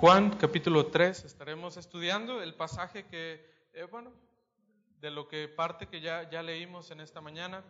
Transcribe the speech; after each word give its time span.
Juan 0.00 0.30
capítulo 0.38 0.86
3 0.86 1.26
estaremos 1.26 1.76
estudiando 1.76 2.42
el 2.42 2.54
pasaje 2.54 3.04
que, 3.04 3.68
eh, 3.74 3.82
bueno, 3.82 4.10
de 4.98 5.10
lo 5.10 5.28
que 5.28 5.46
parte 5.46 5.88
que 5.88 6.00
ya, 6.00 6.30
ya 6.30 6.42
leímos 6.42 6.90
en 6.90 7.00
esta 7.00 7.20
mañana, 7.20 7.62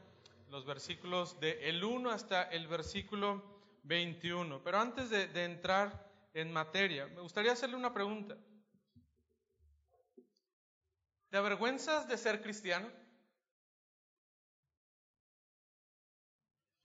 los 0.46 0.64
versículos 0.64 1.40
de 1.40 1.69
el 1.69 1.82
1 1.82 2.08
hasta 2.08 2.45
el 2.45 2.69
versículo 2.69 3.43
21. 3.82 4.62
Pero 4.62 4.79
antes 4.79 5.11
de, 5.11 5.27
de 5.27 5.45
entrar 5.45 6.08
en 6.32 6.53
materia, 6.53 7.08
me 7.08 7.21
gustaría 7.21 7.51
hacerle 7.51 7.74
una 7.74 7.93
pregunta. 7.93 8.37
¿Te 11.31 11.37
avergüenzas 11.37 12.06
de 12.06 12.17
ser 12.17 12.42
cristiano? 12.42 12.88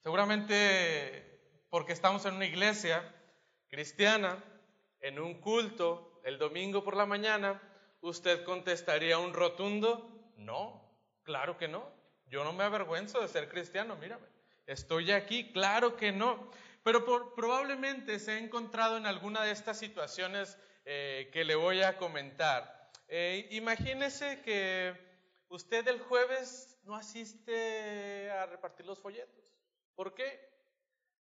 Seguramente 0.02 1.68
porque 1.70 1.94
estamos 1.94 2.26
en 2.26 2.34
una 2.34 2.48
iglesia 2.48 3.14
cristiana, 3.68 4.44
en 5.06 5.20
un 5.20 5.36
culto, 5.36 6.20
el 6.24 6.40
domingo 6.40 6.84
por 6.84 6.98
la 6.98 7.06
mañana, 7.06 7.62
usted 8.02 8.44
contestaría 8.44 9.20
un 9.20 9.34
rotundo, 9.34 10.34
no, 10.38 10.82
claro 11.22 11.58
que 11.58 11.68
no. 11.68 11.88
Yo 12.26 12.44
no 12.44 12.54
me 12.54 12.64
avergüenzo 12.64 13.22
de 13.22 13.28
ser 13.28 13.48
cristiano, 13.48 13.96
mírame. 13.98 14.26
Estoy 14.66 15.12
aquí, 15.12 15.52
claro 15.52 15.96
que 15.96 16.12
no. 16.12 16.50
Pero 16.82 17.06
probablemente 17.36 18.18
se 18.18 18.32
ha 18.32 18.40
encontrado 18.40 18.98
en 18.98 19.06
alguna 19.06 19.44
de 19.44 19.52
estas 19.52 19.78
situaciones 19.78 20.58
eh, 20.86 21.30
que 21.32 21.44
le 21.46 21.54
voy 21.54 21.84
a 21.84 21.98
comentar. 21.98 22.90
Eh, 23.08 23.48
imagínese 23.52 24.42
que 24.42 24.96
usted 25.50 25.88
el 25.88 26.00
jueves 26.00 26.80
no 26.84 26.96
asiste 26.96 28.32
a 28.32 28.48
repartir 28.48 28.88
los 28.88 29.00
folletos. 29.00 29.46
¿Por 29.94 30.16
qué? 30.16 30.50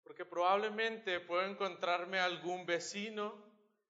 Porque 0.04 0.26
probablemente 0.26 1.20
puedo 1.20 1.46
encontrarme 1.46 2.20
algún 2.20 2.66
vecino, 2.66 3.47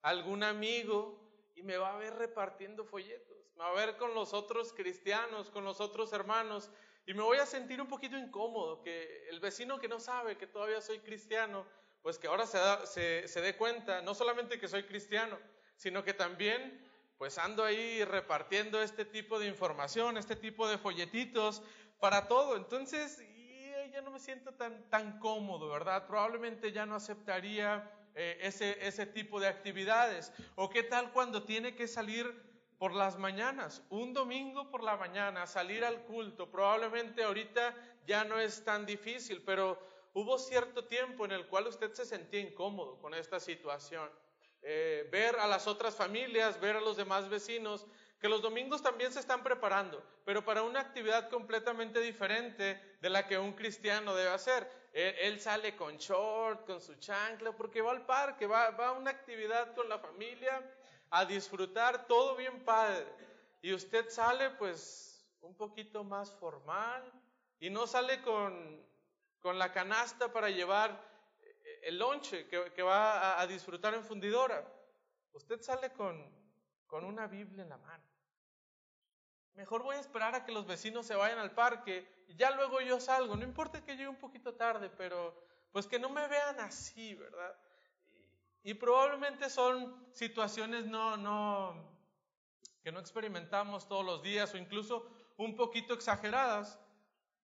algún 0.10 0.44
amigo, 0.44 1.20
y 1.56 1.64
me 1.64 1.78
va 1.78 1.94
a 1.94 1.98
ver 1.98 2.14
repartiendo 2.16 2.86
folletos. 2.86 3.38
Me 3.56 3.64
va 3.64 3.70
a 3.70 3.74
ver 3.86 3.98
con 3.98 4.14
los 4.14 4.34
otros 4.34 4.74
cristianos, 4.74 5.50
con 5.50 5.64
los 5.64 5.82
otros 5.82 6.14
hermanos, 6.14 6.70
y 7.06 7.14
me 7.14 7.24
voy 7.24 7.38
a 7.38 7.46
sentir 7.46 7.82
un 7.82 7.88
poquito 7.88 8.18
incómodo, 8.18 8.82
que 8.82 9.28
el 9.30 9.40
vecino 9.40 9.80
que 9.80 9.88
no 9.88 10.00
sabe 10.00 10.38
que 10.38 10.46
todavía 10.46 10.82
soy 10.82 11.00
cristiano, 11.00 11.66
pues 12.02 12.20
que 12.20 12.28
ahora 12.28 12.46
se, 12.46 13.28
se, 13.28 13.42
dé 13.42 13.56
cuenta, 13.58 14.02
no 14.02 14.14
solamente 14.14 14.60
que 14.60 14.68
soy 14.68 14.84
cristiano, 14.84 15.40
sino 15.76 16.04
que 16.04 16.14
también 16.14 16.86
pues 17.18 17.38
ando 17.40 17.64
ahí 17.64 18.04
repartiendo 18.04 18.82
este 18.82 19.04
tipo 19.04 19.40
de 19.40 19.48
información, 19.48 20.18
este 20.18 20.36
tipo 20.36 20.68
de 20.68 20.78
folletitos 20.78 21.64
para 22.00 22.28
todo. 22.28 22.56
Entonces, 22.56 23.20
ya 23.92 24.02
no 24.02 24.12
me 24.12 24.20
siento 24.20 24.54
tan, 24.54 24.90
tan 24.90 25.18
cómodo, 25.20 25.70
¿verdad? 25.70 26.06
Probablemente 26.06 26.72
ya 26.72 26.86
no 26.86 26.96
aceptaría 26.96 27.92
eh, 28.20 28.40
ese, 28.42 28.78
ese 28.86 29.06
tipo 29.06 29.40
de 29.40 29.48
actividades. 29.48 30.34
¿O 30.56 30.70
qué 30.70 30.82
tal 30.82 31.12
cuando 31.12 31.44
tiene 31.44 31.76
que 31.76 31.88
salir 31.88 32.26
por 32.80 32.94
las 32.94 33.20
mañanas, 33.20 33.84
un 33.92 34.12
domingo 34.12 34.72
por 34.72 34.84
la 34.84 34.98
mañana, 34.98 35.46
salir 35.46 35.86
al 35.86 36.02
culto? 36.02 36.50
Probablemente 36.50 37.24
ahorita 37.24 37.76
ya 38.08 38.24
no 38.24 38.40
es 38.40 38.64
tan 38.66 38.88
difícil, 38.88 39.44
pero 39.46 39.80
hubo 40.14 40.40
cierto 40.40 40.86
tiempo 40.86 41.26
en 41.26 41.32
el 41.32 41.46
cual 41.46 41.68
usted 41.68 41.94
se 41.94 42.06
sentía 42.06 42.40
incómodo 42.40 43.00
con 43.00 43.14
esta 43.14 43.40
situación. 43.40 44.10
Eh, 44.64 45.08
ver 45.12 45.36
a 45.36 45.46
las 45.46 45.68
otras 45.68 45.96
familias, 45.96 46.60
ver 46.60 46.76
a 46.76 46.82
los 46.82 46.98
demás 46.98 47.30
vecinos, 47.30 47.86
que 48.20 48.30
los 48.30 48.42
domingos 48.42 48.82
también 48.82 49.12
se 49.12 49.20
están 49.20 49.44
preparando, 49.44 50.04
pero 50.26 50.44
para 50.44 50.64
una 50.64 50.80
actividad 50.80 51.30
completamente 51.30 52.00
diferente 52.00 52.98
de 53.00 53.10
la 53.10 53.28
que 53.28 53.38
un 53.38 53.54
cristiano 53.54 54.16
debe 54.16 54.30
hacer. 54.30 54.70
Él, 54.94 55.40
sale 55.40 55.76
con 55.76 55.98
short, 55.98 56.66
con 56.66 56.82
su 56.82 56.96
chancla, 56.96 57.52
porque 57.52 57.82
va 57.82 57.92
al 57.92 58.06
parque, 58.06 58.48
va, 58.48 58.66
a 58.66 58.92
una 58.94 59.12
actividad 59.12 59.76
con 59.76 59.88
la 59.88 60.00
familia, 60.00 60.64
a 61.12 61.26
disfrutar, 61.26 62.08
todo 62.08 62.36
bien 62.36 62.66
padre. 62.66 63.06
Y 63.62 63.74
usted 63.74 64.10
sale 64.10 64.50
pues 64.52 65.24
un 65.42 65.56
poquito 65.56 66.04
más 66.04 66.32
formal 66.34 67.04
y 67.60 67.70
no 67.70 67.86
sale 67.86 68.22
con, 68.24 68.84
con 69.40 69.60
la 69.60 69.72
canasta 69.72 70.34
para 70.34 70.50
llevar 70.50 71.00
el 71.84 72.00
lonche 72.00 72.48
que, 72.48 72.84
va 72.84 73.40
a, 73.40 73.48
disfrutar 73.48 73.94
en 73.94 74.04
fundidora. 74.04 74.66
Usted 75.34 75.62
sale 75.62 75.92
con, 75.92 76.30
con 76.88 77.06
una 77.06 77.28
Biblia 77.28 77.64
en 77.64 77.70
la 77.70 77.78
mano. 77.78 78.04
Mejor 79.54 79.84
voy 79.84 79.96
a 79.96 80.00
esperar 80.00 80.36
a 80.36 80.46
que 80.46 80.52
los 80.52 80.68
vecinos 80.68 81.06
se 81.06 81.16
vayan 81.16 81.40
al 81.40 81.52
parque 81.52 82.08
y 82.28 82.36
ya 82.36 82.52
luego 82.52 82.80
yo 82.82 83.00
salgo. 83.00 83.36
No 83.36 83.44
importa 83.44 83.84
que 83.84 83.94
llegue 83.94 84.08
un 84.08 84.20
poquito 84.20 84.54
tarde, 84.54 84.90
pero 84.90 85.36
pues 85.72 85.88
que 85.88 86.00
no 86.00 86.10
me 86.10 86.28
vean 86.28 86.60
así, 86.60 87.16
¿verdad? 87.16 87.56
Y, 88.64 88.74
probablemente 88.74 89.50
son 89.50 90.10
situaciones 90.14 90.86
no, 90.86 91.18
no, 91.18 91.98
que 92.84 92.92
no 92.92 93.00
experimentamos 93.00 93.88
todos 93.88 94.06
los 94.06 94.22
días 94.22 94.54
o 94.54 94.58
incluso 94.58 95.10
un 95.38 95.56
poquito 95.56 95.94
exageradas, 95.94 96.80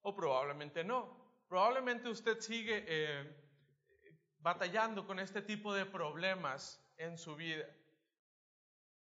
o 0.02 0.14
probablemente 0.14 0.84
no. 0.84 1.18
Probablemente 1.48 2.08
usted 2.08 2.40
sigue 2.40 2.84
eh, 2.86 3.36
batallando 4.38 5.06
con 5.06 5.18
este 5.18 5.42
tipo 5.42 5.74
de 5.74 5.84
problemas 5.84 6.80
en 6.96 7.18
su 7.18 7.34
vida. 7.36 7.66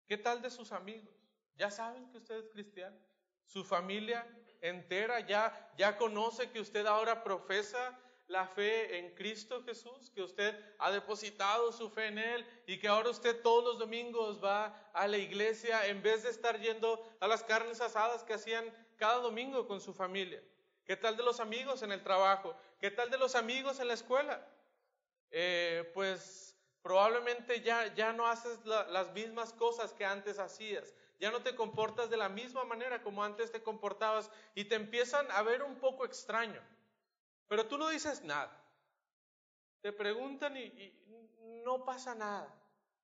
¿Qué 0.08 0.16
tal 0.16 0.40
de 0.40 0.50
sus 0.50 0.72
amigos? 0.72 1.14
¿Ya 1.54 1.70
saben 1.70 2.10
que 2.10 2.16
usted 2.16 2.36
es 2.36 2.48
cristiano? 2.48 2.96
¿Su 3.44 3.62
familia 3.62 4.26
entera 4.62 5.20
ya, 5.20 5.70
ya 5.76 5.98
conoce 5.98 6.50
que 6.50 6.60
usted 6.60 6.86
ahora 6.86 7.22
profesa 7.22 7.98
la 8.26 8.46
fe 8.46 8.98
en 8.98 9.14
Cristo 9.14 9.62
Jesús, 9.64 10.10
que 10.14 10.22
usted 10.22 10.58
ha 10.78 10.90
depositado 10.90 11.72
su 11.72 11.90
fe 11.90 12.06
en 12.06 12.18
Él 12.18 12.46
y 12.66 12.78
que 12.78 12.88
ahora 12.88 13.10
usted 13.10 13.42
todos 13.42 13.62
los 13.62 13.78
domingos 13.78 14.42
va 14.42 14.90
a 14.94 15.06
la 15.06 15.18
iglesia 15.18 15.86
en 15.86 16.02
vez 16.02 16.22
de 16.22 16.30
estar 16.30 16.58
yendo 16.58 17.02
a 17.20 17.26
las 17.26 17.44
carnes 17.44 17.82
asadas 17.82 18.24
que 18.24 18.32
hacían 18.32 18.64
cada 18.96 19.18
domingo 19.18 19.66
con 19.66 19.80
su 19.80 19.92
familia. 19.92 20.42
¿Qué 20.86 20.96
tal 20.96 21.18
de 21.18 21.22
los 21.22 21.38
amigos 21.38 21.82
en 21.82 21.92
el 21.92 22.02
trabajo? 22.02 22.56
¿Qué 22.80 22.90
tal 22.90 23.10
de 23.10 23.18
los 23.18 23.34
amigos 23.34 23.78
en 23.78 23.88
la 23.88 23.94
escuela? 23.94 24.46
Eh, 25.30 25.90
pues 25.92 26.47
Probablemente 26.82 27.60
ya, 27.60 27.94
ya 27.94 28.12
no 28.12 28.26
haces 28.26 28.64
las 28.64 29.12
mismas 29.12 29.52
cosas 29.52 29.92
que 29.92 30.04
antes 30.04 30.38
hacías. 30.38 30.94
Ya 31.18 31.30
no 31.30 31.42
te 31.42 31.56
comportas 31.56 32.10
de 32.10 32.16
la 32.16 32.28
misma 32.28 32.64
manera 32.64 33.02
como 33.02 33.24
antes 33.24 33.50
te 33.50 33.62
comportabas 33.62 34.30
y 34.54 34.64
te 34.64 34.76
empiezan 34.76 35.28
a 35.32 35.42
ver 35.42 35.62
un 35.62 35.76
poco 35.76 36.04
extraño. 36.04 36.60
Pero 37.48 37.66
tú 37.66 37.76
no 37.76 37.88
dices 37.88 38.22
nada. 38.22 38.64
Te 39.80 39.92
preguntan 39.92 40.56
y, 40.56 40.94
no 41.64 41.84
pasa 41.84 42.14
nada. 42.14 42.54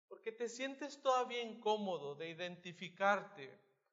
Porque 0.09 0.31
te 0.31 0.49
sientes 0.49 1.03
todavía 1.03 1.43
incómodo 1.43 2.15
de 2.15 2.31
identificarte 2.31 3.53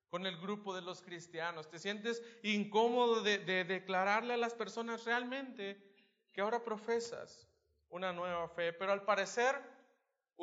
con 0.09 0.28
el 0.28 0.38
grupo 0.40 0.75
de 0.75 0.81
los 0.81 1.02
cristianos. 1.02 1.70
Te 1.70 1.80
sientes 1.80 2.22
incómodo 2.44 3.22
de, 3.24 3.40
de 3.40 3.64
declararle 3.64 4.36
a 4.36 4.38
las 4.38 4.53
personas 4.53 5.03
realmente 5.06 5.81
que 6.31 6.41
ahora 6.41 6.64
profesas 6.64 7.47
una 7.91 8.14
nueva 8.14 8.47
fe. 8.50 8.74
Pero 8.74 8.91
al 8.91 9.03
parecer, 9.03 9.56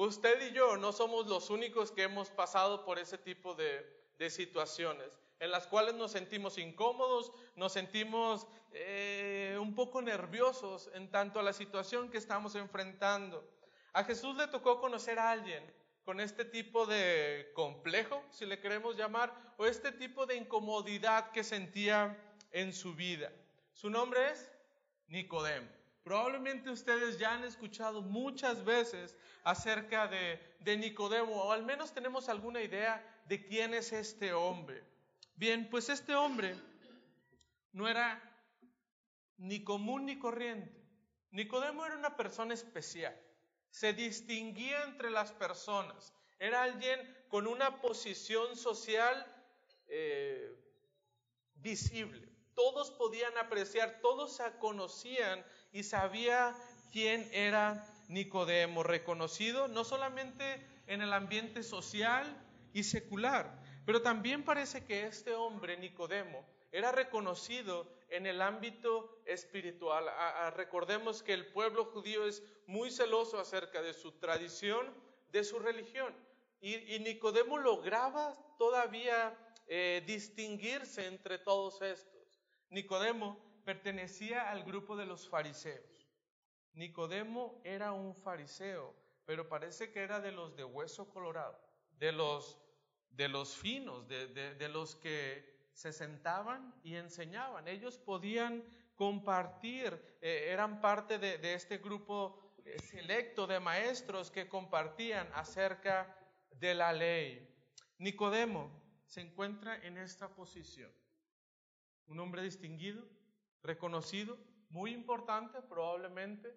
usted 0.07 0.49
y 0.49 0.53
yo 0.53 0.77
no 0.77 0.93
somos 0.93 1.27
los 1.27 1.51
únicos 1.51 1.91
que 1.91 2.05
hemos 2.05 2.31
pasado 2.31 2.85
por 2.85 2.99
ese 2.99 3.19
tipo 3.19 3.55
de, 3.55 3.97
situaciones 4.31 5.17
en 5.39 5.53
las 5.53 5.69
cuales 5.69 5.95
nos 5.95 6.11
sentimos 6.11 6.59
incómodos, 6.59 7.31
nos 7.55 7.73
sentimos 7.73 8.49
eh, 8.73 9.57
un 9.61 9.77
poco 9.77 10.03
nerviosos 10.03 10.91
en 10.95 11.09
tanto 11.13 11.39
a 11.39 11.45
la 11.45 11.53
situación 11.53 12.11
que 12.11 12.19
estamos 12.19 12.57
enfrentando. 12.57 13.49
A 13.93 14.03
Jesús 14.03 14.37
le 14.37 14.49
tocó 14.49 14.81
conocer 14.81 15.21
a 15.21 15.31
alguien 15.31 15.63
con 16.05 16.19
este 16.19 16.45
tipo 16.45 16.85
de 16.87 17.53
complejo, 17.55 18.21
si 18.31 18.47
le 18.47 18.59
queremos 18.59 18.97
llamar, 18.97 19.33
o 19.57 19.67
este 19.67 19.93
tipo 19.93 20.27
de 20.27 20.35
incomodidad 20.35 21.31
que 21.31 21.45
sentía 21.45 22.19
en 22.51 22.73
su 22.73 22.95
vida. 22.95 23.31
Su 23.75 23.91
nombre 23.91 24.33
es 24.33 24.51
Nicodemo. 25.07 25.78
Probablemente 26.09 26.71
ustedes 26.71 27.19
ya 27.19 27.35
han 27.35 27.45
escuchado 27.45 28.01
muchas 28.01 28.65
veces 28.65 29.15
acerca 29.45 30.09
de, 30.09 30.77
Nicodemo, 30.79 31.35
o 31.35 31.53
al 31.53 31.67
menos 31.67 31.93
tenemos 31.93 32.31
alguna 32.31 32.63
idea 32.63 33.05
de 33.27 33.45
quién 33.45 33.75
es 33.75 33.93
este 33.93 34.33
hombre. 34.33 34.83
Bien, 35.37 35.69
pues 35.69 35.91
este 35.91 36.15
hombre 36.15 36.57
no 37.73 37.87
era 37.87 38.23
ni 39.37 39.63
común 39.63 40.07
ni 40.07 40.19
corriente. 40.19 40.83
Nicodemo 41.31 41.85
era 41.85 41.99
una 41.99 42.17
persona 42.17 42.55
especial. 42.55 43.15
Se 43.69 43.93
distinguía 43.93 44.85
entre 44.85 45.11
las 45.11 45.33
personas. 45.33 46.15
Era 46.39 46.63
alguien 46.63 46.99
con 47.29 47.47
una 47.47 47.83
posición 47.83 48.57
social 48.57 49.27
eh, 49.89 50.59
visible. 51.57 52.27
Todos 52.55 52.93
podían 52.93 53.37
apreciar, 53.37 54.01
todos 54.01 54.37
se 54.37 54.59
conocían 54.59 55.45
y 55.73 55.83
sabía 55.83 56.57
quién 56.93 57.29
era 57.33 57.87
Nicodemo, 58.09 58.83
reconocido 58.83 59.69
no 59.69 59.85
solamente 59.85 60.67
en 60.87 61.03
el 61.03 61.13
ambiente 61.13 61.63
social 61.63 62.27
y 62.73 62.85
secular, 62.85 63.61
pero 63.85 64.03
también 64.03 64.45
parece 64.45 64.85
que 64.85 65.07
este 65.07 65.35
hombre, 65.35 65.77
Nicodemo, 65.77 66.45
era 66.73 66.93
reconocido 66.93 67.91
en 68.11 68.27
el 68.27 68.43
ámbito 68.43 69.23
espiritual. 69.25 70.05
recordemos 70.55 71.23
que 71.23 71.33
el 71.33 71.47
pueblo 71.53 71.87
judío 71.87 72.27
es 72.27 72.43
muy 72.67 72.91
celoso 72.91 73.39
acerca 73.39 73.83
de 73.83 73.95
su 73.95 74.13
tradición 74.13 74.87
de 75.33 75.45
su 75.45 75.59
religión. 75.59 76.15
Y, 76.61 76.99
Nicodemo 76.99 77.57
lograba 77.59 78.35
todavía 78.59 79.37
eh, 79.67 80.03
distinguirse 80.07 81.07
entre 81.07 81.39
todos 81.39 81.81
estos. 81.83 82.43
Nicodemo 82.71 83.48
pertenecía 83.69 84.49
al 84.51 84.65
grupo 84.65 84.97
de 84.97 85.05
los 85.05 85.29
fariseos. 85.29 86.09
Nicodemo 86.73 87.61
era 87.65 87.93
un 87.93 88.15
fariseo, 88.15 88.95
pero 89.27 89.47
parece 89.47 89.93
que 89.93 90.01
era 90.01 90.21
de 90.21 90.33
los 90.33 90.57
de 90.57 90.65
hueso 90.65 91.11
colorado, 91.11 91.61
de 91.99 92.11
los, 92.13 92.59
de 93.11 93.29
los 93.29 93.55
finos, 93.55 94.09
de, 94.09 94.69
los 94.73 94.97
que 94.97 95.69
se 95.75 95.93
sentaban 95.93 96.75
y 96.83 96.95
enseñaban. 96.95 97.69
Ellos 97.69 97.99
podían 97.99 98.65
compartir, 98.95 99.93
eh, 100.23 100.47
eran 100.49 100.81
parte 100.81 101.19
de, 101.19 101.53
este 101.53 101.77
grupo 101.77 102.55
eh, 102.65 102.79
selecto 102.79 103.47
de 103.47 103.61
maestros 103.61 104.31
que 104.31 104.49
compartían 104.49 105.29
acerca 105.35 106.17
de 106.53 106.75
la 106.75 106.95
ley. 106.95 107.55
Nicodemo 107.99 108.73
se 109.05 109.21
encuentra 109.21 109.77
en 109.85 109.99
esta 109.99 110.35
posición. 110.35 110.91
Un 112.07 112.19
hombre 112.21 112.41
distinguido, 112.41 113.18
reconocido, 113.63 114.39
muy 114.71 114.93
importante 114.93 115.63
probablemente, 115.63 116.55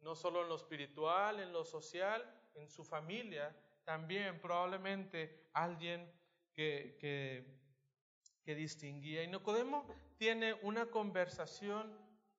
no 0.00 0.14
solo 0.14 0.42
en 0.42 0.48
lo 0.48 0.56
espiritual, 0.56 1.40
en 1.40 1.52
lo 1.52 1.64
social, 1.64 2.22
en 2.54 2.68
su 2.68 2.84
familia, 2.84 3.54
también 3.84 4.40
probablemente 4.40 5.48
alguien 5.52 6.12
que, 6.52 6.96
que, 6.98 8.54
distinguía. 8.54 9.24
Y 9.24 9.28
Nicodemo 9.28 9.86
tiene 10.16 10.54
una 10.62 10.86
conversación 10.86 11.92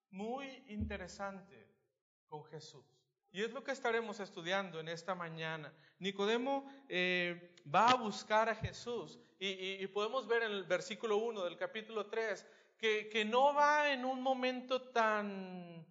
muy 0.09 0.63
interesante 0.67 1.67
con 2.27 2.45
Jesús. 2.45 2.85
Y 3.31 3.43
es 3.43 3.51
lo 3.51 3.63
que 3.63 3.71
estaremos 3.71 4.19
estudiando 4.19 4.79
en 4.79 4.87
esta 4.87 5.15
mañana. 5.15 5.73
Nicodemo 5.99 6.65
eh, 6.87 7.55
va 7.73 7.91
a 7.91 7.95
buscar 7.95 8.47
a 8.49 8.55
Jesús 8.55 9.19
y, 9.39 9.85
podemos 9.87 10.27
ver 10.27 10.43
en 10.43 10.51
el 10.51 10.63
versículo 10.63 11.17
1 11.17 11.43
del 11.43 11.57
capítulo 11.57 12.07
3 12.07 12.45
que, 12.77 13.25
no 13.25 13.53
va 13.53 13.91
en 13.91 14.05
un 14.05 14.21
momento 14.21 14.81
tan, 14.89 15.85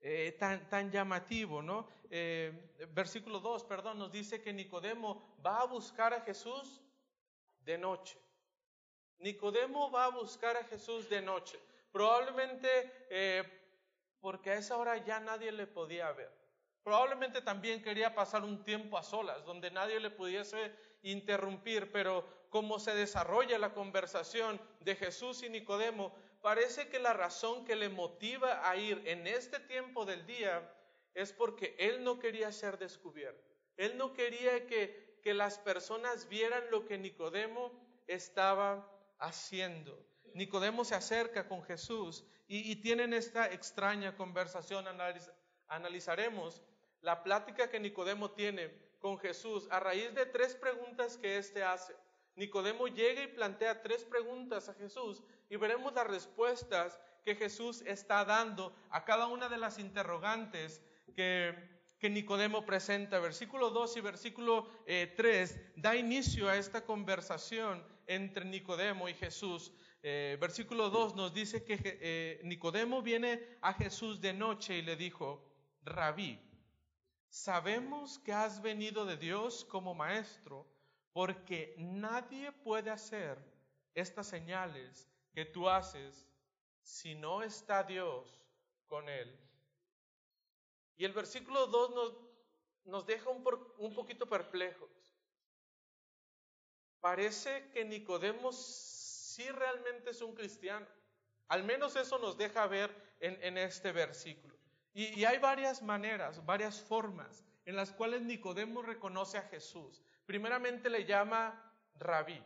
eh, 0.00 0.36
tan, 0.38 0.90
llamativo, 0.90 1.62
¿no? 1.62 1.86
Eh, 2.10 2.72
versículo 2.92 3.40
2, 3.40 3.64
perdón, 3.64 3.98
nos 3.98 4.10
dice 4.10 4.42
que 4.42 4.52
Nicodemo 4.52 5.36
va 5.44 5.60
a 5.60 5.66
buscar 5.66 6.14
a 6.14 6.22
Jesús 6.22 6.80
de 7.60 7.78
noche. 7.78 8.18
Nicodemo 9.18 9.90
va 9.90 10.06
a 10.06 10.10
buscar 10.10 10.56
a 10.56 10.64
Jesús 10.64 11.08
de 11.08 11.20
noche. 11.20 11.58
Probablemente 11.92 12.68
porque 14.20 14.50
a 14.50 14.54
esa 14.54 14.76
hora 14.76 14.96
ya 15.04 15.20
nadie 15.20 15.52
le 15.52 15.66
podía 15.66 16.10
ver. 16.12 16.40
Probablemente 16.82 17.42
también 17.42 17.82
quería 17.82 18.14
pasar 18.14 18.42
un 18.42 18.64
tiempo 18.64 18.96
a 18.96 19.02
solas, 19.02 19.44
donde 19.44 19.70
nadie 19.70 20.00
le 20.00 20.10
pudiese 20.10 20.72
interrumpir, 21.02 21.92
pero 21.92 22.24
como 22.48 22.78
se 22.78 22.94
desarrolla 22.94 23.58
la 23.58 23.74
conversación 23.74 24.60
de 24.80 24.96
Jesús 24.96 25.42
y 25.42 25.50
Nicodemo, 25.50 26.14
parece 26.42 26.88
que 26.88 26.98
la 26.98 27.12
razón 27.12 27.64
que 27.64 27.76
le 27.76 27.88
motiva 27.88 28.68
a 28.68 28.76
ir 28.76 29.02
en 29.06 29.26
este 29.26 29.60
tiempo 29.60 30.04
del 30.04 30.26
día 30.26 30.74
es 31.14 31.32
porque 31.32 31.74
él 31.78 32.04
no 32.04 32.18
quería 32.18 32.52
ser 32.52 32.78
descubierto. 32.78 33.50
Él 33.76 33.96
no 33.96 34.12
quería 34.12 34.66
que, 34.66 35.18
que 35.22 35.34
las 35.34 35.58
personas 35.58 36.28
vieran 36.28 36.62
lo 36.70 36.84
que 36.86 36.98
Nicodemo 36.98 37.72
estaba 38.06 38.90
haciendo. 39.18 40.06
Nicodemo 40.34 40.84
se 40.84 40.94
acerca 40.94 41.48
con 41.48 41.62
Jesús 41.62 42.24
y, 42.46 42.70
y 42.70 42.76
tienen 42.76 43.12
esta 43.12 43.50
extraña 43.52 44.16
conversación. 44.16 44.86
analizaremos 45.66 46.62
la 47.00 47.22
plática 47.22 47.70
que 47.70 47.80
Nicodemo 47.80 48.32
tiene 48.32 48.70
con 49.00 49.18
Jesús 49.18 49.66
a 49.70 49.80
raíz 49.80 50.14
de 50.14 50.26
tres 50.26 50.54
preguntas 50.54 51.16
que 51.16 51.38
éste 51.38 51.62
hace. 51.62 51.94
Nicodemo 52.40 52.88
llega 52.88 53.22
y 53.22 53.26
plantea 53.26 53.82
tres 53.82 54.02
preguntas 54.02 54.70
a 54.70 54.74
Jesús 54.74 55.22
y 55.50 55.56
veremos 55.56 55.92
las 55.92 56.06
respuestas 56.06 56.98
que 57.22 57.34
Jesús 57.34 57.82
está 57.82 58.24
dando 58.24 58.74
a 58.88 59.04
cada 59.04 59.26
una 59.26 59.50
de 59.50 59.58
las 59.58 59.78
interrogantes 59.78 60.82
que, 61.14 61.54
Nicodemo 62.00 62.64
presenta. 62.64 63.18
Versículo 63.18 63.68
2 63.68 63.98
y 63.98 64.00
versículo 64.00 64.70
3 64.86 64.86
eh, 64.86 65.72
da 65.76 65.94
inicio 65.94 66.48
a 66.48 66.56
esta 66.56 66.86
conversación 66.86 67.84
entre 68.06 68.46
Nicodemo 68.46 69.06
y 69.10 69.12
Jesús. 69.12 69.70
Eh, 70.02 70.38
versículo 70.40 70.88
2 70.88 71.16
nos 71.16 71.34
dice 71.34 71.62
que 71.62 71.78
eh, 71.84 72.40
Nicodemo 72.44 73.02
viene 73.02 73.58
a 73.60 73.74
Jesús 73.74 74.18
de 74.22 74.32
noche 74.32 74.78
y 74.78 74.82
le 74.82 74.96
dijo, 74.96 75.44
rabí, 75.82 76.40
Sabemos 77.28 78.18
que 78.18 78.32
has 78.32 78.62
venido 78.62 79.04
de 79.04 79.16
Dios 79.16 79.64
como 79.66 79.94
maestro, 79.94 80.66
porque 81.12 81.74
nadie 81.78 82.52
puede 82.52 82.90
hacer 82.90 83.38
estas 83.94 84.26
señales 84.26 85.08
que 85.32 85.44
tú 85.44 85.68
haces 85.68 86.28
si 86.82 87.14
no 87.14 87.42
está 87.42 87.82
Dios 87.82 88.42
con 88.86 89.08
él. 89.08 89.38
Y 90.96 91.04
el 91.04 91.12
versículo 91.12 91.66
2 91.66 91.90
nos, 91.94 92.12
nos 92.84 93.06
deja 93.06 93.30
un, 93.30 93.94
poquito 93.94 94.28
perplejos. 94.28 94.90
Parece 97.00 97.70
que 97.70 97.84
Nicodemo 97.84 98.52
sí 98.52 99.48
realmente 99.50 100.10
es 100.10 100.20
un 100.20 100.34
cristiano. 100.34 100.86
Al 101.48 101.64
menos 101.64 101.96
eso 101.96 102.18
nos 102.18 102.36
deja 102.36 102.66
ver 102.66 102.94
en, 103.20 103.42
en 103.42 103.58
este 103.58 103.92
versículo. 103.92 104.60
Y, 104.92 105.24
hay 105.24 105.38
varias 105.38 105.82
maneras, 105.82 106.44
varias 106.44 106.80
formas 106.80 107.44
en 107.64 107.76
las 107.76 107.92
cuales 107.92 108.22
Nicodemo 108.22 108.82
reconoce 108.82 109.38
a 109.38 109.42
Jesús. 109.42 110.02
Primeramente 110.30 110.88
le 110.88 111.04
llama 111.04 111.60
rabí, 111.96 112.40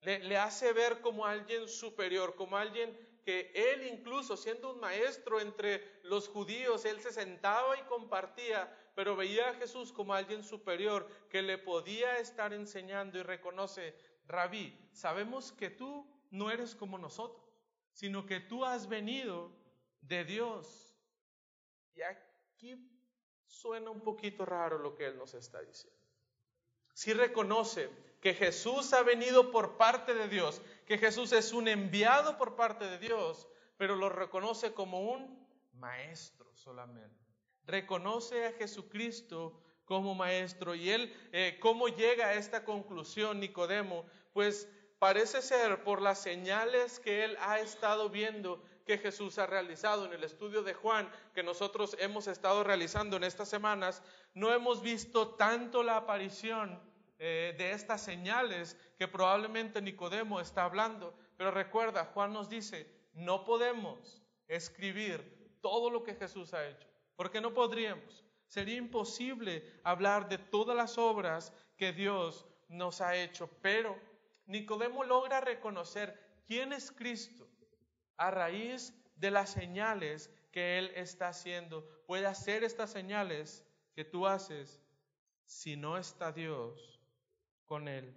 le, 0.00 0.20
le, 0.20 0.38
hace 0.38 0.72
ver 0.72 1.02
como 1.02 1.26
alguien 1.26 1.68
superior, 1.68 2.34
como 2.36 2.56
alguien 2.56 2.98
que 3.22 3.52
él 3.54 3.86
incluso 3.86 4.34
siendo 4.34 4.72
un 4.72 4.80
maestro 4.80 5.38
entre 5.38 6.00
los 6.04 6.26
judíos, 6.26 6.86
él 6.86 6.98
se 7.02 7.12
sentaba 7.12 7.78
y 7.78 7.82
compartía, 7.82 8.74
pero 8.94 9.14
veía 9.14 9.50
a 9.50 9.54
Jesús 9.56 9.92
como 9.92 10.14
alguien 10.14 10.42
superior 10.42 11.06
que 11.28 11.42
le 11.42 11.58
podía 11.58 12.16
estar 12.16 12.54
enseñando 12.54 13.18
y 13.18 13.22
reconoce, 13.22 13.94
rabí, 14.26 14.74
sabemos 14.94 15.52
que 15.52 15.68
tú 15.68 16.10
no 16.30 16.50
eres 16.50 16.74
como 16.74 16.96
nosotros, 16.96 17.46
sino 17.92 18.24
que 18.24 18.40
tú 18.40 18.64
has 18.64 18.88
venido 18.88 19.52
de 20.00 20.24
Dios 20.24 20.96
y 21.94 22.00
aquí 22.00 22.90
suena 23.44 23.90
un 23.90 24.00
poquito 24.00 24.46
raro 24.46 24.78
lo 24.78 24.94
que 24.94 25.04
Él 25.04 25.18
nos 25.18 25.34
está 25.34 25.60
diciendo. 25.60 25.95
Si 26.96 27.12
reconoce 27.12 27.90
que 28.22 28.32
Jesús 28.32 28.94
ha 28.94 29.02
venido 29.02 29.50
por 29.50 29.76
parte 29.76 30.14
de 30.14 30.28
Dios, 30.28 30.62
que 30.86 30.96
Jesús 30.96 31.30
es 31.32 31.52
un 31.52 31.68
enviado 31.68 32.38
por 32.38 32.56
parte 32.56 32.86
de 32.86 32.98
Dios, 32.98 33.46
pero 33.76 33.96
lo 33.96 34.08
reconoce 34.08 34.72
como 34.72 35.12
un 35.12 35.46
maestro 35.74 36.50
solamente. 36.54 37.22
Reconoce 37.66 38.46
a 38.46 38.52
Jesucristo 38.52 39.60
como 39.84 40.14
maestro. 40.14 40.74
Y 40.74 40.88
él, 40.88 41.14
eh, 41.32 41.58
¿cómo 41.60 41.88
llega 41.88 42.28
a 42.28 42.34
esta 42.34 42.64
conclusión, 42.64 43.40
Nicodemo? 43.40 44.06
Pues 44.32 44.66
parece 44.98 45.42
ser 45.42 45.84
por 45.84 46.00
las 46.00 46.18
señales 46.22 46.98
que 46.98 47.24
él 47.24 47.36
ha 47.40 47.60
estado 47.60 48.08
viendo 48.08 48.64
que 48.86 48.96
Jesús 48.96 49.36
ha 49.38 49.46
realizado. 49.46 50.06
En 50.06 50.14
el 50.14 50.24
estudio 50.24 50.62
de 50.62 50.72
Juan 50.72 51.10
que 51.34 51.42
nosotros 51.42 51.94
hemos 51.98 52.26
estado 52.26 52.64
realizando 52.64 53.18
en 53.18 53.24
estas 53.24 53.50
semanas, 53.50 54.02
no 54.32 54.52
hemos 54.54 54.80
visto 54.80 55.34
tanto 55.34 55.82
la 55.82 55.98
aparición 55.98 56.80
eh, 57.18 57.54
de 57.56 57.72
estas 57.72 58.02
señales 58.02 58.76
que 58.98 59.08
probablemente 59.08 59.80
Nicodemo 59.80 60.38
está 60.40 60.64
hablando. 60.64 61.16
Pero 61.36 61.50
recuerda, 61.50 62.04
Juan 62.12 62.32
nos 62.32 62.48
dice, 62.48 62.86
no 63.14 63.44
podemos 63.44 64.22
escribir 64.48 65.58
todo 65.62 65.90
lo 65.90 66.02
que 66.02 66.14
Jesús 66.14 66.52
ha 66.52 66.66
hecho, 66.66 66.86
porque 67.16 67.40
no 67.40 67.54
podríamos. 67.54 68.24
Sería 68.46 68.76
imposible 68.76 69.80
hablar 69.82 70.28
de 70.28 70.38
todas 70.38 70.76
las 70.76 70.98
obras 70.98 71.52
que 71.76 71.92
Dios 71.92 72.46
nos 72.68 73.00
ha 73.00 73.16
hecho, 73.16 73.48
pero 73.62 73.98
Nicodemo 74.46 75.02
logra 75.02 75.40
reconocer 75.40 76.42
quién 76.46 76.72
es 76.72 76.92
Cristo 76.92 77.48
a 78.16 78.30
raíz 78.30 78.94
de 79.16 79.30
las 79.30 79.50
señales 79.50 80.30
que 80.52 80.78
Él 80.78 80.92
está 80.94 81.28
haciendo. 81.28 81.88
Puede 82.06 82.26
hacer 82.26 82.62
estas 82.62 82.90
señales 82.90 83.64
que 83.94 84.04
tú 84.04 84.26
haces 84.26 84.80
si 85.44 85.76
no 85.76 85.96
está 85.96 86.32
Dios 86.32 86.95
con 87.66 87.88
Él. 87.88 88.16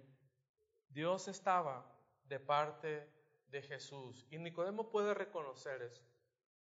Dios 0.88 1.28
estaba 1.28 1.84
de 2.24 2.40
parte 2.40 3.08
de 3.48 3.62
Jesús 3.62 4.24
y 4.30 4.38
Nicodemo 4.38 4.90
puede 4.90 5.14
reconocer 5.14 5.82
eso. 5.82 6.02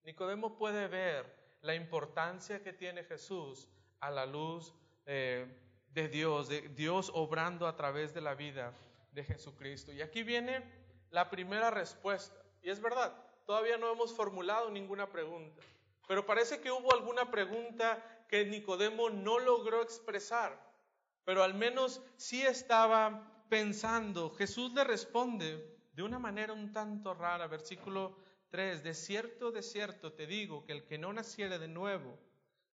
Nicodemo 0.03 0.57
puede 0.57 0.87
ver 0.87 1.41
la 1.61 1.75
importancia 1.75 2.61
que 2.63 2.73
tiene 2.73 3.03
Jesús 3.03 3.69
a 3.99 4.09
la 4.09 4.25
luz 4.25 4.73
eh, 5.05 5.45
de 5.89 6.07
Dios, 6.07 6.49
de 6.49 6.61
Dios 6.69 7.11
obrando 7.13 7.67
a 7.67 7.75
través 7.75 8.13
de 8.13 8.21
la 8.21 8.33
vida 8.33 8.73
de 9.11 9.23
Jesucristo. 9.23 9.91
Y 9.91 10.01
aquí 10.01 10.23
viene 10.23 10.63
la 11.11 11.29
primera 11.29 11.69
respuesta. 11.69 12.41
Y 12.61 12.69
es 12.69 12.81
verdad, 12.81 13.13
todavía 13.45 13.77
no 13.77 13.91
hemos 13.91 14.13
formulado 14.13 14.71
ninguna 14.71 15.09
pregunta, 15.09 15.61
pero 16.07 16.25
parece 16.25 16.61
que 16.61 16.71
hubo 16.71 16.93
alguna 16.93 17.29
pregunta 17.29 18.25
que 18.27 18.45
Nicodemo 18.45 19.09
no 19.09 19.39
logró 19.39 19.81
expresar. 19.81 20.70
Pero 21.31 21.45
al 21.45 21.53
menos 21.53 22.01
sí 22.17 22.41
estaba 22.41 23.45
pensando. 23.47 24.31
Jesús 24.31 24.73
le 24.73 24.83
responde 24.83 25.65
de 25.93 26.03
una 26.03 26.19
manera 26.19 26.51
un 26.51 26.73
tanto 26.73 27.13
rara, 27.13 27.47
versículo 27.47 28.17
3, 28.49 28.83
de 28.83 28.93
cierto, 28.93 29.49
de 29.49 29.63
cierto 29.63 30.11
te 30.11 30.27
digo 30.27 30.65
que 30.65 30.73
el 30.73 30.83
que 30.83 30.97
no 30.97 31.13
naciere 31.13 31.57
de 31.57 31.69
nuevo 31.69 32.19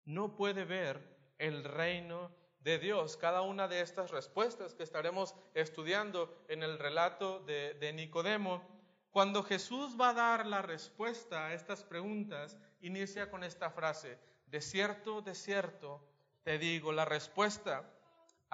no 0.05 0.37
puede 0.37 0.65
ver 0.65 1.03
el 1.39 1.65
reino 1.65 2.31
de 2.61 2.79
Dios. 2.79 3.17
Cada 3.17 3.41
una 3.41 3.67
de 3.67 3.81
estas 3.81 4.13
respuestas 4.13 4.77
que 4.77 4.85
estaremos 4.85 5.35
estudiando 5.55 6.33
en 6.47 6.63
el 6.63 6.79
relato 6.79 7.41
de, 7.41 7.75
de 7.75 7.93
Nicodemo, 7.93 8.63
cuando 9.11 9.43
Jesús 9.43 9.97
va 10.01 10.11
a 10.11 10.15
dar 10.15 10.47
la 10.47 10.63
respuesta 10.63 11.49
a 11.49 11.55
estas 11.55 11.83
preguntas, 11.83 12.57
inicia 12.83 13.33
con 13.33 13.43
esta 13.43 13.71
frase, 13.71 14.17
de 14.47 14.61
cierto, 14.61 15.23
de 15.23 15.35
cierto 15.35 16.07
te 16.45 16.59
digo, 16.59 16.93
la 16.93 17.05
respuesta 17.05 17.91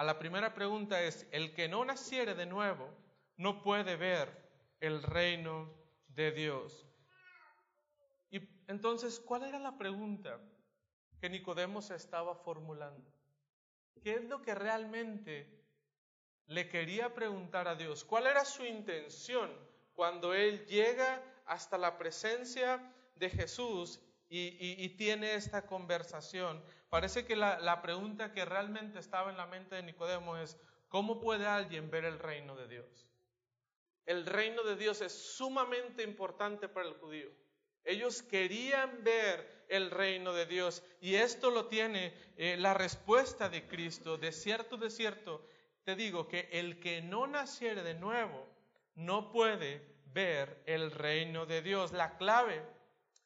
la 0.03 0.19
primera 0.19 0.53
pregunta 0.53 1.01
es, 1.01 1.27
el 1.31 1.53
que 1.53 1.67
no 1.67 1.83
naciere 1.85 2.35
de 2.35 2.45
nuevo 2.45 2.89
no 3.37 3.61
puede 3.61 3.95
ver 3.95 4.29
el 4.79 5.03
reino 5.03 5.73
de 6.07 6.31
Dios. 6.31 6.87
Y 8.29 8.41
entonces, 8.67 9.19
¿cuál 9.19 9.43
era 9.43 9.59
la 9.59 9.77
pregunta 9.77 10.39
que 11.19 11.29
Nicodemo 11.29 11.81
se 11.81 11.95
estaba 11.95 12.35
formulando? 12.35 13.11
¿Qué 14.03 14.15
es 14.15 14.23
lo 14.23 14.41
que 14.41 14.55
realmente 14.55 15.61
le 16.47 16.67
quería 16.69 17.13
preguntar 17.13 17.67
a 17.67 17.75
Dios? 17.75 18.03
¿Cuál 18.03 18.27
era 18.27 18.45
su 18.45 18.65
intención 18.65 19.51
cuando 19.93 20.33
él 20.33 20.65
llega 20.65 21.23
hasta 21.45 21.77
la 21.77 21.97
presencia 21.97 22.81
de 23.15 23.29
Jesús 23.29 23.99
y, 24.29 24.89
tiene 24.95 25.33
esta 25.33 25.65
conversación. 25.65 26.63
Parece 26.91 27.25
que 27.25 27.37
la, 27.37 27.57
la 27.57 27.81
pregunta 27.81 28.33
que 28.33 28.43
realmente 28.43 28.99
estaba 28.99 29.31
en 29.31 29.37
la 29.37 29.45
mente 29.45 29.75
de 29.75 29.83
Nicodemo 29.83 30.35
es, 30.35 30.59
¿cómo 30.89 31.21
puede 31.21 31.47
alguien 31.47 31.89
ver 31.89 32.03
el 32.03 32.19
reino 32.19 32.57
de 32.57 32.67
Dios? 32.67 33.07
El 34.05 34.25
reino 34.25 34.61
de 34.63 34.75
Dios 34.75 34.99
es 34.99 35.13
sumamente 35.13 36.03
importante 36.03 36.67
para 36.67 36.89
el 36.89 36.95
judío. 36.95 37.31
Ellos 37.85 38.21
querían 38.21 39.05
ver 39.05 39.65
el 39.69 39.89
reino 39.89 40.33
de 40.33 40.45
Dios 40.45 40.83
y 40.99 41.15
esto 41.15 41.49
lo 41.49 41.67
tiene 41.67 42.13
eh, 42.35 42.57
la 42.57 42.73
respuesta 42.73 43.47
de 43.47 43.69
Cristo. 43.69 44.17
De 44.17 44.33
cierto, 44.33 44.75
de 44.75 44.89
cierto, 44.89 45.47
te 45.85 45.95
digo 45.95 46.27
que 46.27 46.49
el 46.51 46.81
que 46.81 47.01
no 47.01 47.25
naciere 47.25 47.83
de 47.83 47.93
nuevo 47.93 48.49
no 48.95 49.31
puede 49.31 49.81
ver 50.07 50.61
el 50.65 50.91
reino 50.91 51.45
de 51.45 51.61
Dios. 51.61 51.93
La 51.93 52.17
clave 52.17 52.61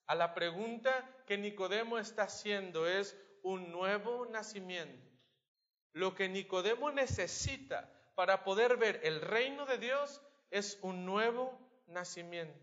a 0.06 0.14
la 0.14 0.36
pregunta 0.36 1.10
que 1.26 1.40
Nicodemo 1.40 1.98
está 1.98 2.26
haciendo 2.26 2.88
es 2.88 3.18
un 3.46 3.72
nuevo 3.72 4.26
nacimiento. 4.26 5.08
Lo 5.94 6.16
que 6.16 6.28
Nicodemo 6.28 6.92
necesita 6.92 7.94
para 8.16 8.44
poder 8.44 8.76
ver 8.76 9.00
el 9.04 9.22
reino 9.22 9.68
de 9.68 9.78
Dios 9.78 10.20
es 10.50 10.80
un 10.82 11.06
nuevo 11.06 11.58
nacimiento. 11.86 12.60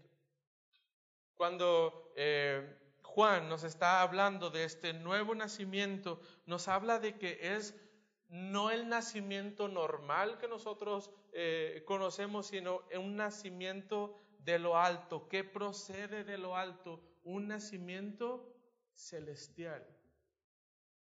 Cuando 1.37 2.13
eh, 2.17 2.77
Juan 3.03 3.49
nos 3.49 3.63
está 3.63 4.03
hablando 4.03 4.51
de 4.51 4.65
este 4.65 4.93
nuevo 4.93 5.37
nacimiento, 5.37 6.21
nos 6.47 6.67
habla 6.67 6.99
de 6.99 7.17
que 7.17 7.39
es 7.57 7.77
no 8.29 8.73
el 8.73 8.89
nacimiento 8.89 9.69
normal 9.69 10.39
que 10.39 10.49
nosotros 10.49 11.13
eh, 11.33 11.85
conocemos, 11.87 12.49
sino 12.49 12.83
un 12.99 13.15
nacimiento 13.15 14.21
de 14.41 14.59
lo 14.59 14.77
alto, 14.77 15.29
que 15.29 15.45
procede 15.45 16.25
de 16.25 16.39
lo 16.39 16.57
alto, 16.57 17.01
un 17.23 17.47
nacimiento 17.47 18.53
celestial. 18.93 19.87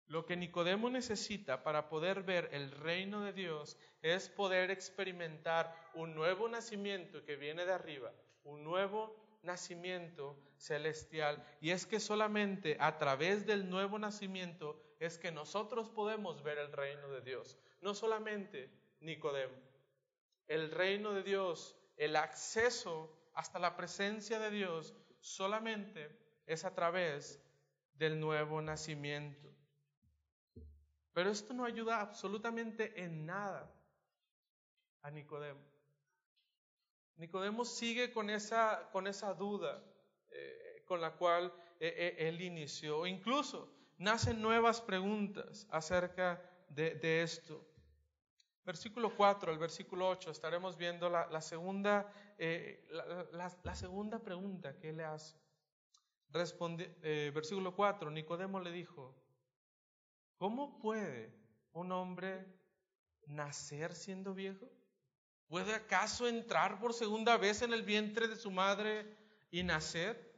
Lo 0.09 0.25
que 0.25 0.37
Nicodemo 0.37 0.89
necesita 0.89 1.63
para 1.63 1.89
poder 1.91 2.23
ver 2.23 2.49
el 2.53 2.71
reino 2.71 3.23
de 3.23 3.35
Dios 3.35 3.77
es 4.01 4.31
poder 4.31 4.71
experimentar 4.71 5.75
un 5.95 6.15
nuevo 6.15 6.49
nacimiento 6.49 7.25
que 7.25 7.37
viene 7.37 7.67
de 7.67 7.73
arriba, 7.73 8.13
un 8.45 8.65
nuevo 8.65 9.15
nacimiento 9.43 10.39
celestial. 10.57 11.45
Y 11.61 11.71
es 11.71 11.85
que 11.85 12.01
solamente 12.01 12.79
a 12.81 12.97
través 12.97 13.47
del 13.47 13.69
nuevo 13.69 13.99
nacimiento 13.99 14.81
es 14.99 15.19
que 15.19 15.31
nosotros 15.31 15.91
podemos 15.91 16.43
ver 16.43 16.57
el 16.57 16.73
reino 16.73 17.09
de 17.11 17.21
Dios. 17.21 17.59
No 17.83 17.95
solamente 17.95 18.71
Nicodemo. 19.01 19.57
El 20.47 20.71
reino 20.71 21.13
de 21.13 21.23
Dios, 21.23 21.77
el 21.99 22.17
acceso 22.17 23.15
hasta 23.35 23.59
la 23.59 23.77
presencia 23.77 24.39
de 24.39 24.51
Dios 24.51 24.95
solamente 25.21 26.11
es 26.47 26.65
a 26.65 26.75
través 26.75 27.41
del 27.95 28.19
nuevo 28.19 28.63
nacimiento. 28.63 29.48
Pero 31.13 31.31
esto 31.31 31.55
no 31.55 31.65
ayuda 31.65 32.01
absolutamente 32.01 33.03
en 33.03 33.27
nada 33.27 33.73
a 35.03 35.11
Nicodemo. 35.11 35.61
Nicodemo 37.17 37.65
sigue 37.65 38.13
con 38.13 38.31
esa, 38.31 38.89
con 38.93 39.07
esa 39.07 39.35
duda 39.35 39.83
eh, 40.31 40.83
con 40.87 41.01
la 41.01 41.13
cual 41.13 41.53
eh, 41.81 42.17
eh, 42.19 42.29
él 42.29 42.41
inició. 42.41 43.07
Incluso 43.07 43.73
nacen 43.99 44.41
nuevas 44.41 44.81
preguntas 44.81 45.67
acerca 45.71 46.41
de, 46.69 47.23
esto. 47.23 47.67
Versículo 48.65 49.15
4 49.17 49.51
al 49.51 49.59
versículo 49.59 50.09
8 50.09 50.31
estaremos 50.31 50.77
viendo 50.77 51.09
la, 51.09 51.41
segunda, 51.41 52.13
la 52.39 53.75
segunda 53.75 54.19
pregunta 54.21 54.77
que 54.79 54.91
él 54.91 54.99
le 54.99 55.05
hace. 55.05 55.37
Responde, 56.31 56.95
versículo 57.35 57.75
4, 57.75 58.11
Nicodemo 58.11 58.61
le 58.61 58.71
dijo, 58.71 59.15
¿cómo 60.39 60.79
puede 60.79 61.35
un 61.73 61.93
hombre 61.93 62.47
nacer 63.27 63.95
siendo 63.95 64.35
viejo? 64.35 64.67
¿Puede 65.49 65.75
acaso 65.75 66.27
entrar 66.27 66.81
por 66.81 66.95
segunda 66.95 67.37
vez 67.37 67.63
en 67.63 67.73
el 67.73 67.83
vientre 67.83 68.29
de 68.29 68.37
su 68.37 68.51
madre 68.51 69.17
y 69.51 69.63
nacer? 69.63 70.29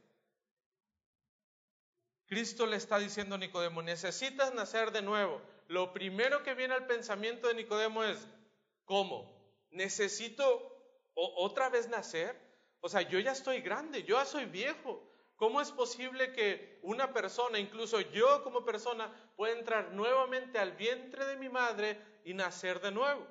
Cristo 2.25 2.65
le 2.65 2.77
está 2.77 2.97
diciendo 2.97 3.35
a 3.35 3.37
Nicodemo, 3.37 3.81
necesitas 3.81 4.53
nacer 4.53 4.91
de 4.91 5.01
nuevo. 5.01 5.41
Lo 5.67 5.91
primero 5.91 6.43
que 6.43 6.53
viene 6.53 6.73
al 6.73 6.87
pensamiento 6.87 7.47
de 7.47 7.55
Nicodemo 7.55 8.03
es, 8.03 8.25
¿cómo? 8.85 9.37
¿Necesito 9.69 10.71
otra 11.13 11.69
vez 11.69 11.89
nacer? 11.89 12.39
O 12.79 12.87
sea, 12.87 13.01
yo 13.01 13.19
ya 13.19 13.33
estoy 13.33 13.61
grande, 13.61 14.03
yo 14.03 14.17
ya 14.17 14.25
soy 14.25 14.45
viejo. 14.45 15.10
¿Cómo 15.41 15.59
es 15.59 15.71
posible 15.71 16.33
que 16.33 16.77
una 16.83 17.13
persona, 17.13 17.57
incluso 17.57 17.99
yo 17.99 18.43
como 18.43 18.63
persona, 18.63 19.11
pueda 19.35 19.57
entrar 19.57 19.91
nuevamente 19.91 20.59
al 20.59 20.73
vientre 20.73 21.25
de 21.25 21.35
mi 21.35 21.49
madre 21.49 21.99
y 22.23 22.35
nacer 22.35 22.79
de 22.79 22.91
nuevo? 22.91 23.25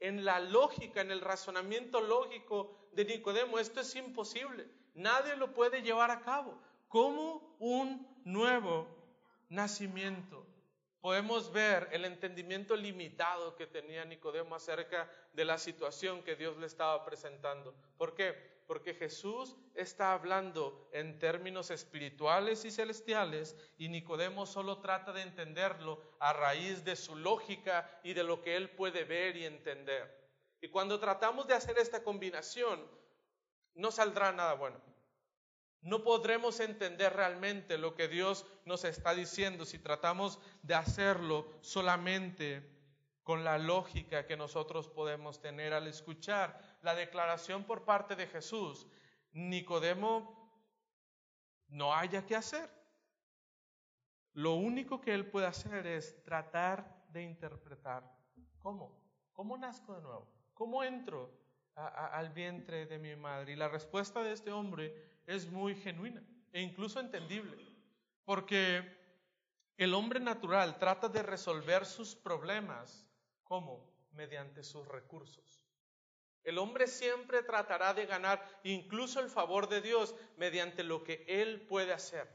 En 0.00 0.26
la 0.26 0.38
lógica, 0.38 1.00
en 1.00 1.10
el 1.10 1.22
razonamiento 1.22 2.02
lógico 2.02 2.90
de 2.92 3.06
Nicodemo, 3.06 3.58
esto 3.58 3.80
es 3.80 3.96
imposible. 3.96 4.68
Nadie 4.92 5.34
lo 5.34 5.54
puede 5.54 5.80
llevar 5.80 6.10
a 6.10 6.20
cabo. 6.20 6.60
¿Cómo 6.88 7.56
un 7.58 8.06
nuevo 8.26 8.86
nacimiento? 9.48 10.46
Podemos 11.00 11.50
ver 11.52 11.88
el 11.92 12.04
entendimiento 12.04 12.76
limitado 12.76 13.56
que 13.56 13.66
tenía 13.66 14.04
Nicodemo 14.04 14.56
acerca 14.56 15.10
de 15.32 15.46
la 15.46 15.56
situación 15.56 16.22
que 16.22 16.36
Dios 16.36 16.58
le 16.58 16.66
estaba 16.66 17.02
presentando. 17.02 17.74
¿Por 17.96 18.14
qué? 18.14 18.59
Porque 18.70 18.94
Jesús 18.94 19.56
está 19.74 20.12
hablando 20.12 20.88
en 20.92 21.18
términos 21.18 21.72
espirituales 21.72 22.64
y 22.64 22.70
celestiales 22.70 23.56
y 23.78 23.88
Nicodemo 23.88 24.46
solo 24.46 24.78
trata 24.78 25.12
de 25.12 25.22
entenderlo 25.22 26.00
a 26.20 26.32
raíz 26.32 26.84
de 26.84 26.94
su 26.94 27.16
lógica 27.16 27.90
y 28.04 28.12
de 28.12 28.22
lo 28.22 28.42
que 28.42 28.54
él 28.54 28.70
puede 28.70 29.02
ver 29.02 29.36
y 29.36 29.44
entender. 29.44 30.16
Y 30.60 30.68
cuando 30.68 31.00
tratamos 31.00 31.48
de 31.48 31.54
hacer 31.54 31.78
esta 31.78 32.04
combinación, 32.04 32.80
no 33.74 33.90
saldrá 33.90 34.30
nada 34.30 34.54
bueno. 34.54 34.80
No 35.80 36.04
podremos 36.04 36.60
entender 36.60 37.12
realmente 37.12 37.76
lo 37.76 37.96
que 37.96 38.06
Dios 38.06 38.46
nos 38.66 38.84
está 38.84 39.14
diciendo 39.14 39.64
si 39.64 39.80
tratamos 39.80 40.38
de 40.62 40.76
hacerlo 40.76 41.44
solamente 41.60 42.62
con 43.24 43.42
la 43.42 43.58
lógica 43.58 44.26
que 44.26 44.36
nosotros 44.36 44.88
podemos 44.88 45.40
tener 45.40 45.72
al 45.72 45.88
escuchar 45.88 46.69
la 46.82 46.94
declaración 46.94 47.64
por 47.64 47.84
parte 47.84 48.16
de 48.16 48.26
Jesús, 48.26 48.86
Nicodemo 49.32 50.40
no 51.68 51.94
haya 51.94 52.24
que 52.26 52.36
hacer. 52.36 52.68
Lo 54.32 54.54
único 54.54 55.00
que 55.00 55.12
él 55.12 55.26
puede 55.26 55.46
hacer 55.46 55.86
es 55.86 56.22
tratar 56.24 57.04
de 57.08 57.22
interpretar. 57.22 58.04
¿Cómo? 58.60 59.00
¿Cómo 59.32 59.56
nazco 59.56 59.94
de 59.94 60.02
nuevo? 60.02 60.28
¿Cómo 60.54 60.84
entro 60.84 61.30
al 61.74 62.30
vientre 62.30 62.86
de 62.86 62.98
mi 62.98 63.16
madre? 63.16 63.52
Y 63.52 63.56
la 63.56 63.68
respuesta 63.68 64.22
de 64.22 64.32
este 64.32 64.52
hombre 64.52 65.20
es 65.26 65.50
muy 65.50 65.74
genuina 65.74 66.22
e 66.52 66.60
incluso 66.60 67.00
entendible, 67.00 67.56
porque 68.24 68.98
el 69.76 69.94
hombre 69.94 70.20
natural 70.20 70.78
trata 70.78 71.08
de 71.08 71.22
resolver 71.22 71.86
sus 71.86 72.14
problemas, 72.14 73.08
¿cómo? 73.44 73.88
Mediante 74.12 74.62
sus 74.62 74.86
recursos. 74.86 75.59
El 76.44 76.58
hombre 76.58 76.86
siempre 76.86 77.42
tratará 77.42 77.94
de 77.94 78.06
ganar 78.06 78.44
incluso 78.64 79.20
el 79.20 79.28
favor 79.28 79.68
de 79.68 79.80
Dios 79.80 80.14
mediante 80.36 80.82
lo 80.82 81.04
que 81.04 81.24
él 81.28 81.62
puede 81.68 81.92
hacer. 81.92 82.28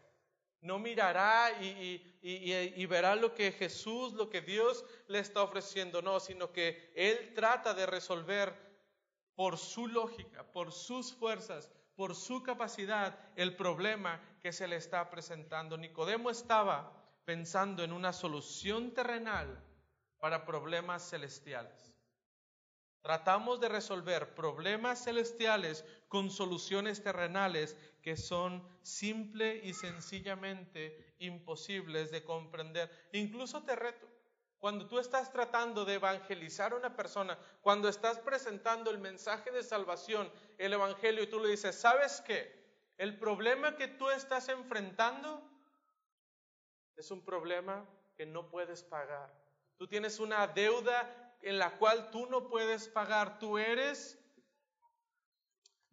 no 0.61 0.79
mirará 0.79 1.51
y, 1.61 2.85
verá 2.87 3.15
lo 3.15 3.35
que 3.35 3.51
Jesús, 3.51 4.13
lo 4.13 4.29
que 4.29 4.41
Dios 4.41 4.83
le 5.07 5.19
está 5.19 5.43
ofreciendo, 5.43 6.01
no, 6.01 6.19
sino 6.19 6.51
que 6.51 6.91
Él 6.95 7.33
trata 7.35 7.75
de 7.75 7.85
resolver 7.85 8.55
por 9.35 9.59
su 9.59 9.87
lógica, 9.87 10.43
por 10.51 10.71
sus 10.71 11.13
fuerzas, 11.13 11.69
por 11.95 12.15
su 12.15 12.41
capacidad 12.41 13.17
el 13.35 13.55
problema 13.55 14.19
que 14.41 14.51
se 14.51 14.67
le 14.67 14.77
está 14.77 15.09
presentando. 15.09 15.77
Nicodemo 15.77 16.29
estaba 16.29 16.91
pensando 17.25 17.83
en 17.83 17.91
una 17.91 18.13
solución 18.13 18.91
terrenal 18.91 19.61
para 20.19 20.45
problemas 20.45 21.09
celestiales. 21.09 21.94
Tratamos 23.05 23.59
de 23.59 23.69
resolver 23.69 24.33
problemas 24.33 25.03
celestiales 25.03 25.85
con 26.07 26.31
soluciones 26.31 27.03
terrenales 27.03 27.77
que 28.01 28.17
son 28.17 28.67
simple 28.81 29.61
y 29.63 29.75
sencillamente 29.75 31.13
imposibles 31.19 32.09
de 32.09 32.23
comprender. 32.23 32.89
Incluso 33.11 33.61
te 33.61 33.75
reto, 33.75 34.07
cuando 34.57 34.87
tú 34.87 34.97
estás 34.97 35.31
tratando 35.31 35.85
de 35.85 35.93
evangelizar 35.93 36.73
a 36.73 36.77
una 36.77 36.95
persona, 36.95 37.37
cuando 37.61 37.89
estás 37.89 38.17
presentando 38.17 38.89
el 38.89 38.97
mensaje 38.97 39.51
de 39.51 39.61
salvación, 39.61 40.27
el 40.57 40.73
evangelio, 40.73 41.21
y 41.21 41.27
tú 41.27 41.39
le 41.39 41.49
dices, 41.49 41.79
¿sabes 41.79 42.23
qué? 42.25 42.59
El 42.97 43.19
problema 43.19 43.75
que 43.75 43.87
tú 43.87 44.09
estás 44.09 44.49
enfrentando 44.49 45.47
es 46.95 47.11
un 47.11 47.23
problema 47.23 47.85
que 48.17 48.25
no 48.25 48.49
puedes 48.49 48.81
pagar. 48.81 49.31
Tú 49.77 49.85
tienes 49.85 50.19
una 50.19 50.47
deuda 50.47 51.24
en 51.45 51.59
la 51.59 51.77
cual 51.77 52.09
tú 52.09 52.25
no 52.25 52.49
puedes 52.49 52.87
pagar. 52.87 53.37
Tú 53.37 53.59
eres 53.59 54.19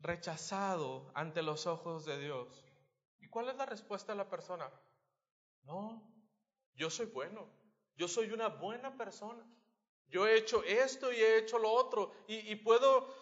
rechazado 0.00 1.12
ante 1.14 1.42
los 1.42 1.66
ojos 1.66 2.06
de 2.06 2.18
Dios. 2.18 2.64
¿Y 3.20 3.28
cuál 3.28 3.50
es 3.50 3.56
la 3.56 3.66
respuesta 3.66 4.12
de 4.12 4.18
la 4.18 4.30
persona? 4.30 4.68
No, 5.64 6.10
yo 6.74 6.88
soy 6.88 7.06
bueno, 7.06 7.46
yo 7.96 8.08
soy 8.08 8.32
una 8.32 8.48
buena 8.48 8.96
persona. 8.96 9.46
Yo 10.08 10.26
he 10.26 10.38
hecho 10.38 10.64
esto 10.64 11.12
y 11.12 11.16
he 11.16 11.38
hecho 11.38 11.58
lo 11.58 11.70
otro 11.70 12.12
y, 12.26 12.54
puedo, 12.56 13.14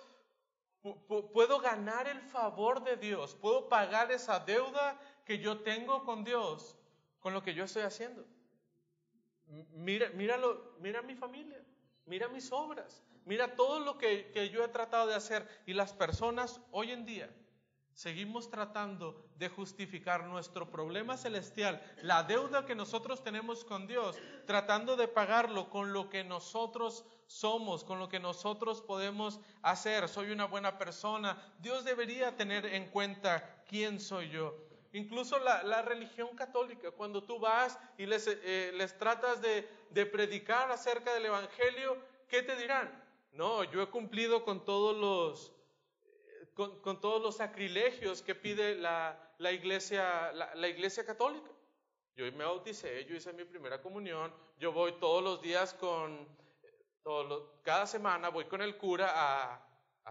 puedo 1.32 1.60
ganar 1.60 2.06
el 2.06 2.20
favor 2.20 2.82
de 2.82 2.96
Dios, 2.96 3.34
puedo 3.34 3.68
pagar 3.68 4.10
esa 4.12 4.40
deuda 4.40 5.00
que 5.24 5.38
yo 5.38 5.62
tengo 5.62 6.04
con 6.04 6.24
Dios 6.24 6.76
con 7.18 7.34
lo 7.34 7.42
que 7.42 7.54
yo 7.54 7.64
estoy 7.64 7.82
haciendo. 7.82 8.24
Mira, 9.46 10.10
míralo, 10.10 10.76
mira 10.78 11.02
mi 11.02 11.14
familia 11.14 11.64
mira 12.10 12.28
mis 12.28 12.50
obras, 12.50 13.04
mira 13.24 13.54
todo 13.54 13.78
lo 13.78 13.96
que, 13.96 14.50
yo 14.52 14.64
he 14.64 14.68
tratado 14.68 15.06
de 15.06 15.14
hacer. 15.14 15.46
Y 15.64 15.74
las 15.74 15.92
personas 15.92 16.60
hoy 16.72 16.90
en 16.90 17.06
día 17.06 17.30
seguimos 17.94 18.50
tratando 18.50 19.24
de 19.36 19.48
justificar 19.48 20.24
nuestro 20.24 20.70
problema 20.70 21.16
celestial, 21.16 21.80
la 22.02 22.24
deuda 22.24 22.66
que 22.66 22.74
nosotros 22.74 23.22
tenemos 23.22 23.64
con 23.64 23.86
Dios, 23.86 24.16
tratando 24.44 24.96
de 24.96 25.06
pagarlo 25.06 25.70
con 25.70 25.92
lo 25.92 26.10
que 26.10 26.24
nosotros 26.24 27.04
somos, 27.28 27.84
con 27.84 28.00
lo 28.00 28.08
que 28.08 28.18
nosotros 28.18 28.82
podemos 28.82 29.38
hacer. 29.62 30.08
Soy 30.08 30.32
una 30.32 30.46
buena 30.46 30.78
persona. 30.78 31.40
Dios 31.60 31.84
debería 31.84 32.36
tener 32.36 32.66
en 32.66 32.90
cuenta 32.90 33.62
quién 33.68 34.00
soy 34.00 34.30
yo. 34.30 34.69
Incluso 34.92 35.38
la, 35.38 35.82
religión 35.82 36.34
católica, 36.34 36.90
cuando 36.90 37.22
tú 37.22 37.38
vas 37.38 37.78
y 37.96 38.06
les, 38.06 38.26
eh, 38.26 38.72
les 38.74 38.98
tratas 38.98 39.40
de, 39.40 39.62
predicar 40.06 40.70
acerca 40.72 41.14
del 41.14 41.26
Evangelio, 41.26 41.96
¿qué 42.28 42.42
te 42.42 42.56
dirán? 42.56 42.90
No, 43.32 43.62
yo 43.64 43.82
he 43.82 43.86
cumplido 43.86 44.44
con 44.44 44.64
todos 44.64 44.96
los, 44.96 45.52
con, 46.54 46.80
con 46.80 47.00
todos 47.00 47.22
los 47.22 47.36
sacrilegios 47.36 48.20
que 48.22 48.34
pide 48.34 48.74
la, 48.74 49.16
iglesia, 49.38 50.32
la, 50.32 50.68
iglesia 50.68 51.06
católica. 51.06 51.50
Yo 52.16 52.24
me 52.32 52.44
bauticé, 52.44 53.04
yo 53.04 53.14
hice 53.14 53.32
mi 53.32 53.44
primera 53.44 53.80
comunión, 53.80 54.34
yo 54.58 54.72
voy 54.72 54.94
todos 54.98 55.22
los 55.22 55.40
días 55.40 55.72
con, 55.74 56.26
todos 57.04 57.48
cada 57.62 57.86
semana 57.86 58.28
voy 58.28 58.46
con 58.46 58.60
el 58.60 58.76
cura 58.76 59.12
a, 59.14 59.66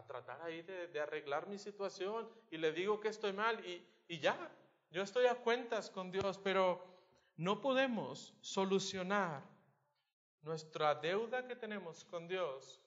tratar 0.08 0.42
ahí 0.44 0.62
de, 0.62 0.88
de, 0.88 1.00
arreglar 1.02 1.46
mi 1.48 1.58
situación 1.58 2.30
y 2.50 2.58
le 2.58 2.72
digo 2.72 3.02
que 3.02 3.10
estoy 3.10 3.34
mal 3.34 3.62
y 3.66 4.20
ya, 4.20 4.50
yo 4.92 5.04
estoy 5.04 5.28
a 5.28 5.36
cuentas 5.36 5.90
con 5.90 6.12
Dios, 6.12 6.38
pero 6.38 6.84
no 7.38 7.62
podemos 7.62 8.34
solucionar 8.42 9.44
nuestra 10.42 10.96
deuda 10.96 11.48
que 11.48 11.56
tenemos 11.56 12.06
con 12.06 12.28
Dios 12.28 12.82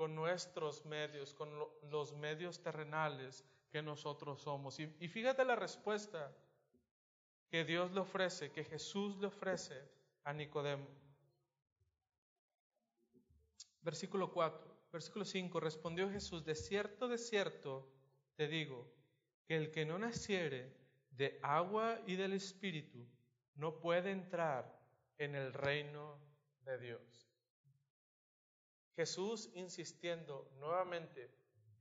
con 0.00 0.14
nuestros 0.14 0.86
medios, 0.86 1.34
con 1.34 1.50
los 1.90 2.14
medios 2.14 2.62
terrenales 2.62 3.44
que 3.70 3.82
nosotros 3.82 4.40
somos. 4.40 4.80
Y, 4.80 4.90
y 4.98 5.08
fíjate 5.08 5.44
la 5.44 5.56
respuesta 5.56 6.34
que 7.50 7.66
Dios 7.66 7.92
le 7.92 8.00
ofrece, 8.00 8.50
que 8.50 8.64
Jesús 8.64 9.18
le 9.18 9.26
ofrece 9.26 9.78
a 10.24 10.32
Nicodemo. 10.32 10.86
Versículo 13.82 14.32
4, 14.32 14.74
versículo 14.90 15.26
5, 15.26 15.60
respondió 15.60 16.08
Jesús, 16.08 16.46
de 16.46 16.54
cierto, 16.54 17.06
de 17.06 17.18
cierto, 17.18 17.86
te 18.36 18.48
digo, 18.48 18.90
que 19.46 19.58
el 19.58 19.70
que 19.70 19.84
no 19.84 19.98
naciere 19.98 20.79
de 21.20 21.38
agua 21.42 22.00
y 22.06 22.16
del 22.16 22.32
Espíritu 22.32 23.06
no 23.56 23.78
puede 23.78 24.10
entrar 24.10 24.74
en 25.18 25.34
el 25.34 25.52
reino 25.52 26.18
de 26.64 26.78
Dios. 26.78 27.30
Jesús 28.96 29.50
insistiendo 29.52 30.50
nuevamente, 30.58 31.30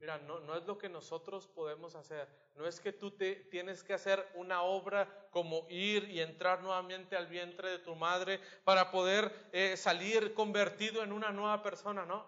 mira, 0.01 0.17
no, 0.17 0.41
no 0.41 0.57
es 0.57 0.65
lo 0.65 0.77
que 0.77 0.89
nosotros 0.89 1.47
podemos 1.47 1.95
hacer, 1.95 2.27
no 2.55 2.67
es 2.67 2.81
que 2.81 2.91
tú 2.91 3.11
te 3.11 3.33
tienes 3.33 3.81
que 3.81 3.93
hacer 3.93 4.27
una 4.35 4.63
obra 4.63 5.29
como 5.31 5.65
ir 5.69 6.09
y 6.09 6.19
entrar 6.19 6.61
nuevamente 6.61 7.15
al 7.15 7.27
vientre 7.27 7.69
de 7.69 7.79
tu 7.79 7.95
madre 7.95 8.41
para 8.65 8.91
poder 8.91 9.33
eh, 9.53 9.77
salir 9.77 10.33
convertido 10.33 11.01
en 11.01 11.13
una 11.13 11.31
nueva 11.31 11.63
persona, 11.63 12.05
no. 12.05 12.25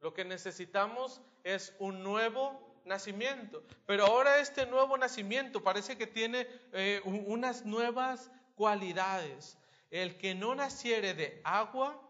Lo 0.00 0.12
que 0.12 0.24
necesitamos 0.24 1.22
es 1.44 1.76
un 1.78 2.02
nuevo 2.02 2.71
nacimiento. 2.84 3.62
Pero 3.86 4.06
ahora 4.06 4.38
este 4.38 4.66
nuevo 4.66 4.96
nacimiento 4.96 5.62
parece 5.62 5.96
que 5.96 6.06
tiene 6.06 6.46
eh, 6.72 7.00
unas 7.04 7.64
nuevas 7.64 8.30
cualidades. 8.54 9.58
El 9.90 10.16
que 10.18 10.34
no 10.34 10.54
naciere 10.54 11.14
de 11.14 11.40
agua 11.44 12.00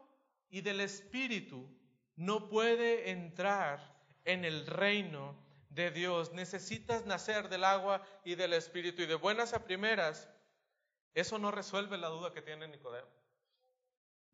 y 0.50 0.60
del 0.60 0.80
Espíritu 0.80 1.68
no 2.16 2.48
puede 2.48 3.10
entrar 3.10 3.96
en 4.24 4.44
el 4.44 4.66
reino 4.66 5.36
de 5.70 5.90
Dios. 5.90 6.32
Necesitas 6.32 7.06
nacer 7.06 7.48
del 7.48 7.64
agua 7.64 8.02
y 8.24 8.34
del 8.34 8.52
Espíritu. 8.52 9.02
Y 9.02 9.06
de 9.06 9.14
buenas 9.14 9.54
a 9.54 9.64
primeras, 9.64 10.28
eso 11.14 11.38
no 11.38 11.50
resuelve 11.50 11.98
la 11.98 12.08
duda 12.08 12.32
que 12.32 12.42
tiene 12.42 12.68
Nicodemo. 12.68 13.08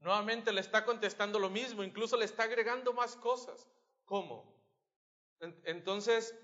Nuevamente 0.01 0.53
le 0.53 0.61
está 0.61 0.85
contestando 0.85 1.39
lo 1.39 1.51
mismo, 1.51 1.83
incluso 1.83 2.17
le 2.17 2.25
está 2.25 2.45
agregando 2.45 2.93
más 2.93 3.17
cosas. 3.17 3.67
¿Cómo? 4.05 4.58
Entonces, 5.41 6.35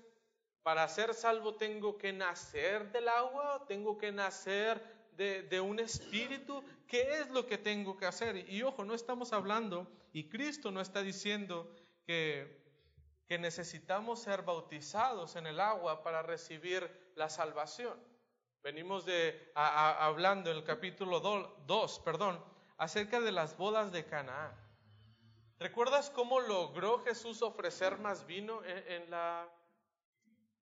para 0.63 0.87
ser 0.87 1.13
salvo 1.13 1.55
tengo 1.55 1.97
que 1.97 2.11
nacer 2.11 2.91
del 2.91 3.07
agua, 3.07 3.65
tengo 3.67 3.97
que 3.97 4.11
nacer 4.11 4.81
de, 5.15 5.61
un 5.61 5.79
espíritu. 5.79 6.63
¿Qué 6.87 7.19
es 7.19 7.29
lo 7.29 7.45
que 7.45 7.57
tengo 7.57 7.97
que 7.97 8.05
hacer? 8.05 8.49
Y, 8.49 8.63
ojo, 8.63 8.83
no 8.83 8.93
estamos 8.93 9.31
hablando, 9.31 9.87
y 10.11 10.27
Cristo 10.27 10.71
no 10.71 10.81
está 10.81 11.01
diciendo 11.01 11.71
que, 12.05 12.63
necesitamos 13.27 14.21
ser 14.21 14.43
bautizados 14.43 15.35
en 15.35 15.45
el 15.45 15.59
agua 15.59 16.03
para 16.03 16.21
recibir 16.23 17.11
la 17.15 17.29
salvación. 17.29 17.99
Venimos 18.63 19.05
de, 19.05 19.51
hablando 19.53 20.49
en 20.49 20.57
el 20.57 20.63
capítulo 20.63 21.19
2, 21.19 21.99
perdón, 21.99 22.43
acerca 22.77 23.19
de 23.19 23.31
las 23.31 23.57
bodas 23.57 23.91
de 23.91 24.05
Canaán. 24.05 24.64
¿Recuerdas 25.57 26.09
cómo 26.09 26.41
logró 26.41 26.99
Jesús 26.99 27.41
ofrecer 27.41 27.97
más 27.97 28.25
vino 28.25 28.61
en, 28.65 29.09
la, 29.09 29.47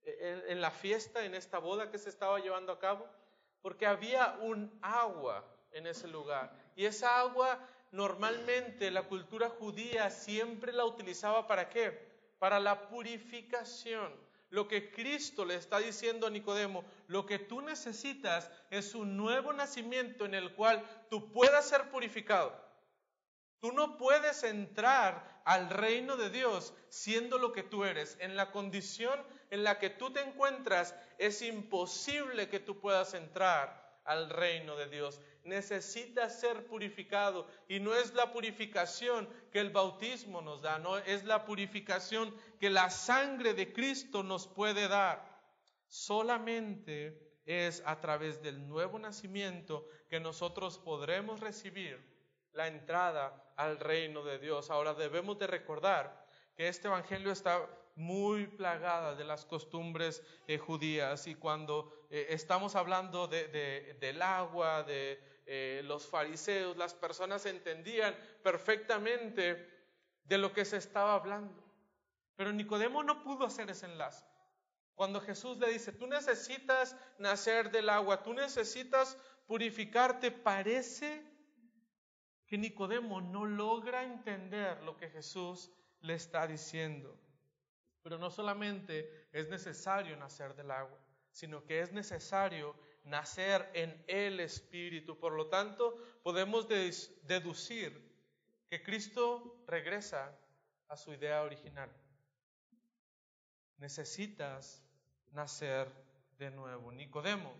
en, 0.03 0.61
la 0.61 0.69
fiesta, 0.69 1.25
en 1.25 1.33
esta 1.33 1.57
boda 1.57 1.89
que 1.89 1.97
se 1.97 2.09
estaba 2.09 2.37
llevando 2.39 2.71
a 2.71 2.79
cabo? 2.79 3.07
Porque 3.63 3.87
había 3.87 4.37
un 4.41 4.71
agua 4.83 5.43
en 5.71 5.87
ese 5.87 6.07
lugar. 6.07 6.55
Y 6.75 6.85
esa 6.85 7.19
agua 7.19 7.59
normalmente 7.91 8.91
la 8.91 9.03
cultura 9.03 9.49
judía 9.49 10.11
siempre 10.11 10.71
la 10.71 10.85
utilizaba 10.85 11.47
para 11.47 11.69
qué? 11.69 12.13
Para 12.37 12.59
la 12.59 12.87
purificación. 12.87 14.13
Lo 14.51 14.67
que 14.67 14.91
Cristo 14.91 15.43
le 15.43 15.55
está 15.55 15.79
diciendo 15.79 16.27
a 16.27 16.29
Nicodemo, 16.29 16.85
lo 17.07 17.25
que 17.25 17.39
tú 17.39 17.61
necesitas 17.61 18.51
es 18.69 18.93
un 18.93 19.17
nuevo 19.17 19.51
nacimiento 19.53 20.25
en 20.25 20.35
el 20.35 20.53
cual 20.53 20.83
tú 21.09 21.31
puedas 21.31 21.67
ser 21.67 21.89
purificado. 21.89 22.62
Tú 23.63 23.71
no 23.71 23.95
puedes 23.95 24.43
entrar 24.43 25.41
al 25.45 25.69
reino 25.69 26.17
de 26.17 26.29
Dios 26.29 26.73
siendo 26.89 27.37
lo 27.37 27.53
que 27.53 27.63
tú 27.63 27.85
eres. 27.85 28.17
En 28.19 28.35
la 28.35 28.51
condición 28.51 29.17
en 29.51 29.63
la 29.63 29.79
que 29.79 29.89
tú 29.89 30.11
te 30.11 30.19
encuentras, 30.19 30.93
es 31.17 31.41
imposible 31.41 32.49
que 32.49 32.59
tú 32.59 32.81
puedas 32.81 33.13
entrar 33.13 34.01
al 34.03 34.29
reino 34.29 34.75
de 34.75 34.89
Dios. 34.89 35.21
Necesitas 35.45 36.41
ser 36.41 36.67
purificado 36.67 37.47
y 37.69 37.79
no 37.79 37.95
es 37.95 38.13
la 38.13 38.33
purificación 38.33 39.29
que 39.49 39.61
el 39.61 39.69
bautismo 39.69 40.41
nos 40.41 40.61
da, 40.61 40.77
no 40.77 40.97
es 40.97 41.23
la 41.23 41.45
purificación 41.45 42.35
que 42.59 42.69
la 42.69 42.89
sangre 42.89 43.53
de 43.53 43.71
Cristo 43.71 44.23
nos 44.23 44.45
puede 44.45 44.89
dar. 44.89 45.23
Solamente 45.87 47.17
es 47.45 47.81
a 47.85 48.01
través 48.01 48.41
del 48.41 48.67
nuevo 48.67 48.99
nacimiento 48.99 49.87
que 50.09 50.19
nosotros 50.19 50.77
podremos 50.79 51.39
recibir 51.39 52.12
la 52.53 52.67
entrada 52.67 53.53
al 53.55 53.79
reino 53.79 54.23
de 54.23 54.39
Dios. 54.39 54.69
Ahora 54.69 54.93
debemos 54.93 55.37
de 55.39 55.47
recordar 55.47 56.25
que 56.55 56.67
este 56.67 56.87
Evangelio 56.87 57.31
está 57.31 57.67
muy 57.95 58.47
plagada 58.47 59.15
de 59.15 59.23
las 59.23 59.45
costumbres 59.45 60.23
eh, 60.47 60.57
judías 60.57 61.27
y 61.27 61.35
cuando 61.35 62.07
eh, 62.09 62.27
estamos 62.29 62.75
hablando 62.75 63.27
del 63.27 64.21
agua, 64.21 64.83
de 64.83 65.19
eh, 65.45 65.81
los 65.83 66.07
fariseos, 66.07 66.77
las 66.77 66.93
personas 66.93 67.45
entendían 67.45 68.15
perfectamente 68.41 69.69
de 70.23 70.37
lo 70.37 70.53
que 70.53 70.65
se 70.65 70.77
estaba 70.77 71.15
hablando. 71.15 71.63
Pero 72.35 72.51
Nicodemo 72.51 73.03
no 73.03 73.23
pudo 73.23 73.45
hacer 73.45 73.69
ese 73.69 73.85
enlace. 73.85 74.25
Cuando 74.95 75.21
Jesús 75.21 75.57
le 75.57 75.71
dice, 75.71 75.91
tú 75.91 76.07
necesitas 76.07 76.95
nacer 77.17 77.71
del 77.71 77.89
agua, 77.89 78.23
tú 78.23 78.33
necesitas 78.33 79.17
purificarte, 79.47 80.31
parece 80.31 81.32
que 82.47 82.57
Nicodemo 82.57 83.21
no 83.21 83.45
logra 83.45 84.03
entender 84.03 84.81
lo 84.83 84.97
que 84.97 85.09
Jesús 85.09 85.71
le 86.01 86.13
está 86.13 86.45
diciendo. 86.47 87.17
Pero 88.01 88.17
no 88.17 88.29
solamente 88.29 89.27
es 89.31 89.49
necesario 89.49 90.17
nacer 90.17 90.55
del 90.55 90.71
agua, 90.71 90.99
sino 91.31 91.63
que 91.63 91.79
es 91.79 91.91
necesario 91.91 92.75
nacer 93.05 93.69
en 93.73 94.03
el 94.07 94.39
Espíritu. 94.39 95.17
Por 95.17 95.33
lo 95.33 95.47
tanto, 95.47 95.97
podemos 96.21 96.67
deducir 96.67 98.11
que 98.69 98.83
Cristo 98.83 99.63
regresa 99.67 100.37
a 100.89 100.97
su 100.97 101.13
idea 101.13 101.43
original. 101.43 101.89
Necesitas 103.77 104.83
nacer 105.31 105.91
de 106.37 106.51
nuevo. 106.51 106.91
Nicodemo, 106.91 107.53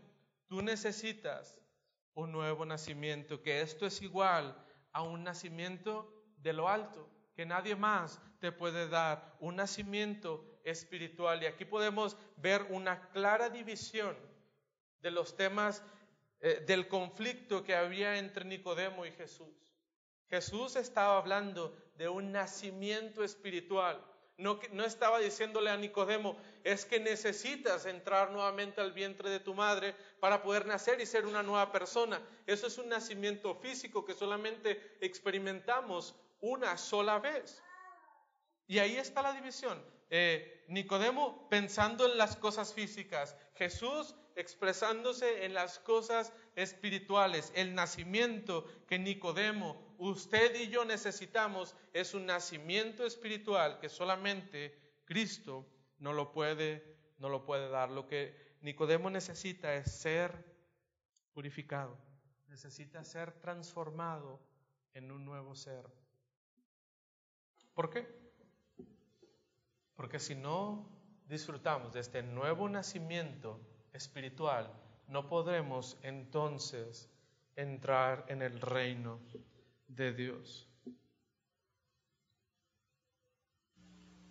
tú 0.48 0.62
necesitas 0.62 1.58
un 2.14 2.32
nuevo 2.32 2.66
nacimiento, 2.66 3.42
que 3.42 3.62
esto 3.62 3.86
es 3.86 4.02
igual 4.02 4.56
a 4.94 5.02
un 5.02 5.24
nacimiento 5.24 6.12
de 6.38 6.54
lo 6.54 6.70
alto, 6.70 7.10
que 7.36 7.46
nadie 7.46 7.76
más 7.76 8.22
te 8.40 8.52
puede 8.52 8.88
dar, 8.88 9.36
un 9.40 9.58
nacimiento 9.58 10.46
espiritual. 10.64 11.44
Y 11.44 11.48
aquí 11.48 11.66
podemos 11.66 12.18
ver 12.38 12.66
una 12.70 13.10
clara 13.10 13.50
división 13.50 14.16
de 15.02 15.12
los 15.12 15.36
temas 15.36 15.84
eh, 16.40 16.64
del 16.66 16.88
conflicto 16.88 17.64
que 17.64 17.76
había 17.76 18.18
entre 18.18 18.46
Nicodemo 18.46 19.06
y 19.06 19.12
Jesús. 19.12 19.74
Jesús 20.30 20.76
estaba 20.76 21.18
hablando 21.18 21.76
de 21.96 22.10
un 22.10 22.32
nacimiento 22.32 23.24
espiritual 23.24 24.04
no, 24.38 24.60
estaba 24.84 25.20
diciéndole 25.20 25.70
a 25.70 25.78
Nicodemo, 25.78 26.38
es 26.64 26.86
que 26.86 27.00
necesitas 27.00 27.86
entrar 27.86 28.32
nuevamente 28.32 28.82
al 28.82 28.92
vientre 28.92 29.30
de 29.30 29.40
tu 29.40 29.54
madre 29.54 29.96
para 30.20 30.42
poder 30.42 30.66
nacer 30.66 31.00
y 31.02 31.06
ser 31.06 31.26
una 31.26 31.44
nueva 31.44 31.72
persona. 31.72 32.22
Eso 32.48 32.68
es 32.68 32.78
un 32.78 32.90
nacimiento 32.90 33.56
físico 33.56 34.04
que 34.06 34.14
solamente 34.14 34.98
experimentamos 35.02 36.16
una 36.42 36.78
sola 36.78 37.20
vez. 37.20 37.62
Y 38.68 38.80
ahí 38.80 38.98
está 38.98 39.22
la 39.22 39.34
división. 39.34 39.84
Eh, 40.10 40.66
Nicodemo 40.68 41.48
pensando 41.50 42.06
en 42.06 42.18
las 42.18 42.36
cosas 42.36 42.74
físicas, 42.74 43.36
Jesús 43.56 44.16
expresándose 44.36 45.46
en 45.46 45.54
las 45.54 45.80
cosas 45.80 46.34
espirituales. 46.56 47.52
El 47.56 47.76
nacimiento 47.76 48.66
que 48.88 49.00
Nicodemo, 49.00 49.83
usted 50.10 50.56
y 50.60 50.70
yo 50.70 50.86
necesitamos 50.86 51.76
es 51.94 52.14
un 52.14 52.26
nacimiento 52.26 53.06
espiritual 53.06 53.80
que 53.80 53.90
solamente 53.90 54.78
Cristo 55.06 55.66
no 56.00 56.14
lo 56.14 56.32
puede, 56.32 56.98
no 57.20 57.30
lo 57.30 57.46
puede 57.46 57.70
dar. 57.70 57.90
Lo 57.90 58.08
que 58.08 58.58
Nicodemo 58.62 59.10
necesita 59.10 59.74
es 59.76 59.92
ser 59.92 60.32
purificado, 61.34 61.98
necesita 62.48 63.04
ser 63.04 63.32
transformado 63.40 64.40
en 64.94 65.12
un 65.12 65.26
nuevo 65.26 65.56
ser. 65.56 65.86
¿Por 67.74 67.90
qué? 67.90 68.08
Porque 69.96 70.20
si 70.20 70.36
no 70.36 70.90
disfrutamos 71.28 71.94
de 71.94 72.02
este 72.02 72.22
nuevo 72.22 72.70
nacimiento 72.70 73.60
espiritual, 73.92 74.72
no 75.08 75.28
podremos 75.28 75.98
entonces 76.04 77.10
entrar 77.56 78.26
en 78.28 78.42
el 78.42 78.60
reino 78.60 79.20
de 79.96 80.14
Dios. 80.14 80.68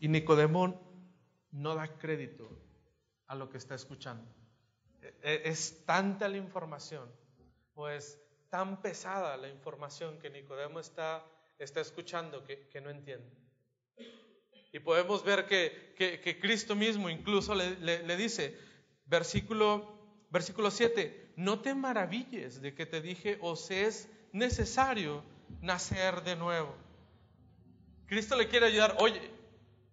Y 0.01 0.09
Nicodemo 0.09 0.81
no 1.53 1.75
da 1.75 1.99
crédito 1.99 2.51
a 3.29 3.35
lo 3.35 3.49
que 3.49 3.59
está 3.59 3.75
escuchando. 3.75 4.27
E, 5.01 5.15
e, 5.23 5.49
es 5.49 5.85
tanta 5.87 6.29
la 6.29 6.37
información, 6.37 7.09
o 7.75 7.89
es 7.89 8.19
tan 8.51 8.83
pesada 8.83 9.37
la 9.37 9.49
información 9.49 10.19
que 10.19 10.29
Nicodemo 10.29 10.81
está, 10.81 11.25
está 11.59 11.81
escuchando 11.81 12.45
que, 12.45 12.81
no 12.81 12.91
entiende. 12.91 13.31
Y 14.73 14.79
podemos 14.81 15.23
ver 15.25 15.47
que, 15.47 15.95
que, 15.97 16.39
Cristo 16.41 16.75
mismo 16.75 17.09
incluso 17.09 17.55
le, 17.55 18.17
dice, 18.17 18.59
versículo, 19.07 20.27
versículo 20.31 20.71
7, 20.71 21.35
no 21.37 21.61
te 21.61 21.75
maravilles 21.75 22.61
de 22.61 22.75
que 22.75 22.87
te 22.87 23.01
dije, 23.01 23.39
os 23.41 23.71
es 23.71 24.09
necesario 24.33 25.23
nacer 25.61 26.23
de 26.23 26.37
nuevo. 26.37 26.75
Cristo 28.07 28.37
le 28.37 28.49
quiere 28.49 28.67
ayudar, 28.67 28.97
oye, 28.99 29.31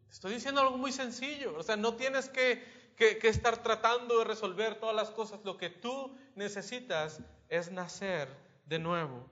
estoy 0.10 0.34
diciendo 0.34 0.62
algo 0.62 0.78
muy 0.78 0.92
sencillo, 0.92 1.56
o 1.58 1.64
sea, 1.64 1.78
no 1.78 1.96
tienes 1.96 2.30
que, 2.30 2.64
que, 2.98 3.28
estar 3.30 3.64
tratando 3.64 4.20
de 4.20 4.26
resolver 4.26 4.76
todas 4.76 4.96
las 4.96 5.10
cosas, 5.12 5.40
lo 5.46 5.58
que 5.58 5.70
tú 5.70 6.16
necesitas 6.36 7.22
es 7.48 7.72
nacer 7.72 8.28
de 8.66 8.80
nuevo 8.80 9.26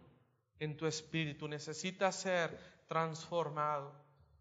en 0.59 0.77
tu 0.77 0.87
espíritu, 0.87 1.47
necesitas 1.47 2.15
ser 2.15 2.57
transformado. 2.87 3.93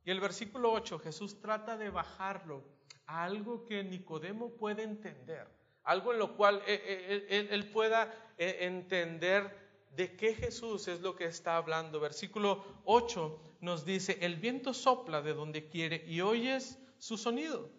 Y 0.04 0.10
el 0.10 0.20
versículo 0.20 0.72
8, 0.72 1.00
Jesús 1.00 1.40
trata 1.40 1.76
de 1.76 1.90
bajarlo 1.90 2.62
a 3.06 3.24
algo 3.24 3.66
que 3.66 3.82
Nicodemo 3.82 4.50
puede 4.50 4.84
entender, 4.84 5.48
algo 5.82 6.12
en 6.12 6.20
lo 6.20 6.36
cual 6.36 6.62
eh, 6.66 6.80
eh, 6.84 7.26
él, 7.30 7.48
él 7.50 7.70
pueda 7.70 8.12
eh, 8.38 8.58
entender 8.60 9.65
de 9.96 10.14
qué 10.14 10.34
Jesús 10.34 10.88
es 10.88 11.00
lo 11.00 11.16
que 11.16 11.24
está 11.24 11.56
hablando. 11.56 11.98
Versículo 11.98 12.64
8 12.84 13.56
nos 13.60 13.84
dice, 13.84 14.18
el 14.20 14.36
viento 14.36 14.74
sopla 14.74 15.22
de 15.22 15.32
donde 15.32 15.68
quiere 15.68 16.04
y 16.06 16.20
oyes 16.20 16.78
su 16.98 17.16
sonido, 17.16 17.70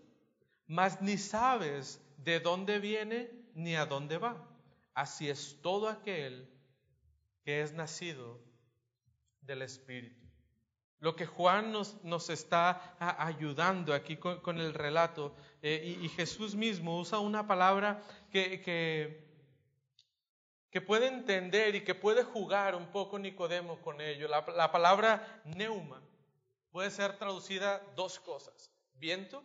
mas 0.65 1.01
ni 1.01 1.17
sabes 1.17 2.01
de 2.17 2.39
dónde 2.39 2.79
viene 2.79 3.31
ni 3.53 3.75
a 3.75 3.85
dónde 3.85 4.17
va. 4.17 4.43
Así 4.93 5.29
es 5.29 5.59
todo 5.61 5.87
aquel 5.87 6.49
que 7.43 7.61
es 7.61 7.73
nacido 7.73 8.41
del 9.41 9.61
Espíritu. 9.61 10.25
Lo 10.99 11.15
que 11.15 11.27
Juan 11.27 11.71
nos, 11.71 12.29
está 12.31 12.95
ayudando 12.99 13.93
aquí 13.93 14.17
con, 14.17 14.57
el 14.57 14.73
relato, 14.73 15.35
eh, 15.61 15.99
y, 16.01 16.09
Jesús 16.09 16.55
mismo 16.55 16.99
usa 16.99 17.19
una 17.19 17.45
palabra 17.45 18.01
que 18.31 19.26
que 20.77 20.81
puede 20.81 21.07
entender 21.07 21.73
y 21.73 21.83
que 21.83 21.95
puede 21.95 22.23
jugar 22.23 22.75
un 22.75 22.91
poco 22.91 23.17
Nicodemo 23.17 23.81
con 23.81 23.99
ello. 23.99 24.27
La, 24.27 24.45
la 24.55 24.71
palabra 24.71 25.41
neuma 25.43 25.99
puede 26.69 26.91
ser 26.91 27.17
traducida 27.17 27.81
dos 27.95 28.19
cosas, 28.19 28.71
viento 28.93 29.43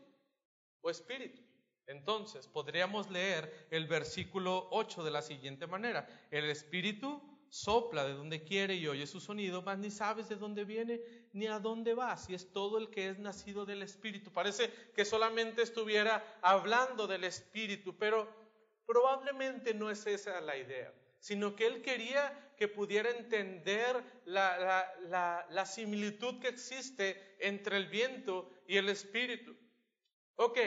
o 0.82 0.90
espíritu. 0.90 1.40
Entonces, 1.86 2.46
podríamos 2.46 3.10
leer 3.10 3.66
el 3.70 3.86
versículo 3.86 4.68
8 4.72 5.04
de 5.04 5.10
la 5.10 5.22
siguiente 5.22 5.66
manera. 5.66 6.06
El 6.30 6.50
espíritu 6.50 7.22
sopla 7.48 8.04
de 8.04 8.12
donde 8.12 8.44
quiere 8.44 8.74
y 8.74 8.86
oye 8.86 9.06
su 9.06 9.18
sonido, 9.18 9.62
mas 9.62 9.78
ni 9.78 9.90
sabes 9.90 10.28
de 10.28 10.36
dónde 10.36 10.66
viene 10.66 11.00
ni 11.32 11.46
a 11.46 11.58
dónde 11.58 11.94
va, 11.94 12.14
si 12.18 12.34
es 12.34 12.52
todo 12.52 12.76
el 12.76 12.90
que 12.90 13.08
es 13.08 13.18
nacido 13.18 13.64
del 13.64 13.82
espíritu. 13.82 14.30
Parece 14.30 14.70
que 14.94 15.06
solamente 15.06 15.62
estuviera 15.62 16.22
hablando 16.42 17.06
del 17.06 17.24
espíritu, 17.24 17.96
pero 17.96 18.28
probablemente 18.84 19.72
no 19.72 19.90
es 19.90 20.06
esa 20.06 20.38
la 20.42 20.58
idea 20.58 20.92
sino 21.22 21.54
que 21.54 21.66
él 21.66 21.82
quería 21.82 22.52
que 22.56 22.66
pudiera 22.66 23.08
entender 23.08 24.02
la, 24.24 25.64
similitud 25.64 26.40
que 26.40 26.48
existe 26.48 27.36
entre 27.38 27.76
el 27.76 27.86
viento 27.86 28.50
y 28.66 28.76
el 28.76 28.88
espíritu. 28.88 29.56
Ok, 30.34 30.58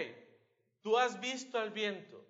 tú 0.81 0.97
has 0.97 1.19
visto 1.19 1.59
al 1.59 1.71
viento. 1.71 2.25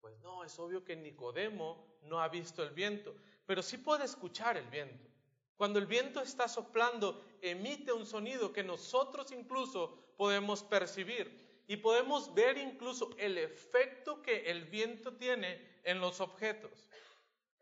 Pues 0.00 0.16
no, 0.20 0.44
es 0.44 0.56
obvio 0.60 0.84
que 0.84 0.94
Nicodemo 0.94 1.98
no 2.02 2.20
ha 2.20 2.28
visto 2.28 2.62
el 2.62 2.70
viento, 2.70 3.16
pero 3.46 3.64
sí 3.64 3.78
puede 3.78 4.04
escuchar 4.04 4.56
el 4.56 4.68
viento. 4.68 5.08
Cuando 5.56 5.80
el 5.80 5.86
viento 5.86 6.20
está 6.20 6.46
soplando, 6.46 7.24
emite 7.42 7.92
un 7.92 8.06
sonido 8.06 8.52
que 8.52 8.62
nosotros 8.62 9.32
incluso 9.32 10.14
podemos 10.16 10.62
percibir 10.62 11.64
y 11.66 11.78
podemos 11.78 12.32
ver 12.32 12.58
incluso 12.58 13.10
el 13.18 13.38
efecto 13.38 14.22
que 14.22 14.50
el 14.52 14.66
viento 14.66 15.16
tiene 15.16 15.80
en 15.82 16.00
los 16.00 16.20
objetos. 16.20 16.87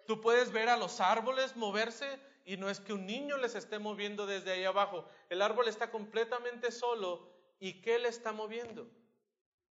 Tú 0.06 0.20
puedes 0.20 0.52
ver 0.52 0.68
a 0.68 0.76
los 0.76 1.00
árboles 1.00 1.56
moverse 1.56 2.18
y 2.44 2.56
no 2.56 2.70
es 2.70 2.80
que 2.80 2.92
un 2.92 3.06
niño 3.06 3.36
les 3.38 3.54
esté 3.56 3.78
moviendo 3.78 4.26
desde 4.26 4.52
ahí 4.52 4.64
abajo. 4.64 5.08
El 5.28 5.42
árbol 5.42 5.68
está 5.68 5.90
completamente 5.90 6.70
solo. 6.70 7.28
¿Y 7.58 7.80
qué 7.80 7.98
le 7.98 8.08
está 8.08 8.32
moviendo? 8.32 8.88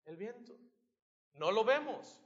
El 0.05 0.17
viento. 0.17 0.55
No 1.33 1.51
lo 1.51 1.63
vemos, 1.63 2.21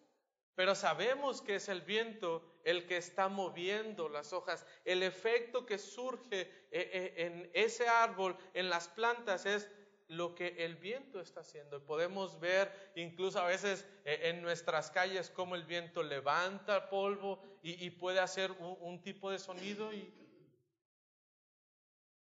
pero 0.55 0.75
sabemos 0.75 1.41
que 1.41 1.55
es 1.55 1.69
el 1.69 1.81
viento 1.81 2.43
el 2.63 2.87
que 2.87 2.97
está 2.97 3.29
moviendo 3.29 4.09
las 4.09 4.33
hojas. 4.33 4.65
El 4.83 5.03
efecto 5.03 5.65
que 5.65 5.77
surge 5.77 6.41
eh, 6.41 6.49
eh, 6.71 7.13
en 7.17 7.51
ese 7.53 7.87
árbol, 7.87 8.35
en 8.53 8.69
las 8.69 8.87
plantas, 8.87 9.45
es 9.45 9.69
lo 10.17 10.35
que 10.35 10.65
el 10.65 10.75
viento 10.75 11.19
está 11.19 11.41
haciendo. 11.41 11.85
Podemos 11.85 12.39
ver 12.39 12.91
incluso 12.95 13.39
a 13.39 13.47
veces 13.47 13.85
eh, 14.05 14.19
en 14.23 14.41
nuestras 14.41 14.91
calles 14.91 15.29
cómo 15.29 15.55
el 15.55 15.63
viento 15.63 16.03
levanta 16.03 16.89
polvo 16.89 17.41
y, 17.61 17.89
puede 17.91 18.19
hacer 18.19 18.51
un, 18.51 19.01
tipo 19.01 19.31
de 19.31 19.39
sonido. 19.39 19.93
Y, 19.93 20.13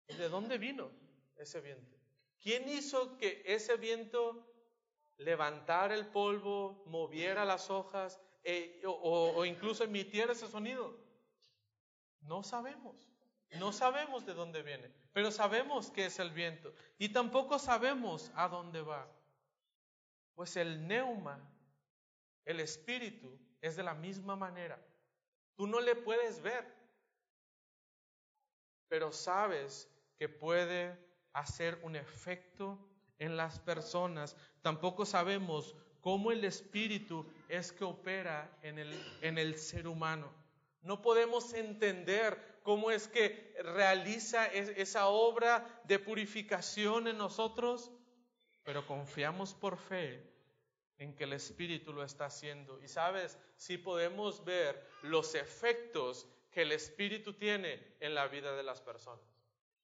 ¿De 0.08 0.28
dónde 0.28 0.58
vino 0.58 0.90
ese 1.36 1.60
viento? 1.60 1.96
¿Quién 2.40 2.68
hizo 2.68 3.16
que 3.16 3.42
ese 3.46 3.76
viento 3.76 4.46
levantara 5.16 5.94
el 5.94 6.06
polvo, 6.06 6.82
moviera 6.86 7.44
las 7.44 7.70
hojas 7.70 8.20
eh, 8.42 8.82
o, 8.84 9.32
o 9.36 9.44
incluso 9.44 9.84
emitiera 9.84 10.32
ese 10.32 10.48
sonido? 10.48 10.96
No 12.20 12.42
sabemos. 12.42 13.09
No 13.58 13.72
sabemos 13.72 14.24
de 14.26 14.34
dónde 14.34 14.62
viene, 14.62 14.90
pero 15.12 15.30
sabemos 15.30 15.90
que 15.90 16.06
es 16.06 16.18
el 16.18 16.30
viento 16.30 16.72
y 16.98 17.08
tampoco 17.08 17.58
sabemos 17.58 18.30
a 18.34 18.48
dónde 18.48 18.80
va. 18.82 19.08
Pues 20.34 20.56
el 20.56 20.86
neuma, 20.86 21.38
el 22.44 22.60
espíritu, 22.60 23.38
es 23.60 23.76
de 23.76 23.82
la 23.82 23.94
misma 23.94 24.36
manera. 24.36 24.80
Tú 25.56 25.66
no 25.66 25.80
le 25.80 25.94
puedes 25.94 26.40
ver, 26.40 26.64
pero 28.88 29.12
sabes 29.12 29.88
que 30.16 30.28
puede 30.28 30.96
hacer 31.32 31.78
un 31.82 31.96
efecto 31.96 32.78
en 33.18 33.36
las 33.36 33.58
personas. 33.58 34.36
Tampoco 34.62 35.04
sabemos 35.04 35.74
cómo 36.00 36.32
el 36.32 36.44
espíritu 36.44 37.26
es 37.48 37.72
que 37.72 37.84
opera 37.84 38.50
en 38.62 38.78
el, 38.78 39.18
en 39.20 39.38
el 39.38 39.58
ser 39.58 39.86
humano. 39.86 40.32
No 40.82 41.02
podemos 41.02 41.52
entender 41.52 42.49
cómo 42.62 42.90
es 42.90 43.08
que 43.08 43.54
realiza 43.62 44.46
esa 44.46 45.08
obra 45.08 45.82
de 45.84 45.98
purificación 45.98 47.08
en 47.08 47.18
nosotros, 47.18 47.90
pero 48.64 48.86
confiamos 48.86 49.54
por 49.54 49.78
fe 49.78 50.22
en 50.98 51.14
que 51.14 51.24
el 51.24 51.32
Espíritu 51.32 51.92
lo 51.92 52.04
está 52.04 52.26
haciendo. 52.26 52.80
Y 52.82 52.88
sabes, 52.88 53.38
si 53.56 53.78
podemos 53.78 54.44
ver 54.44 54.86
los 55.02 55.34
efectos 55.34 56.28
que 56.50 56.62
el 56.62 56.72
Espíritu 56.72 57.32
tiene 57.32 57.96
en 58.00 58.14
la 58.14 58.28
vida 58.28 58.54
de 58.54 58.62
las 58.62 58.80
personas. 58.80 59.29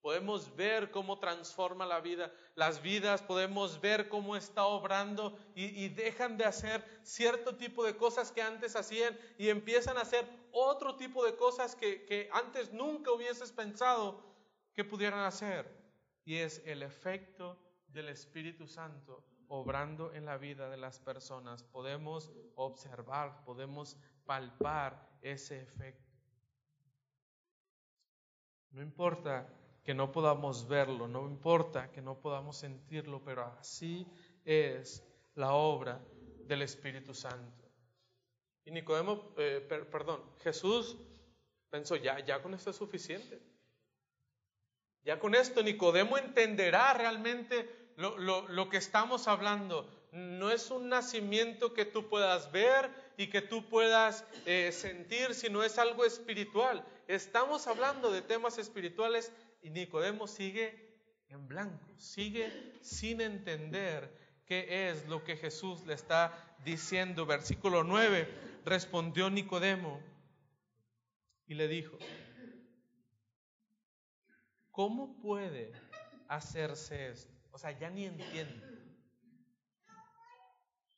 Podemos 0.07 0.55
ver 0.55 0.93
cómo 0.93 1.19
transforma 1.19 1.85
la 1.85 1.99
vida, 1.99 2.33
las 2.55 2.81
vidas, 2.81 3.23
podemos 3.23 3.81
ver 3.81 4.09
cómo 4.09 4.37
está 4.37 4.65
obrando 4.65 5.37
y, 5.53 5.89
dejan 5.89 6.37
de 6.37 6.45
hacer 6.45 6.85
cierto 7.03 7.57
tipo 7.57 7.85
de 7.85 7.97
cosas 7.97 8.31
que 8.31 8.41
antes 8.41 8.77
hacían 8.77 9.19
y 9.37 9.49
empiezan 9.49 9.99
a 9.99 10.03
hacer 10.03 10.25
otro 10.53 10.95
tipo 10.95 11.27
de 11.27 11.35
cosas 11.35 11.75
que, 11.75 12.05
que 12.05 12.31
antes 12.33 12.73
nunca 12.73 13.11
hubieses 13.11 13.51
pensado 13.51 14.23
que 14.75 14.85
pudieran 14.85 15.25
hacer. 15.25 15.69
Y 16.25 16.37
es 16.37 16.63
el 16.67 16.85
efecto 16.85 17.59
del 17.89 18.09
Espíritu 18.09 18.69
Santo 18.69 19.25
obrando 19.49 20.15
en 20.15 20.25
la 20.25 20.39
vida 20.39 20.71
de 20.71 20.77
las 20.77 21.01
personas. 21.01 21.65
Podemos 21.65 22.31
observar, 22.55 23.43
podemos 23.45 23.97
palpar 24.25 25.05
ese 25.21 25.61
efecto. 25.61 26.15
No 28.71 28.81
importa 28.81 29.53
que 29.87 29.95
no 29.95 30.11
podamos 30.11 30.67
verlo, 30.67 31.07
no 31.07 31.29
importa 31.29 31.93
que 31.93 32.03
no 32.03 32.19
podamos 32.19 32.57
sentirlo, 32.57 33.23
pero 33.25 33.45
así 33.61 34.05
es 34.45 35.05
la 35.37 35.53
obra 35.53 36.05
del 36.45 36.63
Espíritu 36.63 37.15
Santo. 37.15 37.71
Y 38.65 38.73
Nicodemo, 38.73 39.33
eh, 39.37 39.65
perdón, 39.89 40.25
Jesús 40.43 40.97
pensó, 41.71 41.95
ya, 41.95 42.19
ya 42.19 42.43
con 42.43 42.53
esto 42.53 42.71
es 42.71 42.77
suficiente. 42.77 43.41
Ya 45.05 45.21
con 45.21 45.37
esto 45.37 45.63
Nicodemo 45.63 46.19
entenderá 46.19 46.93
realmente 46.93 47.93
lo, 47.95 48.19
lo, 48.49 48.69
que 48.69 48.79
estamos 48.79 49.29
hablando. 49.29 49.89
No 50.11 50.51
es 50.51 50.73
un 50.73 50.89
nacimiento 50.89 51.75
que 51.75 51.85
tú 51.85 52.09
puedas 52.09 52.51
ver 52.51 52.91
y 53.17 53.29
que 53.29 53.41
tú 53.41 53.69
puedas 53.69 54.25
eh, 54.47 54.73
sentir, 54.73 55.33
sino 55.35 55.63
es 55.63 55.79
algo 55.79 56.05
espiritual. 56.05 56.85
Estamos 57.07 57.69
hablando 57.69 58.11
de 58.11 58.21
temas 58.21 58.59
espirituales 58.59 59.31
y 59.61 59.71
Nicodemo 59.71 60.27
sigue 60.27 60.87
en 61.29 61.49
blanco, 61.49 61.99
sigue 61.99 62.79
sin 62.83 63.21
entender 63.21 64.43
qué 64.47 64.89
es 64.89 65.07
lo 65.09 65.25
que 65.25 65.37
Jesús 65.37 65.85
le 65.87 65.95
está 65.95 66.57
diciendo. 66.65 67.27
Versículo 67.27 67.85
9, 67.85 68.29
respondió 68.65 69.29
Nicodemo 69.29 70.01
y 71.47 71.55
le 71.55 71.69
dijo, 71.69 71.99
¿cómo 74.71 75.21
puede 75.21 75.73
hacerse 76.29 77.11
esto? 77.11 77.35
O 77.51 77.59
sea, 77.59 77.73
ya 77.73 77.91
ni 77.91 78.05
entiende. 78.05 78.77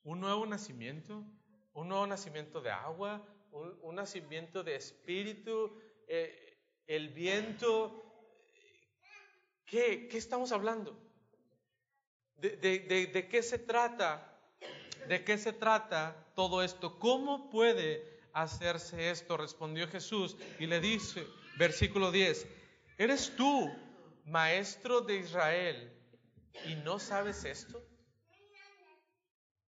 Un 0.03 0.21
nuevo 0.21 0.47
nacimiento, 0.47 1.25
un 1.73 1.89
nuevo 1.89 2.07
nacimiento 2.07 2.61
de 2.61 2.71
agua, 2.71 3.27
un, 3.51 3.95
nacimiento 3.95 4.63
de 4.63 4.77
espíritu, 4.77 5.79
eh, 6.07 6.59
el 6.87 7.11
viento 7.11 8.08
¿Qué, 9.69 10.09
estamos 10.13 10.51
hablando? 10.53 10.99
¿De, 12.37 13.29
qué 13.31 13.43
se 13.43 13.59
trata? 13.59 14.25
¿De 15.09 15.23
qué 15.25 15.37
se 15.37 15.53
trata 15.53 16.17
todo 16.35 16.63
esto? 16.63 16.99
¿Cómo 16.99 17.51
puede 17.51 18.21
hacerse 18.33 19.11
esto? 19.11 19.37
Respondió 19.37 19.87
Jesús 19.89 20.37
y 20.59 20.67
le 20.67 20.81
dice, 20.81 21.27
versículo 21.59 22.11
10, 22.11 22.47
¿eres 22.97 23.35
tú, 23.37 23.71
maestro 24.25 25.03
de 25.03 25.17
Israel, 25.17 25.93
y 26.65 26.75
no 26.77 26.99
sabes 26.99 27.45
esto? 27.45 27.85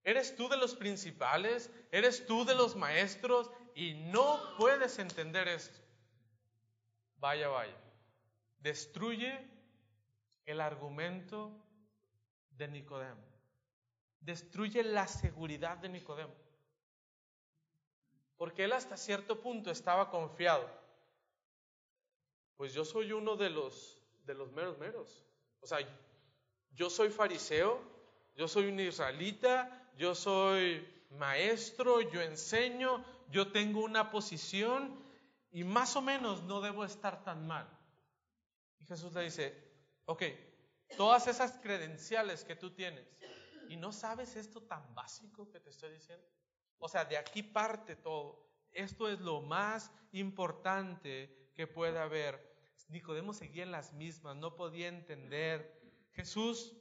¿Eres 0.04 0.36
tú 0.36 0.48
de 0.48 0.58
los 0.58 0.74
principales? 0.76 1.70
¿Eres 1.92 2.26
tú 2.26 2.46
de 2.46 2.56
los 2.56 2.76
maestros 2.78 3.52
y 3.76 3.94
no 3.94 4.40
puedes 4.58 5.00
entender 5.00 5.48
esto? 5.50 5.80
Vaya, 7.18 7.50
vaya. 7.50 7.76
Destruye 8.60 9.51
el 10.46 10.62
argumento 10.62 11.52
de 12.52 12.68
Nicodemo. 12.68 13.22
Destruye 14.20 14.84
la 14.84 15.08
seguridad 15.08 15.78
de 15.78 15.90
Nicodemo. 15.90 16.34
Porque 18.38 18.64
él 18.64 18.74
hasta 18.74 18.98
cierto 18.98 19.40
punto 19.42 19.72
estaba 19.72 20.10
confiado. 20.10 20.70
Pues 22.58 22.74
yo 22.74 22.86
soy 22.86 23.12
uno 23.12 23.36
de 23.36 23.50
los 23.50 24.02
de 24.26 24.34
los 24.34 24.52
meros 24.52 24.78
meros. 24.78 25.26
O 25.60 25.68
sea, 25.68 25.80
yo 26.74 26.90
soy 26.90 27.10
fariseo, 27.10 27.82
yo 28.36 28.48
soy 28.48 28.68
un 28.68 28.80
israelita, 28.80 29.92
yo 29.98 30.16
soy 30.16 30.88
maestro, 31.12 32.02
yo 32.02 32.22
enseño, 32.22 33.04
yo 33.30 33.52
tengo 33.52 33.84
una 33.84 34.10
posición 34.10 35.04
y 35.52 35.64
más 35.64 35.96
o 35.96 36.02
menos 36.02 36.44
no 36.44 36.62
debo 36.62 36.86
estar 36.86 37.24
tan 37.24 37.46
mal. 37.48 37.68
Y 38.80 38.86
Jesús 38.86 39.14
le 39.14 39.24
dice, 39.24 39.71
Ok, 40.06 40.24
todas 40.98 41.28
esas 41.28 41.54
credenciales 41.60 42.44
que 42.44 42.56
tú 42.56 42.72
tienes 42.72 43.08
y 43.70 43.78
no 43.78 43.92
sabes 43.92 44.36
esto 44.36 44.62
tan 44.64 44.94
básico 44.94 45.50
que 45.50 45.60
te 45.60 45.70
estoy 45.70 45.94
diciendo. 45.94 46.28
O 46.80 46.90
sea, 46.90 47.06
de 47.06 47.18
aquí 47.18 47.44
parte 47.44 47.96
todo. 47.96 48.50
Esto 48.72 49.08
es 49.10 49.20
lo 49.20 49.42
más 49.42 49.92
importante 50.12 51.52
que 51.56 51.68
puede 51.68 52.00
haber. 52.00 52.52
Nicodemo 52.90 53.34
seguía 53.34 53.64
en 53.64 53.72
las 53.72 53.94
mismas, 53.94 54.36
no 54.36 54.56
podía 54.56 54.88
entender. 54.88 55.80
Jesús 56.12 56.76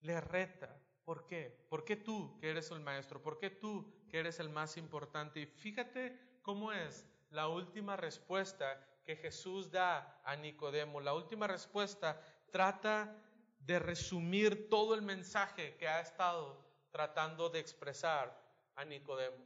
le 0.00 0.20
reta. 0.20 0.80
¿Por 1.04 1.26
qué? 1.26 1.66
¿Por 1.68 1.84
qué 1.84 1.96
tú 1.96 2.38
que 2.38 2.50
eres 2.50 2.70
el 2.70 2.80
maestro? 2.80 3.20
¿Por 3.20 3.38
qué 3.38 3.50
tú 3.50 3.92
que 4.08 4.20
eres 4.20 4.38
el 4.38 4.50
más 4.50 4.76
importante? 4.76 5.40
Y 5.40 5.46
fíjate 5.46 6.38
cómo 6.42 6.72
es 6.72 7.04
la 7.30 7.48
última 7.48 7.96
respuesta 7.96 8.86
que 9.04 9.16
Jesús 9.16 9.70
da 9.70 10.20
a 10.24 10.36
Nicodemo. 10.36 11.00
La 11.00 11.14
última 11.14 11.46
respuesta 11.46 12.20
trata 12.50 13.16
de 13.58 13.78
resumir 13.78 14.68
todo 14.68 14.94
el 14.94 15.02
mensaje 15.02 15.76
que 15.76 15.88
ha 15.88 16.00
estado 16.00 16.64
tratando 16.90 17.48
de 17.48 17.60
expresar 17.60 18.36
a 18.74 18.84
Nicodemo. 18.84 19.44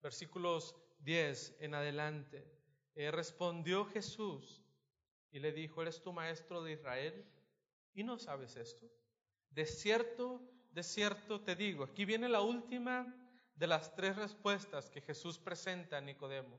Versículos 0.00 0.74
10 1.00 1.56
en 1.60 1.74
adelante. 1.74 2.44
Eh, 2.94 3.10
respondió 3.10 3.86
Jesús 3.86 4.62
y 5.30 5.38
le 5.38 5.52
dijo, 5.52 5.82
¿eres 5.82 6.02
tu 6.02 6.12
maestro 6.12 6.62
de 6.62 6.72
Israel? 6.72 7.24
¿Y 7.94 8.02
no 8.02 8.18
sabes 8.18 8.56
esto? 8.56 8.90
De 9.50 9.66
cierto, 9.66 10.42
de 10.70 10.82
cierto 10.82 11.40
te 11.42 11.56
digo. 11.56 11.84
Aquí 11.84 12.04
viene 12.04 12.28
la 12.28 12.40
última 12.40 13.14
de 13.54 13.66
las 13.66 13.94
tres 13.94 14.16
respuestas 14.16 14.90
que 14.90 15.00
Jesús 15.00 15.38
presenta 15.38 15.98
a 15.98 16.00
Nicodemo 16.00 16.58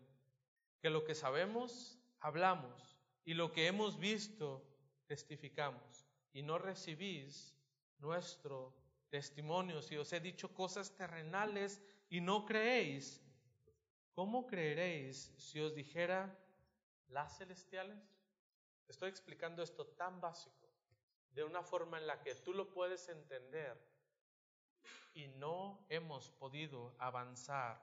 que 0.83 0.89
lo 0.89 1.05
que 1.05 1.15
sabemos, 1.15 1.97
hablamos, 2.19 2.99
y 3.23 3.35
lo 3.35 3.53
que 3.53 3.67
hemos 3.67 3.97
visto, 3.97 4.67
testificamos, 5.07 6.05
y 6.33 6.41
no 6.41 6.57
recibís 6.57 7.55
nuestro 7.99 8.75
testimonio. 9.09 9.81
Si 9.81 9.95
os 9.95 10.11
he 10.11 10.19
dicho 10.19 10.53
cosas 10.53 10.93
terrenales 10.93 11.81
y 12.09 12.19
no 12.19 12.45
creéis, 12.45 13.23
¿cómo 14.13 14.45
creeréis 14.45 15.33
si 15.37 15.61
os 15.61 15.73
dijera 15.73 16.37
las 17.07 17.37
celestiales? 17.37 18.03
Estoy 18.89 19.09
explicando 19.09 19.63
esto 19.63 19.87
tan 19.87 20.19
básico, 20.19 20.67
de 21.31 21.45
una 21.45 21.63
forma 21.63 21.97
en 21.97 22.07
la 22.07 22.21
que 22.21 22.35
tú 22.35 22.53
lo 22.53 22.73
puedes 22.73 23.07
entender 23.07 23.81
y 25.13 25.29
no 25.29 25.85
hemos 25.87 26.29
podido 26.31 26.93
avanzar 26.99 27.81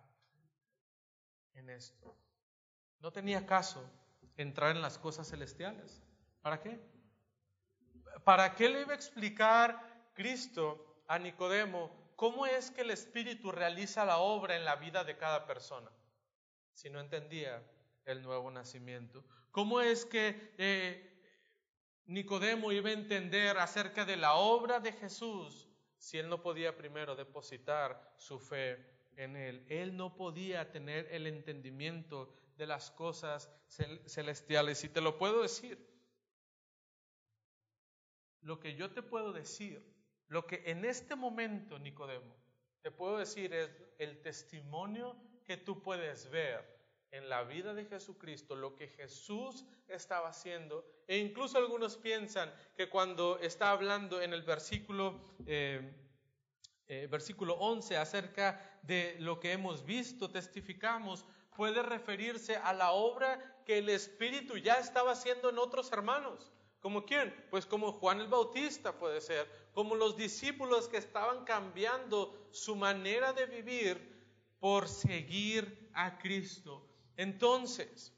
en 1.54 1.70
esto. 1.70 2.14
No 3.00 3.12
tenía 3.12 3.46
caso 3.46 3.82
entrar 4.36 4.76
en 4.76 4.82
las 4.82 4.98
cosas 4.98 5.28
celestiales. 5.28 6.02
¿Para 6.42 6.60
qué? 6.60 6.80
¿Para 8.24 8.54
qué 8.54 8.68
le 8.68 8.82
iba 8.82 8.92
a 8.92 8.96
explicar 8.96 10.10
Cristo 10.14 11.02
a 11.06 11.18
Nicodemo 11.18 11.90
cómo 12.16 12.46
es 12.46 12.70
que 12.70 12.82
el 12.82 12.90
Espíritu 12.90 13.50
realiza 13.50 14.04
la 14.04 14.18
obra 14.18 14.56
en 14.56 14.64
la 14.64 14.76
vida 14.76 15.04
de 15.04 15.16
cada 15.16 15.46
persona? 15.46 15.90
Si 16.74 16.90
no 16.90 17.00
entendía 17.00 17.62
el 18.04 18.22
nuevo 18.22 18.50
nacimiento. 18.50 19.24
¿Cómo 19.50 19.80
es 19.80 20.04
que 20.04 20.54
eh, 20.58 21.06
Nicodemo 22.06 22.72
iba 22.72 22.90
a 22.90 22.94
entender 22.94 23.58
acerca 23.58 24.04
de 24.04 24.16
la 24.16 24.34
obra 24.34 24.80
de 24.80 24.92
Jesús 24.92 25.68
si 25.98 26.18
él 26.18 26.28
no 26.28 26.42
podía 26.42 26.76
primero 26.76 27.16
depositar 27.16 28.14
su 28.16 28.38
fe 28.38 28.78
en 29.16 29.36
él? 29.36 29.64
Él 29.68 29.96
no 29.96 30.16
podía 30.16 30.70
tener 30.70 31.08
el 31.10 31.26
entendimiento 31.26 32.34
de 32.60 32.66
las 32.66 32.90
cosas 32.90 33.50
celestiales. 34.06 34.84
Y 34.84 34.90
te 34.90 35.00
lo 35.00 35.16
puedo 35.16 35.40
decir. 35.40 35.88
Lo 38.42 38.60
que 38.60 38.74
yo 38.74 38.92
te 38.92 39.02
puedo 39.02 39.32
decir, 39.32 39.82
lo 40.28 40.46
que 40.46 40.62
en 40.66 40.84
este 40.84 41.16
momento, 41.16 41.78
Nicodemo, 41.78 42.36
te 42.82 42.90
puedo 42.90 43.18
decir 43.18 43.52
es 43.52 43.70
el 43.98 44.20
testimonio 44.20 45.16
que 45.44 45.56
tú 45.56 45.82
puedes 45.82 46.30
ver 46.30 46.80
en 47.10 47.28
la 47.28 47.42
vida 47.44 47.74
de 47.74 47.84
Jesucristo 47.84 48.54
lo 48.54 48.76
que 48.76 48.88
Jesús 48.88 49.64
estaba 49.88 50.28
haciendo. 50.28 50.84
E 51.06 51.18
incluso 51.18 51.58
algunos 51.58 51.96
piensan 51.96 52.52
que 52.76 52.88
cuando 52.88 53.38
está 53.38 53.70
hablando 53.72 54.20
en 54.20 54.32
el 54.32 54.42
versículo, 54.42 55.20
eh, 55.46 55.94
eh, 56.88 57.08
versículo 57.10 57.54
11 57.54 57.96
acerca 57.96 58.78
de 58.82 59.16
lo 59.18 59.40
que 59.40 59.52
hemos 59.52 59.84
visto, 59.84 60.30
testificamos, 60.30 61.26
puede 61.60 61.82
referirse 61.82 62.56
a 62.56 62.72
la 62.72 62.92
obra 62.92 63.38
que 63.66 63.76
el 63.76 63.90
Espíritu 63.90 64.56
ya 64.56 64.78
estaba 64.78 65.12
haciendo 65.12 65.50
en 65.50 65.58
otros 65.58 65.92
hermanos. 65.92 66.50
¿Como 66.80 67.04
quién? 67.04 67.34
Pues 67.50 67.66
como 67.66 67.92
Juan 67.92 68.18
el 68.18 68.28
Bautista 68.28 68.98
puede 68.98 69.20
ser, 69.20 69.46
como 69.74 69.94
los 69.94 70.16
discípulos 70.16 70.88
que 70.88 70.96
estaban 70.96 71.44
cambiando 71.44 72.48
su 72.50 72.76
manera 72.76 73.34
de 73.34 73.44
vivir 73.44 73.98
por 74.58 74.88
seguir 74.88 75.90
a 75.92 76.16
Cristo. 76.16 76.88
Entonces, 77.18 78.10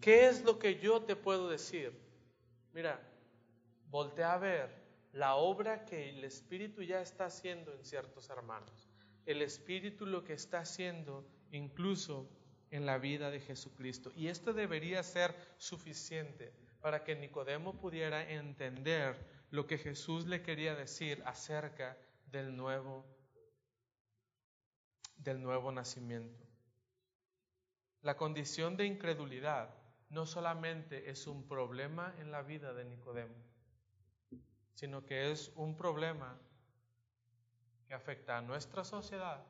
¿qué 0.00 0.26
es 0.26 0.42
lo 0.42 0.58
que 0.58 0.80
yo 0.80 1.02
te 1.02 1.14
puedo 1.14 1.48
decir? 1.48 1.96
Mira, 2.72 3.00
voltea 3.88 4.32
a 4.32 4.38
ver 4.38 4.84
la 5.12 5.36
obra 5.36 5.84
que 5.84 6.08
el 6.08 6.24
Espíritu 6.24 6.82
ya 6.82 7.00
está 7.00 7.26
haciendo 7.26 7.72
en 7.72 7.84
ciertos 7.84 8.28
hermanos. 8.30 8.83
El 9.26 9.42
Espíritu 9.42 10.06
lo 10.06 10.24
que 10.24 10.34
está 10.34 10.60
haciendo 10.60 11.26
incluso 11.50 12.28
en 12.70 12.86
la 12.86 12.98
vida 12.98 13.30
de 13.30 13.40
Jesucristo. 13.40 14.12
Y 14.16 14.28
esto 14.28 14.52
debería 14.52 15.02
ser 15.02 15.34
suficiente 15.58 16.52
para 16.80 17.04
que 17.04 17.14
Nicodemo 17.14 17.80
pudiera 17.80 18.28
entender 18.28 19.16
lo 19.50 19.66
que 19.66 19.78
Jesús 19.78 20.26
le 20.26 20.42
quería 20.42 20.74
decir 20.74 21.22
acerca 21.24 21.96
del 22.26 22.56
nuevo 22.56 23.06
del 25.16 25.40
nuevo 25.40 25.72
nacimiento. 25.72 26.44
La 28.02 28.16
condición 28.16 28.76
de 28.76 28.84
incredulidad 28.84 29.74
no 30.10 30.26
solamente 30.26 31.08
es 31.08 31.26
un 31.26 31.48
problema 31.48 32.14
en 32.18 32.30
la 32.30 32.42
vida 32.42 32.74
de 32.74 32.84
Nicodemo, 32.84 33.34
sino 34.74 35.06
que 35.06 35.30
es 35.32 35.52
un 35.56 35.76
problema 35.76 36.38
que 37.86 37.94
afecta 37.94 38.38
a 38.38 38.42
nuestra 38.42 38.84
sociedad 38.84 39.44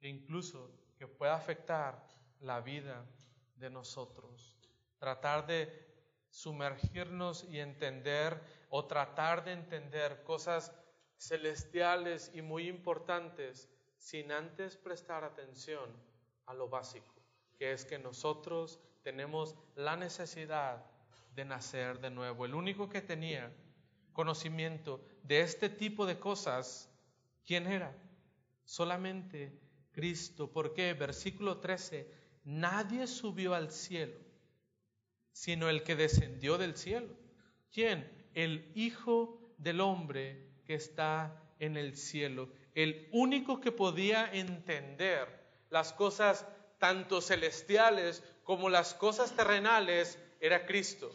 e 0.00 0.08
incluso 0.08 0.70
que 0.98 1.06
puede 1.06 1.32
afectar 1.32 2.06
la 2.40 2.60
vida 2.60 3.04
de 3.56 3.70
nosotros. 3.70 4.56
Tratar 4.98 5.46
de 5.46 5.86
sumergirnos 6.30 7.44
y 7.44 7.60
entender 7.60 8.40
o 8.70 8.86
tratar 8.86 9.44
de 9.44 9.52
entender 9.52 10.22
cosas 10.24 10.72
celestiales 11.18 12.30
y 12.34 12.42
muy 12.42 12.68
importantes 12.68 13.70
sin 13.96 14.32
antes 14.32 14.76
prestar 14.76 15.24
atención 15.24 15.90
a 16.46 16.54
lo 16.54 16.68
básico, 16.68 17.14
que 17.58 17.72
es 17.72 17.84
que 17.84 17.98
nosotros 17.98 18.80
tenemos 19.02 19.56
la 19.74 19.96
necesidad 19.96 20.84
de 21.34 21.44
nacer 21.44 22.00
de 22.00 22.10
nuevo. 22.10 22.44
El 22.44 22.54
único 22.54 22.88
que 22.88 23.02
tenía 23.02 23.52
conocimiento 24.12 25.00
de 25.22 25.40
este 25.40 25.68
tipo 25.68 26.06
de 26.06 26.18
cosas, 26.18 26.90
¿quién 27.46 27.66
era? 27.66 27.96
Solamente 28.64 29.58
Cristo. 29.92 30.50
¿Por 30.52 30.74
qué? 30.74 30.92
Versículo 30.94 31.58
13, 31.58 32.10
nadie 32.44 33.06
subió 33.06 33.54
al 33.54 33.70
cielo, 33.70 34.18
sino 35.32 35.68
el 35.68 35.82
que 35.82 35.96
descendió 35.96 36.58
del 36.58 36.76
cielo. 36.76 37.16
¿Quién? 37.72 38.10
El 38.34 38.70
Hijo 38.74 39.54
del 39.58 39.80
Hombre 39.80 40.50
que 40.64 40.74
está 40.74 41.42
en 41.58 41.76
el 41.76 41.96
cielo 41.96 42.50
el 42.76 43.08
único 43.10 43.58
que 43.58 43.72
podía 43.72 44.30
entender 44.30 45.26
las 45.70 45.94
cosas 45.94 46.46
tanto 46.78 47.22
celestiales 47.22 48.22
como 48.44 48.68
las 48.68 48.92
cosas 48.92 49.34
terrenales 49.34 50.18
era 50.40 50.66
Cristo. 50.66 51.10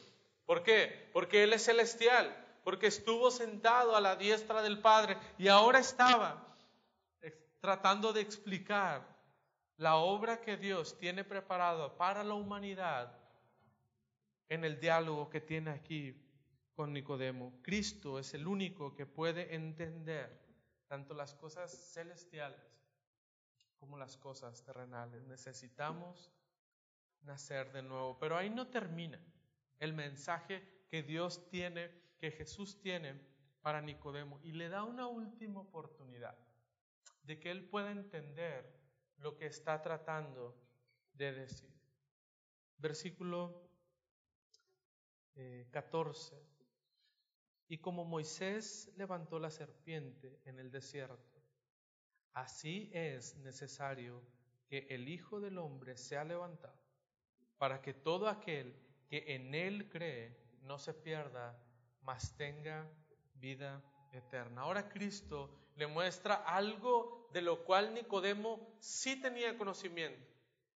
¿Por 0.48 0.63
qué? 0.63 1.10
Porque 1.13 1.44
Él 1.44 1.54
es 1.54 1.63
celestial, 1.63 2.36
porque 2.63 2.88
estuvo 2.88 3.32
sentado 3.32 3.95
a 3.95 4.02
la 4.02 4.15
diestra 4.15 4.62
del 4.62 4.80
Padre 4.80 5.17
y 5.38 5.47
ahora 5.47 5.80
estaba 5.80 6.56
tratando 7.60 8.13
de 8.13 8.21
explicar 8.21 9.08
la 9.78 9.95
obra 9.95 10.41
que 10.41 10.58
Dios 10.58 10.97
tiene 10.97 11.24
preparada 11.24 11.97
para 11.97 12.24
la 12.24 12.34
humanidad 12.34 13.17
en 14.50 14.65
el 14.65 14.80
diálogo 14.80 15.30
que 15.30 15.41
tiene 15.41 15.71
aquí 15.71 16.15
con 16.76 16.93
Nicodemo. 16.93 17.54
Cristo 17.62 18.19
es 18.19 18.34
el 18.34 18.47
único 18.47 18.95
que 18.95 19.06
puede 19.06 19.56
entender 19.56 20.41
tanto 20.88 21.13
las 21.13 21.34
cosas 21.36 21.71
celestiales 21.93 22.60
como 23.80 23.97
las 23.97 24.17
cosas 24.17 24.63
terrenales. 24.63 25.24
Necesitamos 25.24 26.32
nacer 27.24 27.71
de 27.71 27.82
nuevo. 27.82 28.17
Pero 28.19 28.38
ahí 28.38 28.50
no 28.50 28.67
termina 28.67 29.19
el 29.80 29.93
mensaje 29.93 30.86
que 30.89 31.04
Dios 31.04 31.50
tiene, 31.50 31.89
que 32.21 32.29
Jesús 32.29 32.79
tiene 32.79 33.19
para 33.63 33.81
Nicodemo 33.81 34.39
y 34.43 34.51
le 34.51 34.69
da 34.69 34.84
una 34.84 35.07
última 35.07 35.60
oportunidad 35.60 36.38
de 37.23 37.39
que 37.39 37.49
él 37.49 37.67
pueda 37.67 37.89
entender 37.89 38.79
lo 39.17 39.36
que 39.36 39.47
está 39.47 39.81
tratando 39.81 40.55
de 41.13 41.34
decir. 41.34 41.73
Versículo 42.77 43.67
14. 45.71 46.36
Eh, 46.36 46.45
y 47.69 47.79
como 47.79 48.05
Moisés 48.05 48.93
levantó 48.97 49.39
la 49.39 49.49
serpiente 49.49 50.39
en 50.45 50.60
el 50.60 50.69
desierto, 50.69 51.41
así 52.34 52.91
es 52.93 53.36
necesario 53.38 54.21
que 54.67 54.86
el 54.91 55.10
Hijo 55.10 55.39
del 55.39 55.57
Hombre 55.57 55.97
sea 55.97 56.23
levantado, 56.23 56.79
para 57.57 57.81
que 57.81 57.95
todo 57.95 58.27
aquel 58.27 58.75
que 59.07 59.34
en 59.34 59.55
él 59.55 59.89
cree 59.89 60.38
no 60.62 60.77
se 60.77 60.93
pierda, 60.93 61.57
mas 62.04 62.36
tenga 62.38 62.90
vida 63.36 63.82
eterna. 64.14 64.62
Ahora 64.62 64.90
Cristo 64.90 65.50
le 65.76 65.88
muestra 65.88 66.36
algo 66.36 67.30
de 67.34 67.41
lo 67.41 67.64
cual 67.64 67.93
Nicodemo 67.93 68.76
sí 68.80 69.22
tenía 69.22 69.58
conocimiento. 69.58 70.28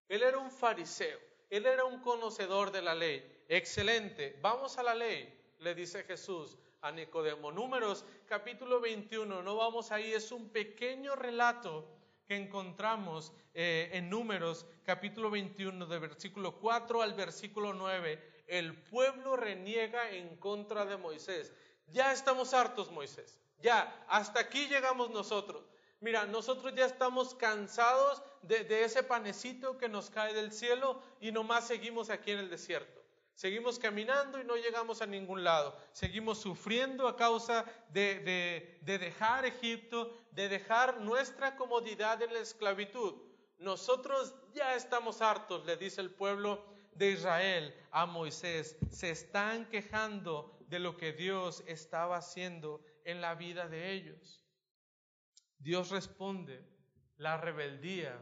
Él 0.08 0.24
era 0.24 0.38
un 0.38 0.52
fariseo, 0.52 1.20
él 1.50 1.66
era 1.66 1.86
un 1.86 2.00
conocedor 2.00 2.72
de 2.72 2.82
la 2.82 2.96
ley. 2.96 3.44
Excelente, 3.48 4.38
vamos 4.42 4.78
a 4.78 4.84
la 4.84 4.96
ley, 4.96 5.34
le 5.60 5.76
dice 5.76 6.04
Jesús 6.04 6.58
a 6.82 6.92
Nicodemo. 6.92 7.52
Números 7.52 8.06
capítulo 8.28 8.80
21, 8.80 9.42
no 9.42 9.56
vamos 9.56 9.92
ahí, 9.92 10.14
es 10.14 10.32
un 10.32 10.50
pequeño 10.50 11.16
relato 11.16 11.88
que 12.26 12.36
encontramos 12.36 13.34
eh, 13.54 13.90
en 13.94 14.10
Números 14.10 14.66
capítulo 14.84 15.30
21 15.30 15.86
de 15.86 16.00
versículo 16.00 16.60
4 16.60 17.02
al 17.02 17.14
versículo 17.14 17.74
9. 17.74 18.35
El 18.48 18.76
pueblo 18.84 19.36
reniega 19.36 20.12
en 20.12 20.38
contra 20.38 20.86
de 20.86 20.98
Moisés. 20.98 21.54
Ya 21.88 22.12
estamos 22.12 22.54
hartos, 22.54 22.92
Moisés. 22.92 23.40
Ya, 23.60 24.06
hasta 24.08 24.40
aquí 24.40 24.68
llegamos 24.68 25.10
nosotros. 25.10 25.64
Mira, 26.02 26.26
nosotros 26.26 26.74
ya 26.76 26.86
estamos 26.86 27.34
cansados 27.36 28.22
de, 28.44 28.84
ese 28.84 29.02
panecito 29.02 29.78
que 29.78 29.90
nos 29.90 30.10
cae 30.10 30.34
del 30.34 30.52
cielo 30.52 31.02
y 31.20 31.32
nomás 31.32 31.68
seguimos 31.68 32.10
aquí 32.10 32.32
en 32.32 32.40
el 32.40 32.50
desierto. 32.50 33.02
Seguimos 33.34 33.80
caminando 33.80 34.40
y 34.40 34.46
no 34.46 34.56
llegamos 34.56 35.02
a 35.02 35.06
ningún 35.06 35.44
lado. 35.44 35.76
Seguimos 35.92 36.40
sufriendo 36.40 37.08
a 37.08 37.18
causa 37.18 37.66
de, 37.90 38.78
de, 38.82 38.98
dejar 39.00 39.46
Egipto, 39.46 40.16
de 40.32 40.48
dejar 40.48 41.02
nuestra 41.02 41.56
comodidad 41.56 42.22
en 42.22 42.34
la 42.34 42.40
esclavitud. 42.40 43.16
Nosotros 43.58 44.34
ya 44.54 44.76
estamos 44.76 45.22
hartos, 45.22 45.66
le 45.66 45.76
dice 45.76 46.02
el 46.02 46.12
pueblo 46.12 46.64
de 46.96 47.12
Israel 47.12 47.76
a 47.92 48.06
Moisés. 48.06 48.78
Se 48.90 49.12
están 49.12 49.70
quejando 49.70 50.58
de 50.68 50.80
lo 50.80 50.98
que 50.98 51.14
Dios 51.14 51.64
estaba 51.68 52.18
haciendo 52.18 52.84
en 53.04 53.22
la 53.22 53.36
vida 53.36 53.68
de 53.68 53.92
ellos. 53.92 54.44
Dios 55.60 55.92
responde 55.92 56.64
la 57.18 57.38
rebeldía 57.38 58.20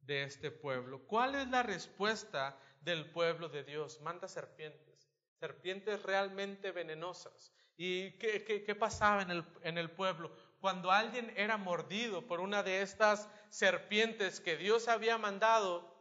de 0.00 0.24
este 0.24 0.50
pueblo. 0.50 1.06
¿Cuál 1.06 1.34
es 1.34 1.48
la 1.48 1.62
respuesta 1.62 2.58
del 2.82 3.10
pueblo 3.10 3.48
de 3.48 3.64
Dios, 3.64 4.00
manda 4.00 4.28
serpientes, 4.28 5.08
serpientes 5.38 6.02
realmente 6.02 6.72
venenosas. 6.72 7.52
¿Y 7.76 8.12
qué, 8.18 8.76
pasaba 8.78 9.26
en 9.62 9.78
el 9.78 9.90
pueblo? 9.90 10.30
Cuando 10.60 10.90
alguien 10.90 11.32
era 11.36 11.56
mordido 11.56 12.26
por 12.26 12.40
una 12.40 12.62
de 12.62 12.82
estas 12.82 13.28
serpientes 13.48 14.40
que 14.40 14.56
Dios 14.56 14.88
había 14.88 15.18
mandado, 15.18 15.91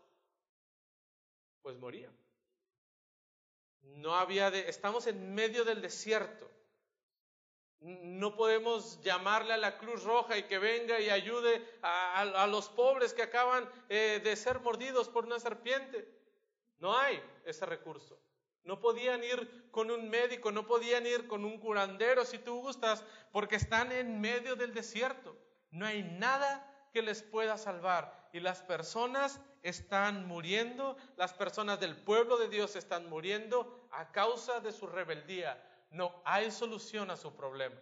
pues 1.61 1.77
moría. 1.77 2.09
No 3.81 4.15
había 4.15 4.51
de, 4.51 4.69
estamos 4.69 5.07
en 5.07 5.33
medio 5.33 5.65
del 5.65 5.81
desierto. 5.81 6.49
No 7.79 8.35
podemos 8.35 9.01
llamarle 9.01 9.53
a 9.53 9.57
la 9.57 9.79
Cruz 9.79 10.03
Roja 10.03 10.37
y 10.37 10.43
que 10.43 10.59
venga 10.59 10.99
y 10.99 11.09
ayude 11.09 11.67
a, 11.81 12.45
los 12.47 12.69
pobres 12.69 13.13
que 13.13 13.23
acaban 13.23 13.67
eh, 13.89 14.21
de 14.23 14.35
ser 14.35 14.59
mordidos 14.59 15.09
por 15.09 15.25
una 15.25 15.39
serpiente. 15.39 16.07
No 16.77 16.95
hay 16.95 17.21
ese 17.43 17.65
recurso. 17.65 18.19
No 18.63 18.79
podían 18.79 19.23
ir 19.23 19.71
con 19.71 19.89
un 19.89 20.09
médico, 20.09 20.51
no 20.51 20.67
podían 20.67 21.07
ir 21.07 21.27
con 21.27 21.43
un 21.43 21.59
curandero 21.59 22.23
si 22.25 22.37
tú 22.37 22.61
gustas, 22.61 23.03
porque 23.31 23.55
están 23.55 23.91
en 23.91 24.21
medio 24.21 24.55
del 24.55 24.73
desierto. 24.73 25.35
No 25.71 25.87
hay 25.87 26.03
nada 26.03 26.67
que 26.93 27.01
les 27.01 27.23
pueda 27.23 27.57
salvar. 27.57 28.29
Y 28.33 28.39
las 28.39 28.61
personas 28.61 29.41
están 29.61 30.27
muriendo, 30.27 30.97
las 31.17 31.33
personas 31.33 31.79
del 31.79 31.95
pueblo 31.95 32.37
de 32.37 32.49
Dios 32.49 32.75
están 32.75 33.09
muriendo 33.09 33.87
a 33.91 34.11
causa 34.11 34.59
de 34.59 34.71
su 34.71 34.87
rebeldía. 34.87 35.61
No 35.91 36.21
hay 36.25 36.51
solución 36.51 37.11
a 37.11 37.17
su 37.17 37.35
problema. 37.35 37.79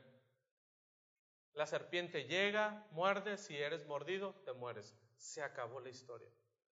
La 1.53 1.65
serpiente 1.65 2.25
llega, 2.25 2.87
muerde, 2.91 3.37
si 3.37 3.57
eres 3.57 3.85
mordido, 3.85 4.33
te 4.45 4.53
mueres. 4.53 4.95
Se 5.17 5.41
acabó 5.41 5.79
la 5.79 5.89
historia. 5.89 6.29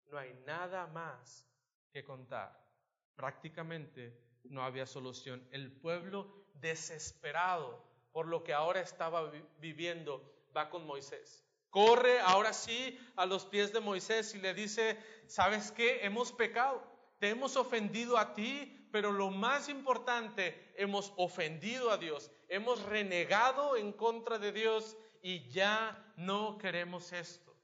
No 0.07 0.17
hay 0.17 0.33
nada 0.45 0.87
más 0.87 1.47
que 1.91 2.03
contar. 2.03 2.59
Prácticamente 3.15 4.19
no 4.43 4.63
había 4.63 4.85
solución. 4.85 5.47
El 5.51 5.71
pueblo 5.71 6.45
desesperado 6.55 7.83
por 8.11 8.27
lo 8.27 8.43
que 8.43 8.53
ahora 8.53 8.81
estaba 8.81 9.31
viviendo 9.59 10.21
va 10.55 10.69
con 10.69 10.85
Moisés. 10.85 11.45
Corre 11.71 12.19
ahora 12.19 12.51
sí 12.51 12.99
a 13.15 13.25
los 13.25 13.45
pies 13.45 13.71
de 13.71 13.79
Moisés 13.79 14.35
y 14.35 14.39
le 14.39 14.53
dice, 14.53 14.99
¿sabes 15.25 15.71
qué? 15.71 16.05
Hemos 16.05 16.33
pecado, 16.33 16.83
te 17.17 17.29
hemos 17.29 17.55
ofendido 17.55 18.17
a 18.17 18.33
ti, 18.33 18.87
pero 18.91 19.13
lo 19.13 19.31
más 19.31 19.69
importante, 19.69 20.73
hemos 20.75 21.13
ofendido 21.15 21.89
a 21.89 21.97
Dios, 21.97 22.29
hemos 22.49 22.83
renegado 22.83 23.77
en 23.77 23.93
contra 23.93 24.37
de 24.37 24.51
Dios 24.51 24.97
y 25.21 25.47
ya 25.49 26.13
no 26.17 26.57
queremos 26.57 27.13
esto. 27.13 27.55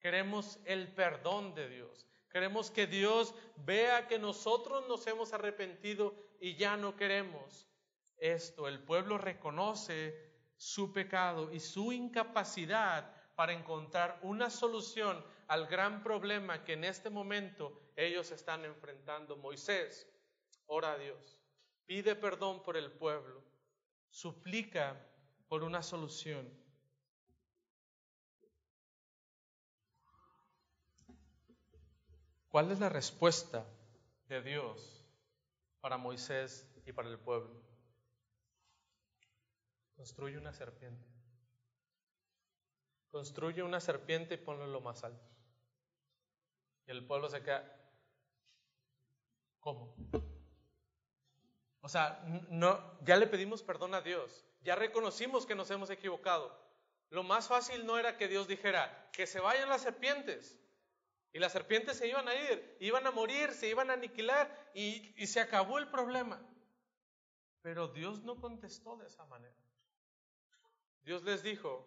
Queremos 0.00 0.58
el 0.64 0.88
perdón 0.88 1.54
de 1.54 1.68
Dios. 1.68 2.06
Queremos 2.30 2.72
que 2.72 2.88
Dios 2.88 3.34
vea 3.56 4.08
que 4.08 4.18
nosotros 4.18 4.86
nos 4.88 5.06
hemos 5.06 5.32
arrepentido 5.32 6.12
y 6.40 6.56
ya 6.56 6.76
no 6.76 6.96
queremos 6.96 7.68
esto. 8.16 8.66
El 8.66 8.80
pueblo 8.80 9.16
reconoce 9.16 10.28
su 10.56 10.92
pecado 10.92 11.52
y 11.52 11.60
su 11.60 11.92
incapacidad 11.92 13.14
para 13.38 13.52
encontrar 13.52 14.18
una 14.22 14.50
solución 14.50 15.24
al 15.46 15.68
gran 15.68 16.02
problema 16.02 16.64
que 16.64 16.72
en 16.72 16.82
este 16.82 17.08
momento 17.08 17.92
ellos 17.94 18.32
están 18.32 18.64
enfrentando. 18.64 19.36
Moisés, 19.36 20.08
ora 20.66 20.94
a 20.94 20.98
Dios, 20.98 21.40
pide 21.86 22.16
perdón 22.16 22.64
por 22.64 22.76
el 22.76 22.90
pueblo, 22.90 23.44
suplica 24.10 25.00
por 25.46 25.62
una 25.62 25.84
solución. 25.84 26.52
¿Cuál 32.48 32.72
es 32.72 32.80
la 32.80 32.88
respuesta 32.88 33.64
de 34.26 34.42
Dios 34.42 35.06
para 35.80 35.96
Moisés 35.96 36.68
y 36.84 36.90
para 36.90 37.08
el 37.08 37.20
pueblo? 37.20 37.62
Construye 39.94 40.36
una 40.36 40.52
serpiente. 40.52 41.17
Construye 43.10 43.62
una 43.62 43.80
serpiente 43.80 44.34
y 44.34 44.38
ponlo 44.38 44.66
lo 44.66 44.80
más 44.80 45.02
alto. 45.04 45.24
Y 46.86 46.90
el 46.90 47.06
pueblo 47.06 47.28
se 47.28 47.42
queda. 47.42 47.64
¿Cómo? 49.60 49.94
O 51.80 51.88
sea, 51.88 52.22
no, 52.50 52.98
ya 53.02 53.16
le 53.16 53.26
pedimos 53.26 53.62
perdón 53.62 53.94
a 53.94 54.00
Dios. 54.00 54.44
Ya 54.62 54.74
reconocimos 54.74 55.46
que 55.46 55.54
nos 55.54 55.70
hemos 55.70 55.90
equivocado. 55.90 56.54
Lo 57.10 57.22
más 57.22 57.48
fácil 57.48 57.86
no 57.86 57.98
era 57.98 58.16
que 58.16 58.28
Dios 58.28 58.48
dijera 58.48 59.10
que 59.12 59.26
se 59.26 59.40
vayan 59.40 59.68
las 59.68 59.82
serpientes. 59.82 60.58
Y 61.32 61.38
las 61.38 61.52
serpientes 61.52 61.96
se 61.98 62.08
iban 62.08 62.28
a 62.28 62.34
ir, 62.34 62.76
iban 62.80 63.06
a 63.06 63.10
morir, 63.10 63.52
se 63.52 63.68
iban 63.68 63.90
a 63.90 63.94
aniquilar 63.94 64.70
y, 64.74 65.14
y 65.22 65.26
se 65.26 65.40
acabó 65.40 65.78
el 65.78 65.88
problema. 65.88 66.40
Pero 67.62 67.88
Dios 67.88 68.22
no 68.22 68.40
contestó 68.40 68.96
de 68.96 69.06
esa 69.06 69.24
manera. 69.26 69.54
Dios 71.02 71.22
les 71.22 71.42
dijo 71.42 71.86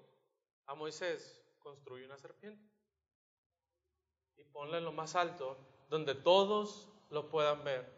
a 0.72 0.76
Moisés, 0.76 1.44
construye 1.60 2.06
una 2.06 2.18
serpiente 2.18 2.64
y 4.38 4.44
ponla 4.46 4.78
en 4.78 4.86
lo 4.86 4.94
más 4.94 5.18
alto 5.18 5.58
donde 5.90 6.16
todos 6.16 6.88
lo 7.10 7.30
puedan 7.30 7.62
ver. 7.66 7.92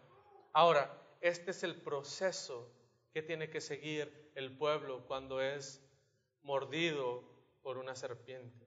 Ahora, 0.53 0.91
este 1.21 1.51
es 1.51 1.61
el 1.61 1.75
proceso 1.75 2.73
que 3.13 3.21
tiene 3.21 3.51
que 3.51 3.61
seguir 3.61 4.31
el 4.33 4.57
pueblo 4.57 5.05
cuando 5.05 5.39
es 5.39 5.87
mordido 6.41 7.23
por 7.61 7.77
una 7.77 7.95
serpiente. 7.95 8.65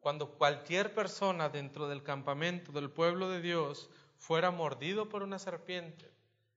Cuando 0.00 0.36
cualquier 0.36 0.92
persona 0.92 1.48
dentro 1.48 1.86
del 1.86 2.02
campamento 2.02 2.72
del 2.72 2.90
pueblo 2.90 3.30
de 3.30 3.40
Dios 3.40 3.90
fuera 4.18 4.50
mordido 4.50 5.08
por 5.08 5.22
una 5.22 5.38
serpiente 5.38 6.12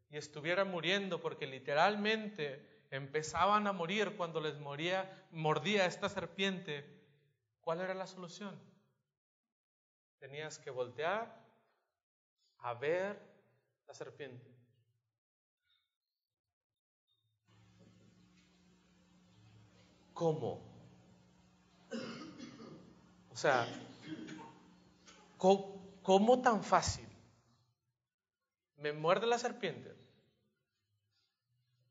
y 0.10 0.18
estuviera 0.18 0.66
muriendo 0.66 1.22
porque 1.22 1.45
literalmente 1.45 2.76
empezaban 2.91 3.67
a 3.67 3.73
morir 3.73 4.15
cuando 4.17 4.39
les 4.39 4.59
moría, 4.59 5.27
mordía 5.31 5.85
esta 5.85 6.09
serpiente, 6.09 6.85
¿cuál 7.61 7.81
era 7.81 7.93
la 7.93 8.07
solución? 8.07 8.59
Tenías 10.19 10.57
que 10.59 10.71
voltear 10.71 11.45
a 12.59 12.73
ver 12.73 13.21
la 13.88 13.93
serpiente. 13.93 14.57
¿Cómo? 20.13 20.59
O 23.31 23.35
sea, 23.35 23.67
¿cómo, 25.38 26.41
tan 26.41 26.63
fácil? 26.63 27.07
Me 28.77 28.93
muerde 28.93 29.27
la 29.27 29.38
serpiente. 29.38 29.97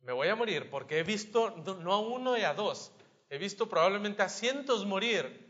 Me 0.06 0.12
voy 0.12 0.28
a 0.28 0.36
morir 0.36 0.70
porque 0.70 1.00
he 1.00 1.02
visto 1.02 1.50
no 1.56 1.92
a 1.92 1.98
uno 1.98 2.38
y 2.38 2.42
a 2.42 2.54
dos, 2.54 2.92
he 3.28 3.38
visto 3.38 3.68
probablemente 3.68 4.22
a 4.22 4.28
cientos 4.28 4.86
morir 4.86 5.44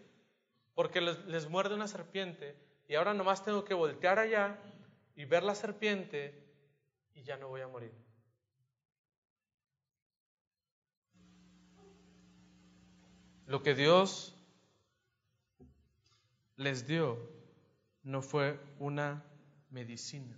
porque 0.74 1.02
les, 1.02 1.46
muerde 1.50 1.74
una 1.74 1.86
serpiente 1.86 2.56
y 2.88 2.94
ahora 2.94 3.12
nomás 3.12 3.44
tengo 3.44 3.66
que 3.66 3.74
voltear 3.74 4.18
allá 4.18 4.58
y 5.14 5.26
ver 5.26 5.42
la 5.42 5.54
serpiente 5.54 6.42
y 7.14 7.22
ya 7.22 7.36
no 7.36 7.48
voy 7.48 7.60
a 7.60 7.68
morir. 7.68 7.92
Lo 13.44 13.62
que 13.62 13.74
Dios 13.74 14.34
les 16.56 16.86
dio 16.86 17.18
no 18.02 18.22
fue 18.22 18.58
una 18.78 19.22
medicina, 19.68 20.34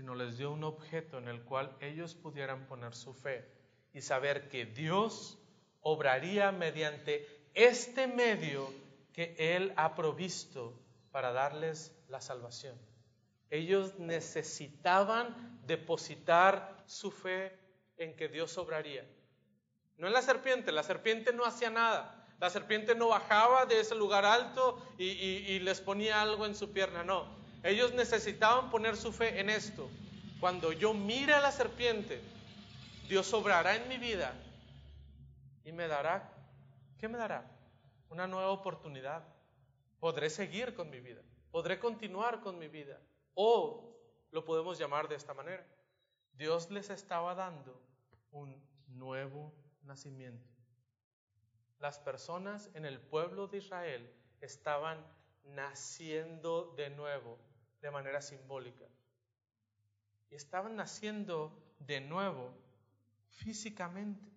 sino 0.00 0.14
les 0.14 0.38
dio 0.38 0.50
un 0.50 0.64
objeto 0.64 1.18
en 1.18 1.28
el 1.28 1.42
cual 1.42 1.76
ellos 1.78 2.14
pudieran 2.14 2.66
poner 2.66 2.94
su 2.94 3.12
fe 3.12 3.46
y 3.92 4.00
saber 4.00 4.48
que 4.48 4.64
Dios 4.64 5.38
obraría 5.82 6.52
mediante 6.52 7.28
este 7.52 8.06
medio 8.06 8.72
que 9.12 9.36
Él 9.38 9.74
ha 9.76 9.94
provisto 9.94 10.80
para 11.10 11.32
darles 11.32 11.94
la 12.08 12.22
salvación. 12.22 12.78
Ellos 13.50 13.98
necesitaban 13.98 15.60
depositar 15.66 16.82
su 16.86 17.10
fe 17.10 17.54
en 17.98 18.16
que 18.16 18.28
Dios 18.28 18.56
obraría. 18.56 19.06
No 19.98 20.06
en 20.06 20.14
la 20.14 20.22
serpiente, 20.22 20.72
la 20.72 20.82
serpiente 20.82 21.34
no 21.34 21.44
hacía 21.44 21.68
nada. 21.68 22.26
La 22.38 22.48
serpiente 22.48 22.94
no 22.94 23.08
bajaba 23.08 23.66
de 23.66 23.80
ese 23.80 23.94
lugar 23.94 24.24
alto 24.24 24.82
y, 24.96 25.58
les 25.58 25.82
ponía 25.82 26.22
algo 26.22 26.46
en 26.46 26.54
su 26.54 26.72
pierna, 26.72 27.04
no. 27.04 27.39
Ellos 27.62 27.92
necesitaban 27.92 28.70
poner 28.70 28.96
su 28.96 29.12
fe 29.12 29.40
en 29.40 29.50
esto. 29.50 29.88
Cuando 30.40 30.72
yo 30.72 30.94
mire 30.94 31.34
a 31.34 31.40
la 31.40 31.52
serpiente, 31.52 32.20
Dios 33.08 33.32
obrará 33.34 33.76
en 33.76 33.88
mi 33.88 33.98
vida 33.98 34.32
y 35.64 35.72
me 35.72 35.86
dará, 35.86 36.32
¿qué 36.98 37.08
me 37.08 37.18
dará? 37.18 37.44
Una 38.08 38.26
nueva 38.26 38.50
oportunidad. 38.50 39.22
Podré 39.98 40.30
seguir 40.30 40.74
con 40.74 40.88
mi 40.88 41.00
vida, 41.00 41.20
podré 41.50 41.78
continuar 41.78 42.40
con 42.40 42.58
mi 42.58 42.68
vida. 42.68 42.98
O 43.34 43.94
lo 44.30 44.44
podemos 44.44 44.78
llamar 44.78 45.08
de 45.08 45.16
esta 45.16 45.34
manera. 45.34 45.66
Dios 46.32 46.70
les 46.70 46.88
estaba 46.88 47.34
dando 47.34 47.78
un 48.30 48.56
nuevo 48.88 49.52
nacimiento. 49.82 50.48
Las 51.78 51.98
personas 51.98 52.70
en 52.74 52.86
el 52.86 52.98
pueblo 52.98 53.46
de 53.48 53.58
Israel 53.58 54.10
estaban 54.40 55.04
naciendo 55.44 56.72
de 56.76 56.90
nuevo 56.90 57.38
de 57.80 57.90
manera 57.90 58.20
simbólica. 58.20 58.84
Y 60.30 60.34
estaban 60.34 60.76
naciendo 60.76 61.52
de 61.80 62.00
nuevo 62.00 62.52
físicamente. 63.28 64.30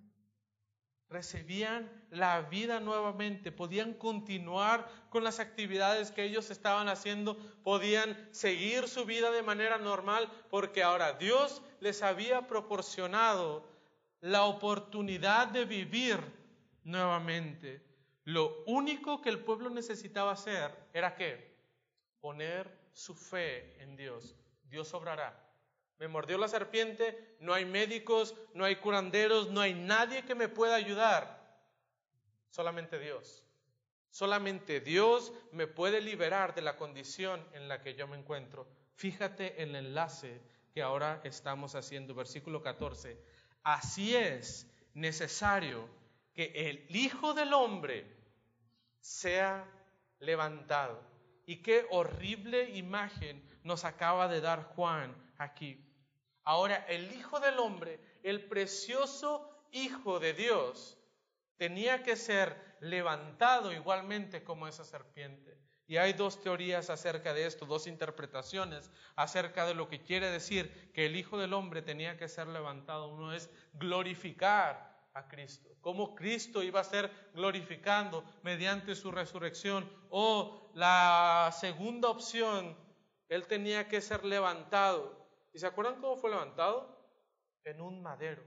Recibían 1.09 1.91
la 2.09 2.41
vida 2.41 2.79
nuevamente, 2.79 3.51
podían 3.51 3.93
continuar 3.93 4.89
con 5.09 5.23
las 5.23 5.39
actividades 5.39 6.11
que 6.11 6.23
ellos 6.23 6.49
estaban 6.49 6.87
haciendo, 6.87 7.37
podían 7.63 8.29
seguir 8.33 8.87
su 8.87 9.05
vida 9.05 9.29
de 9.29 9.43
manera 9.43 9.77
normal, 9.77 10.27
porque 10.49 10.81
ahora 10.81 11.13
Dios 11.13 11.61
les 11.81 12.01
había 12.01 12.47
proporcionado 12.47 13.69
la 14.21 14.45
oportunidad 14.45 15.49
de 15.49 15.65
vivir 15.65 16.17
nuevamente. 16.83 17.83
Lo 18.23 18.63
único 18.65 19.21
que 19.21 19.29
el 19.29 19.43
pueblo 19.43 19.69
necesitaba 19.69 20.31
hacer 20.31 20.73
era 20.93 21.15
que 21.15 21.53
poner 22.21 22.82
su 22.93 23.15
fe 23.15 23.75
en 23.81 23.95
Dios. 23.95 24.35
Dios 24.69 24.93
obrará. 24.93 25.39
Me 25.99 26.07
mordió 26.07 26.37
la 26.37 26.47
serpiente, 26.47 27.37
no 27.39 27.53
hay 27.53 27.65
médicos, 27.65 28.35
no 28.53 28.65
hay 28.65 28.77
curanderos, 28.77 29.51
no 29.51 29.61
hay 29.61 29.73
nadie 29.73 30.25
que 30.25 30.35
me 30.35 30.49
pueda 30.49 30.75
ayudar. 30.75 31.43
Solamente 32.49 32.99
Dios. 32.99 33.43
Solamente 34.09 34.79
Dios 34.79 35.33
me 35.51 35.67
puede 35.67 36.01
liberar 36.01 36.53
de 36.53 36.61
la 36.61 36.77
condición 36.77 37.43
en 37.53 37.67
la 37.67 37.81
que 37.81 37.95
yo 37.95 38.07
me 38.07 38.17
encuentro. 38.17 38.67
Fíjate 38.95 39.61
el 39.61 39.75
enlace 39.75 40.41
que 40.71 40.81
ahora 40.81 41.21
estamos 41.23 41.75
haciendo, 41.75 42.13
versículo 42.13 42.61
14. 42.61 43.17
Así 43.63 44.15
es 44.15 44.67
necesario 44.93 45.87
que 46.33 46.51
el 46.69 46.95
Hijo 46.95 47.33
del 47.33 47.53
Hombre 47.53 48.05
sea 48.99 49.65
levantado. 50.19 51.12
Y 51.45 51.57
qué 51.57 51.85
horrible 51.91 52.69
imagen 52.75 53.43
nos 53.63 53.85
acaba 53.85 54.27
de 54.27 54.41
dar 54.41 54.63
Juan 54.63 55.15
aquí. 55.37 55.83
Ahora, 56.43 56.85
el 56.87 57.11
Hijo 57.13 57.39
del 57.39 57.59
Hombre, 57.59 57.99
el 58.23 58.45
precioso 58.45 59.49
Hijo 59.71 60.19
de 60.19 60.33
Dios, 60.33 60.97
tenía 61.57 62.03
que 62.03 62.15
ser 62.15 62.77
levantado 62.81 63.71
igualmente 63.71 64.43
como 64.43 64.67
esa 64.67 64.83
serpiente. 64.83 65.57
Y 65.87 65.97
hay 65.97 66.13
dos 66.13 66.41
teorías 66.41 66.89
acerca 66.89 67.33
de 67.33 67.45
esto, 67.45 67.65
dos 67.65 67.87
interpretaciones 67.87 68.89
acerca 69.15 69.65
de 69.65 69.73
lo 69.73 69.89
que 69.89 70.01
quiere 70.01 70.29
decir 70.29 70.91
que 70.93 71.05
el 71.05 71.15
Hijo 71.15 71.37
del 71.37 71.53
Hombre 71.53 71.81
tenía 71.81 72.17
que 72.17 72.29
ser 72.29 72.47
levantado. 72.47 73.09
Uno 73.09 73.33
es 73.33 73.49
glorificar 73.73 74.92
a 75.13 75.27
Cristo, 75.27 75.69
cómo 75.81 76.15
Cristo 76.15 76.63
iba 76.63 76.79
a 76.79 76.83
ser 76.83 77.11
glorificando 77.33 78.23
mediante 78.41 78.95
su 78.95 79.11
resurrección. 79.11 79.89
O 80.09 80.71
la 80.73 81.53
segunda 81.57 82.09
opción, 82.09 82.75
Él 83.29 83.45
tenía 83.47 83.87
que 83.87 84.01
ser 84.01 84.25
levantado. 84.25 85.27
¿Y 85.53 85.59
se 85.59 85.67
acuerdan 85.67 86.01
cómo 86.01 86.15
fue 86.15 86.31
levantado? 86.31 86.97
En 87.63 87.81
un 87.81 88.01
madero. 88.01 88.43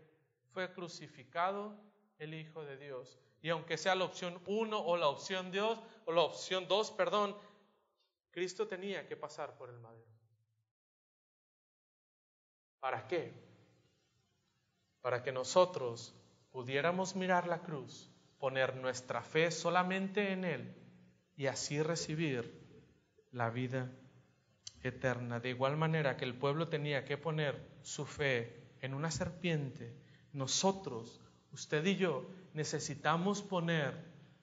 Fue 0.52 0.72
crucificado 0.72 1.78
el 2.18 2.34
Hijo 2.34 2.64
de 2.64 2.76
Dios. 2.76 3.20
Y 3.42 3.50
aunque 3.50 3.76
sea 3.76 3.94
la 3.94 4.04
opción 4.04 4.42
1 4.46 4.78
o 4.78 4.96
la 4.96 5.08
opción 5.08 5.52
2, 5.52 5.82
o 6.06 6.12
la 6.12 6.22
opción 6.22 6.66
2, 6.66 6.90
perdón, 6.92 7.36
Cristo 8.32 8.66
tenía 8.66 9.06
que 9.06 9.16
pasar 9.16 9.56
por 9.56 9.70
el 9.70 9.78
madero. 9.78 10.10
¿Para 12.80 13.06
qué? 13.06 13.32
Para 15.00 15.22
que 15.22 15.32
nosotros 15.32 16.15
pudiéramos 16.56 17.16
mirar 17.16 17.46
la 17.48 17.60
cruz, 17.60 18.10
poner 18.38 18.76
nuestra 18.76 19.20
fe 19.20 19.50
solamente 19.50 20.32
en 20.32 20.46
Él 20.46 20.74
y 21.36 21.48
así 21.48 21.82
recibir 21.82 22.50
la 23.30 23.50
vida 23.50 23.92
eterna. 24.82 25.38
De 25.38 25.50
igual 25.50 25.76
manera 25.76 26.16
que 26.16 26.24
el 26.24 26.34
pueblo 26.34 26.70
tenía 26.70 27.04
que 27.04 27.18
poner 27.18 27.78
su 27.82 28.06
fe 28.06 28.72
en 28.80 28.94
una 28.94 29.10
serpiente, 29.10 30.00
nosotros 30.32 31.20
usted 31.52 31.84
y 31.84 31.96
yo 31.96 32.26
necesitamos 32.54 33.42
poner 33.42 33.92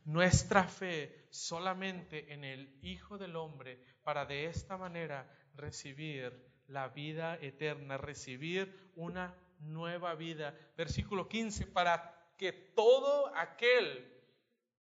nuestra 0.06 0.66
fe 0.66 1.26
solamente 1.32 2.32
en 2.32 2.44
el 2.44 2.78
Hijo 2.84 3.18
del 3.18 3.36
Hombre 3.36 3.84
para 4.04 4.28
de 4.28 4.46
esta 4.46 4.78
manera 4.78 5.28
recibir 5.56 6.32
la 6.68 6.90
vida 6.90 7.40
eterna, 7.42 7.98
recibir 7.98 8.92
una 8.96 9.34
nueva 9.64 10.16
vida. 10.16 10.56
Versículo 10.76 11.28
15, 11.28 11.68
para 11.68 12.14
que 12.38 12.52
todo 12.52 13.32
aquel, 13.36 14.12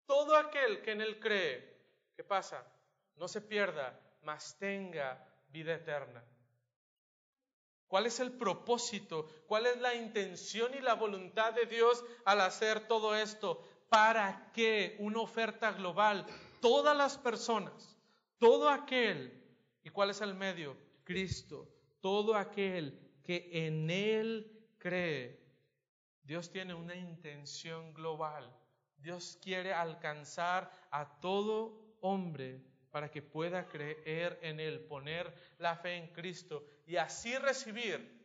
todo 0.06 0.36
aquel 0.36 0.82
que 0.82 0.92
en 0.92 1.02
Él 1.02 1.20
cree, 1.20 1.78
¿qué 2.16 2.24
pasa? 2.24 2.66
No 3.16 3.28
se 3.28 3.42
pierda, 3.42 4.00
mas 4.22 4.58
tenga 4.58 5.24
vida 5.50 5.74
eterna. 5.74 6.24
¿Cuál 7.88 8.06
es 8.06 8.22
el 8.22 8.32
propósito? 8.32 9.28
¿Cuál 9.48 9.66
es 9.66 9.78
la 9.82 9.94
intención 9.94 10.74
y 10.74 10.80
la 10.80 10.94
voluntad 10.94 11.54
de 11.54 11.66
Dios 11.66 12.04
al 12.24 12.40
hacer 12.40 12.88
todo 12.88 13.16
esto? 13.16 13.62
¿Para 13.90 14.50
que 14.54 14.96
una 15.00 15.20
oferta 15.20 15.74
global? 15.74 16.26
Todas 16.62 16.96
las 16.96 17.18
personas, 17.18 17.98
todo 18.38 18.70
aquel, 18.70 19.44
¿y 19.84 19.90
cuál 19.90 20.12
es 20.12 20.22
el 20.22 20.36
medio? 20.36 20.78
Cristo, 21.04 21.68
todo 22.00 22.36
aquel 22.36 22.98
que 23.24 23.50
en 23.52 23.90
Él 23.90 24.61
cree. 24.82 25.40
Dios 26.24 26.52
tiene 26.52 26.74
una 26.74 26.96
intención 26.96 27.94
global. 27.94 28.52
Dios 28.98 29.40
quiere 29.42 29.74
alcanzar 29.74 30.72
a 30.92 31.20
todo 31.20 31.98
hombre 32.02 32.62
para 32.92 33.10
que 33.10 33.22
pueda 33.22 33.68
creer 33.68 34.38
en 34.42 34.60
Él, 34.60 34.82
poner 34.82 35.34
la 35.60 35.78
fe 35.78 35.96
en 35.96 36.08
Cristo 36.14 36.66
y 36.86 36.98
así 36.98 37.38
recibir 37.38 38.20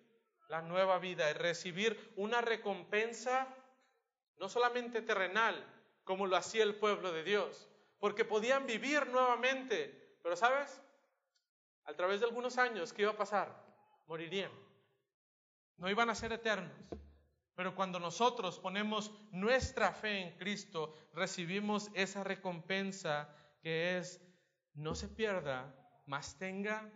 la 0.49 0.63
nueva 0.63 0.99
vida 0.99 1.31
y 1.31 1.35
recibir 1.35 2.13
una 2.17 2.41
recompensa 2.41 3.49
no 4.39 4.49
solamente 4.49 5.03
terrenal, 5.03 5.65
como 6.05 6.27
lo 6.27 6.37
hacía 6.37 6.63
el 6.63 6.77
pueblo 6.77 7.13
de 7.13 7.25
Dios, 7.25 7.69
porque 7.99 8.25
podían 8.25 8.67
vivir 8.67 9.07
nuevamente, 9.09 10.19
pero 10.23 10.37
¿sabes? 10.37 10.81
A 11.85 11.95
través 11.95 12.21
de 12.21 12.27
algunos 12.27 12.59
años, 12.59 12.93
¿qué 12.93 13.03
iba 13.03 13.13
a 13.13 13.17
pasar? 13.17 13.65
Morirían. 14.07 14.66
No 15.79 15.91
iban 15.91 16.11
a 16.11 16.15
ser 16.15 16.33
eternos. 16.33 16.73
Pero 17.55 17.75
cuando 17.75 17.99
nosotros 17.99 18.59
ponemos 18.59 19.11
nuestra 19.33 19.93
fe 19.93 20.21
en 20.21 20.37
Cristo, 20.37 20.95
recibimos 21.15 21.91
esa 21.95 22.23
recompensa 22.23 23.35
que 23.63 23.97
es 23.97 24.21
no 24.75 24.95
se 24.95 25.09
pierda, 25.09 25.75
mas 26.05 26.39
tenga 26.39 26.91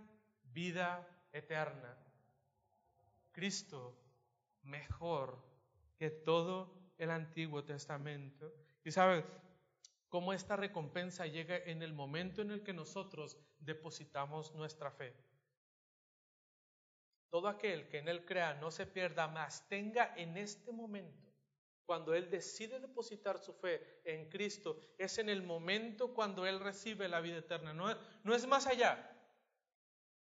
vida 0.52 1.08
eterna. 1.32 1.96
Cristo 3.32 3.98
mejor 4.62 5.42
que 5.96 6.10
todo 6.10 6.74
el 6.98 7.10
Antiguo 7.10 7.64
Testamento. 7.64 8.52
Y 8.84 8.90
sabes 8.90 9.24
cómo 10.10 10.34
esta 10.34 10.56
recompensa 10.56 11.26
llega 11.26 11.56
en 11.56 11.82
el 11.82 11.94
momento 11.94 12.42
en 12.42 12.50
el 12.50 12.62
que 12.62 12.74
nosotros 12.74 13.38
depositamos 13.58 14.54
nuestra 14.54 14.90
fe. 14.90 15.14
Todo 17.30 17.48
aquel 17.48 17.88
que 17.88 17.98
en 17.98 18.08
Él 18.08 18.24
crea 18.24 18.54
no 18.54 18.70
se 18.70 18.86
pierda, 18.86 19.28
más 19.28 19.68
tenga 19.68 20.14
en 20.16 20.36
este 20.36 20.72
momento 20.72 21.30
cuando 21.90 22.14
Él 22.14 22.30
decide 22.30 22.78
depositar 22.78 23.40
su 23.40 23.52
fe 23.52 24.00
en 24.04 24.28
Cristo, 24.28 24.78
es 24.96 25.18
en 25.18 25.28
el 25.28 25.42
momento 25.42 26.14
cuando 26.14 26.46
Él 26.46 26.60
recibe 26.60 27.08
la 27.08 27.20
vida 27.20 27.38
eterna. 27.38 27.74
No 27.74 28.32
es, 28.32 28.46
más 28.46 28.68
allá. 28.68 29.10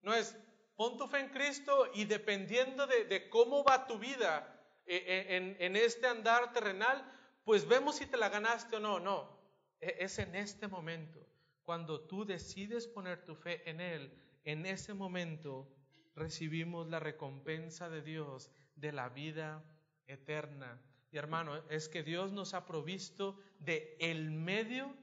No 0.01 0.13
es, 0.13 0.37
pon 0.75 0.99
tu 0.99 1.07
fe 1.07 1.21
en 1.21 1.29
Cristo 1.29 1.89
y 1.95 2.05
dependiendo 2.05 2.89
de, 2.89 3.31
cómo 3.31 3.63
va 3.63 3.87
tu 3.87 3.97
vida 3.97 4.61
eh, 4.87 5.05
eh, 5.07 5.37
en, 5.37 5.57
en 5.61 5.77
este 5.77 6.09
andar 6.09 6.53
terrenal, 6.53 7.09
pues 7.45 7.65
vemos 7.69 7.95
si 7.95 8.07
te 8.07 8.17
la 8.17 8.29
ganaste 8.29 8.75
o 8.75 8.81
no. 8.81 8.99
No, 8.99 9.39
e, 9.79 9.99
es 10.01 10.19
en 10.19 10.35
este 10.35 10.67
momento. 10.67 11.25
Cuando 11.63 12.09
tú 12.09 12.25
decides 12.25 12.89
poner 12.89 13.25
tu 13.25 13.37
fe 13.37 13.71
en 13.71 13.81
Él, 13.81 14.21
en 14.43 14.67
ese 14.67 14.95
momento 14.95 15.73
recibimos 16.15 16.89
la 16.89 17.01
recompensa 17.01 17.89
de 17.89 18.03
Dios 18.03 18.51
de 18.77 18.93
la 18.93 19.09
vida 19.09 19.65
eterna. 20.07 20.81
Y 21.11 21.19
hermano, 21.19 21.57
es 21.69 21.89
que 21.89 22.03
Dios 22.03 22.33
nos 22.33 22.55
ha 22.55 22.67
provisto 22.67 23.39
de 23.59 23.97
el 24.01 24.31
medio 24.31 24.95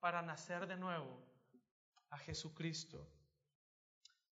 para 0.00 0.22
nacer 0.22 0.66
de 0.66 0.76
nuevo 0.76 1.22
a 2.10 2.18
Jesucristo. 2.18 3.06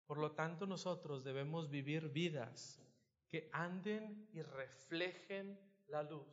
Por 0.06 0.18
lo 0.18 0.32
tanto, 0.32 0.66
nosotros 0.66 1.22
debemos 1.22 1.70
vivir 1.70 2.08
vidas 2.08 2.80
que 3.28 3.48
anden 3.52 4.28
y 4.32 4.42
reflejen 4.42 5.58
la 5.86 6.02
luz. 6.02 6.26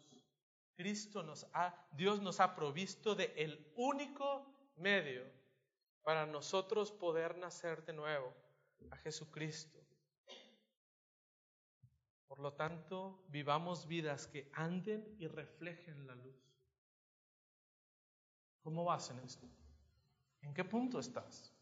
Cristo 0.76 1.24
nos 1.24 1.48
ha, 1.54 1.76
Dios 1.92 2.22
nos 2.22 2.40
ha 2.40 2.56
provisto 2.56 3.16
de 3.16 3.34
el 3.36 3.72
único 3.76 4.52
medio 4.78 5.24
para 6.04 6.26
nosotros 6.26 6.92
poder 6.92 7.38
nacer 7.38 7.84
de 7.86 7.94
nuevo, 7.94 8.34
a 8.92 8.98
Jesucristo. 8.98 9.77
Por 12.28 12.40
lo 12.40 12.54
tanto, 12.54 13.24
vivamos 13.30 13.88
vidas 13.88 14.28
que 14.28 14.50
anden 14.54 15.16
y 15.20 15.28
reflejen 15.28 16.06
la 16.08 16.16
luz. 16.16 16.36
¿Cómo 18.64 18.84
vas 18.84 19.10
en 19.12 19.20
esto? 19.20 19.48
¿En 20.42 20.54
qué 20.54 20.66
punto 20.66 21.00
estás? 21.00 21.54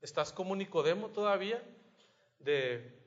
¿Estás 0.00 0.32
como 0.32 0.56
Nicodemo 0.56 1.08
todavía? 1.08 1.62
De, 2.38 2.98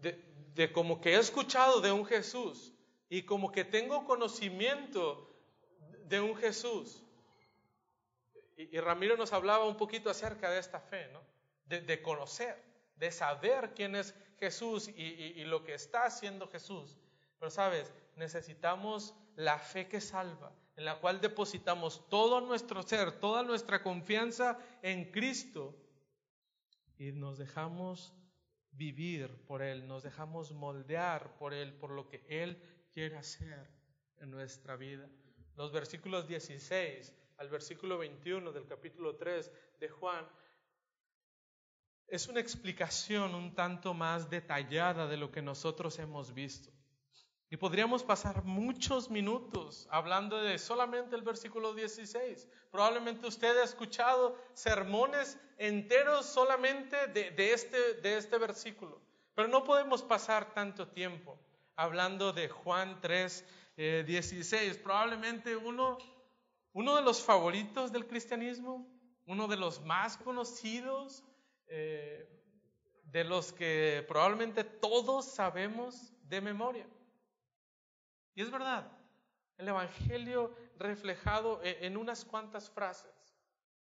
de, 0.00 0.72
como 0.72 1.00
que 1.00 1.14
he 1.14 1.18
escuchado 1.18 1.80
de 1.80 1.92
un 1.92 2.06
Jesús 2.06 2.72
y 3.08 3.22
como 3.22 3.52
que 3.52 3.64
tengo 3.64 4.04
conocimiento 4.04 5.30
de 6.06 6.20
un 6.20 6.34
Jesús. 6.36 7.04
Y, 8.56 8.80
Ramiro 8.80 9.16
nos 9.16 9.32
hablaba 9.32 9.66
un 9.66 9.76
poquito 9.76 10.10
acerca 10.10 10.50
de 10.50 10.58
esta 10.58 10.80
fe, 10.80 11.08
¿no? 11.12 11.20
De, 11.66 11.80
de 11.82 12.02
conocer, 12.02 12.60
de 12.96 13.12
saber 13.12 13.74
quién 13.74 13.94
es 13.94 14.14
Jesús 14.38 14.88
y, 14.88 15.44
lo 15.44 15.64
que 15.64 15.74
está 15.74 16.04
haciendo 16.04 16.48
Jesús. 16.48 16.96
Pero 17.38 17.50
sabes, 17.50 17.92
necesitamos 18.16 19.14
la 19.36 19.58
fe 19.58 19.88
que 19.88 20.00
salva, 20.00 20.52
en 20.76 20.84
la 20.84 21.00
cual 21.00 21.20
depositamos 21.20 22.08
todo 22.08 22.40
nuestro 22.40 22.82
ser, 22.82 23.12
toda 23.20 23.42
nuestra 23.42 23.82
confianza 23.82 24.58
en 24.82 25.10
Cristo 25.10 25.76
y 26.96 27.12
nos 27.12 27.38
dejamos 27.38 28.12
vivir 28.72 29.44
por 29.46 29.62
Él, 29.62 29.86
nos 29.86 30.02
dejamos 30.02 30.52
moldear 30.52 31.36
por 31.36 31.54
Él, 31.54 31.72
por 31.74 31.90
lo 31.90 32.08
que 32.08 32.24
Él 32.28 32.62
quiere 32.92 33.16
hacer 33.16 33.68
en 34.18 34.30
nuestra 34.30 34.76
vida. 34.76 35.08
Los 35.56 35.72
versículos 35.72 36.26
16 36.28 37.12
al 37.38 37.48
versículo 37.48 37.98
21 37.98 38.52
del 38.52 38.66
capítulo 38.66 39.16
3 39.16 39.50
de 39.80 39.88
Juan 39.88 40.28
es 42.08 42.26
una 42.26 42.40
explicación 42.40 43.34
un 43.34 43.54
tanto 43.54 43.92
más 43.92 44.30
detallada 44.30 45.06
de 45.06 45.18
lo 45.18 45.30
que 45.30 45.42
nosotros 45.42 45.98
hemos 45.98 46.32
visto. 46.32 46.70
Y 47.50 47.56
podríamos 47.56 48.02
pasar 48.02 48.44
muchos 48.44 49.10
minutos 49.10 49.88
hablando 49.90 50.38
de 50.38 50.58
solamente 50.58 51.16
el 51.16 51.22
versículo 51.22 51.74
16. 51.74 52.46
Probablemente 52.70 53.26
usted 53.26 53.56
ha 53.58 53.64
escuchado 53.64 54.36
sermones 54.52 55.38
enteros 55.56 56.26
solamente 56.26 57.06
de, 57.06 57.52
este, 57.52 57.94
de 57.94 58.18
este 58.18 58.36
versículo. 58.38 59.00
Pero 59.34 59.48
no 59.48 59.64
podemos 59.64 60.02
pasar 60.02 60.52
tanto 60.52 60.88
tiempo 60.88 61.38
hablando 61.76 62.32
de 62.32 62.48
Juan 62.48 63.00
3, 63.00 63.44
16. 64.06 64.52
Eh, 64.76 64.80
Probablemente 64.82 65.56
uno, 65.56 65.96
uno 66.72 66.96
de 66.96 67.02
los 67.02 67.22
favoritos 67.22 67.92
del 67.92 68.06
cristianismo, 68.06 68.86
uno 69.26 69.46
de 69.46 69.56
los 69.56 69.80
más 69.84 70.18
conocidos, 70.18 71.24
eh, 71.68 72.26
de 73.04 73.24
los 73.24 73.52
que 73.52 74.04
probablemente 74.06 74.64
todos 74.64 75.24
sabemos 75.24 76.12
de 76.24 76.40
memoria. 76.40 76.86
Y 78.34 78.42
es 78.42 78.50
verdad, 78.50 78.90
el 79.56 79.68
Evangelio 79.68 80.54
reflejado 80.78 81.60
e, 81.62 81.86
en 81.86 81.96
unas 81.96 82.24
cuantas 82.24 82.70
frases, 82.70 83.36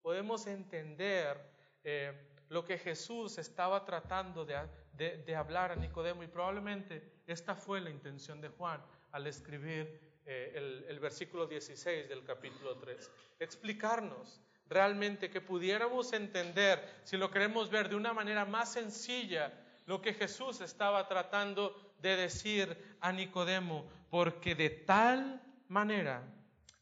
podemos 0.02 0.46
entender 0.46 1.38
eh, 1.84 2.12
lo 2.48 2.64
que 2.64 2.78
Jesús 2.78 3.38
estaba 3.38 3.84
tratando 3.84 4.44
de, 4.44 5.36
hablar 5.36 5.72
a 5.72 5.76
Nicodemo 5.76 6.22
y 6.22 6.28
probablemente 6.28 7.22
esta 7.26 7.54
fue 7.54 7.80
la 7.80 7.90
intención 7.90 8.40
de 8.40 8.48
Juan 8.48 8.82
al 9.12 9.26
escribir 9.26 10.00
eh, 10.24 10.52
el, 10.54 10.84
el 10.88 10.98
versículo 10.98 11.46
16 11.46 12.08
del 12.08 12.24
capítulo 12.24 12.78
3, 12.78 13.10
explicarnos 13.38 14.40
realmente 14.68 15.30
que 15.30 15.40
pudiéramos 15.40 16.12
entender, 16.12 17.00
si 17.04 17.16
lo 17.16 17.30
queremos 17.30 17.70
ver 17.70 17.88
de 17.88 17.96
una 17.96 18.12
manera 18.12 18.44
más 18.44 18.72
sencilla, 18.72 19.52
lo 19.86 20.02
que 20.02 20.14
Jesús 20.14 20.60
estaba 20.60 21.08
tratando 21.08 21.94
de 22.00 22.16
decir 22.16 22.96
a 23.00 23.10
Nicodemo, 23.12 23.88
porque 24.10 24.54
de 24.54 24.70
tal 24.70 25.42
manera 25.68 26.22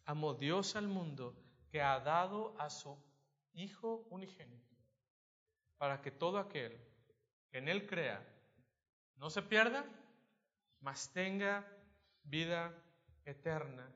amó 0.04 0.34
Dios 0.34 0.76
al 0.76 0.88
mundo 0.88 1.36
que 1.70 1.80
ha 1.80 2.00
dado 2.00 2.54
a 2.58 2.70
su 2.70 2.96
Hijo 3.54 4.06
unigénito, 4.10 4.76
para 5.78 6.02
que 6.02 6.10
todo 6.10 6.38
aquel 6.38 6.78
que 7.50 7.58
en 7.58 7.68
Él 7.68 7.86
crea 7.86 8.22
no 9.16 9.30
se 9.30 9.40
pierda, 9.40 9.84
mas 10.80 11.10
tenga 11.12 11.66
vida 12.22 12.74
eterna. 13.24 13.90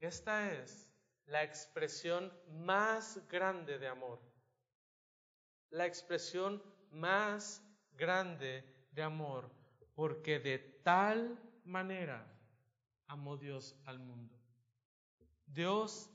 Esta 0.00 0.52
es 0.52 0.90
la 1.26 1.42
expresión 1.42 2.32
más 2.48 3.26
grande 3.28 3.78
de 3.78 3.88
amor. 3.88 4.20
La 5.70 5.86
expresión 5.86 6.62
más 6.90 7.62
grande 7.92 8.64
de 8.92 9.02
amor, 9.02 9.50
porque 9.94 10.38
de 10.38 10.58
tal 10.58 11.38
manera 11.64 12.26
amó 13.06 13.36
Dios 13.36 13.76
al 13.84 13.98
mundo. 13.98 14.38
Dios 15.46 16.10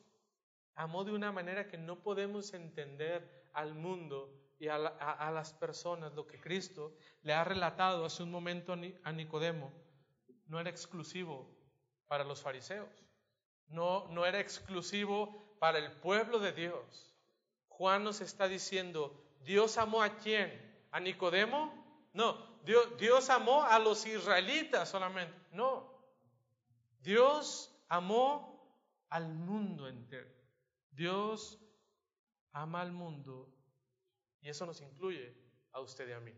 amó 0.75 1.03
de 1.03 1.11
una 1.11 1.31
manera 1.31 1.67
que 1.67 1.77
no 1.77 2.01
podemos 2.01 2.53
entender 2.53 3.49
al 3.53 3.73
mundo 3.73 4.33
y 4.59 4.67
a, 4.67 4.77
las 4.77 5.53
personas. 5.53 6.13
Lo 6.13 6.27
que 6.27 6.39
Cristo 6.39 6.95
le 7.21 7.33
ha 7.33 7.43
relatado 7.43 8.05
hace 8.05 8.23
un 8.23 8.31
momento 8.31 8.73
a 9.03 9.11
Nicodemo 9.11 9.71
no 10.47 10.59
era 10.59 10.69
exclusivo 10.69 11.47
para 12.07 12.23
los 12.23 12.41
fariseos 12.41 13.08
no, 13.69 14.07
no 14.09 14.25
era 14.25 14.39
exclusivo 14.39 15.55
para 15.59 15.79
el 15.79 15.91
pueblo 15.91 16.39
de 16.39 16.51
Dios. 16.53 17.15
Juan 17.67 18.03
nos 18.03 18.21
está 18.21 18.47
diciendo, 18.47 19.23
¿Dios 19.41 19.77
amó 19.77 20.03
a 20.03 20.17
quién? 20.17 20.51
¿A 20.91 20.99
Nicodemo? 20.99 21.73
No, 22.13 22.37
Dios, 22.63 22.97
Dios 22.97 23.29
amó 23.29 23.63
a 23.63 23.79
los 23.79 24.05
israelitas 24.05 24.89
solamente. 24.89 25.35
No, 25.51 25.89
Dios 27.01 27.73
amó 27.87 28.75
al 29.09 29.27
mundo 29.33 29.87
entero. 29.87 30.29
Dios 30.91 31.59
ama 32.51 32.81
al 32.81 32.91
mundo 32.91 33.49
y 34.41 34.49
eso 34.49 34.65
nos 34.65 34.81
incluye 34.81 35.35
a 35.71 35.79
usted 35.79 36.09
y 36.09 36.13
a 36.13 36.19
mí. 36.19 36.33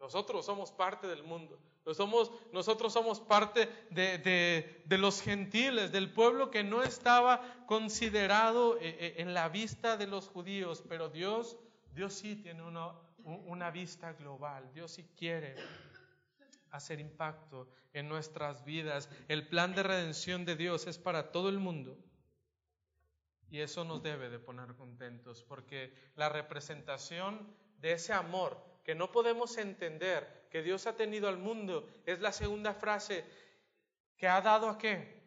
Nosotros 0.00 0.44
somos 0.44 0.72
parte 0.72 1.06
del 1.06 1.22
mundo. 1.22 1.60
Nosotros 2.52 2.92
somos 2.92 3.20
parte 3.20 3.68
de, 3.90 4.84
los 4.98 5.22
gentiles, 5.22 5.92
del 5.92 6.12
pueblo 6.12 6.50
que 6.50 6.64
no 6.64 6.82
estaba 6.82 7.64
considerado 7.66 8.76
eh, 8.78 8.96
eh, 8.98 9.14
en 9.18 9.34
la 9.34 9.48
vista 9.48 9.96
de 9.96 10.08
los 10.08 10.28
judíos, 10.28 10.82
pero 10.88 11.08
Dios, 11.08 11.56
Dios 11.94 12.12
sí 12.14 12.34
tiene 12.34 12.64
una 12.64 13.70
vista 13.70 14.12
global. 14.14 14.68
Dios 14.74 14.90
sí 14.90 15.04
quiere 15.16 15.54
hacer 16.72 16.98
impacto 16.98 17.68
en 17.92 18.08
nuestras 18.08 18.64
vidas. 18.64 19.08
El 19.28 19.46
plan 19.46 19.74
de 19.74 19.84
redención 19.84 20.44
de 20.44 20.56
Dios 20.56 20.88
es 20.88 20.98
para 20.98 21.30
todo 21.30 21.48
el 21.48 21.58
mundo. 21.60 21.96
Y 23.48 23.60
eso 23.60 23.84
nos 23.84 24.02
debe 24.02 24.28
de 24.28 24.40
poner 24.40 24.74
contentos, 24.74 25.44
porque 25.44 25.94
la 26.16 26.28
representación 26.28 27.46
de 27.78 27.92
ese 27.92 28.12
amor 28.12 28.60
que 28.82 28.94
no 28.94 29.10
podemos 29.10 29.56
entender 29.56 30.45
que 30.56 30.62
Dios 30.62 30.86
ha 30.86 30.96
tenido 30.96 31.28
al 31.28 31.36
mundo 31.36 31.86
es 32.06 32.18
la 32.20 32.32
segunda 32.32 32.72
frase 32.72 33.26
que 34.16 34.26
ha 34.26 34.40
dado 34.40 34.70
a 34.70 34.78
qué? 34.78 35.22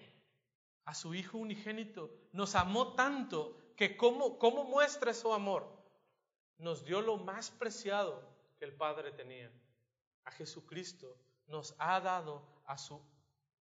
A 0.85 0.95
su 0.95 1.13
Hijo 1.13 1.37
unigénito. 1.37 2.09
Nos 2.31 2.55
amó 2.55 2.95
tanto 2.95 3.55
que 3.77 3.95
¿cómo, 3.95 4.39
cómo 4.39 4.63
muestra 4.63 5.13
su 5.13 5.31
amor? 5.31 5.71
Nos 6.57 6.83
dio 6.83 7.01
lo 7.01 7.17
más 7.17 7.51
preciado 7.51 8.27
que 8.57 8.65
el 8.65 8.73
Padre 8.73 9.11
tenía, 9.11 9.51
a 10.23 10.31
Jesucristo. 10.31 11.15
Nos 11.45 11.75
ha 11.77 12.01
dado 12.01 12.41
a 12.65 12.79
su 12.79 12.99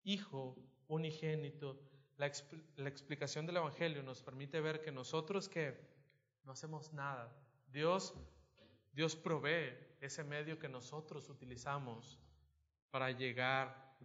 Hijo 0.03 0.57
unigénito. 0.89 1.79
La, 2.17 2.29
la 2.75 2.89
explicación 2.89 3.45
del 3.45 3.55
Evangelio 3.55 4.03
nos 4.03 4.21
permite 4.21 4.59
ver 4.59 4.81
que 4.81 4.91
nosotros 4.91 5.47
que 5.47 5.79
no 6.43 6.51
hacemos 6.51 6.91
nada. 6.91 7.33
Dios 7.67 8.13
Dios 8.91 9.15
provee 9.15 9.75
ese 10.05 10.23
medio 10.23 10.59
que 10.59 10.67
nosotros 10.67 11.29
utilizamos 11.29 12.19
para 12.91 13.11
llegar 13.11 13.95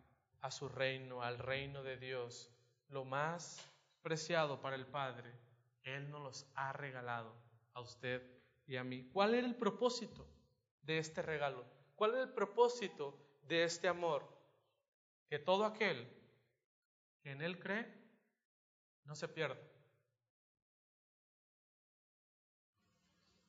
a 0.41 0.51
su 0.51 0.69
reino, 0.69 1.23
al 1.23 1.39
reino 1.39 1.83
de 1.83 1.97
Dios. 1.97 2.53
Lo 2.89 3.05
más 3.05 3.59
preciado 4.01 4.61
para 4.61 4.77
el 4.77 4.87
Padre, 4.87 5.35
Él 5.83 6.09
nos 6.09 6.23
los 6.23 6.47
ha 6.55 6.73
regalado 6.73 7.35
a 7.75 7.81
usted 7.81 8.23
y 8.67 8.77
a 8.77 8.85
mí. 8.85 9.11
¿Cuál 9.13 9.35
era 9.35 9.47
el 9.47 9.57
propósito 9.57 10.25
de 10.83 10.99
este 10.99 11.21
regalo? 11.21 11.65
¿Cuál 11.97 12.13
era 12.13 12.23
el 12.23 12.33
propósito 12.33 13.19
de 13.43 13.65
este 13.65 13.89
amor? 13.89 14.23
Que 15.29 15.41
todo 15.41 15.65
aquel 15.65 16.09
que 17.23 17.33
en 17.33 17.43
Él 17.43 17.59
cree 17.59 17.93
no 19.05 19.17
se 19.17 19.27
pierda, 19.27 19.59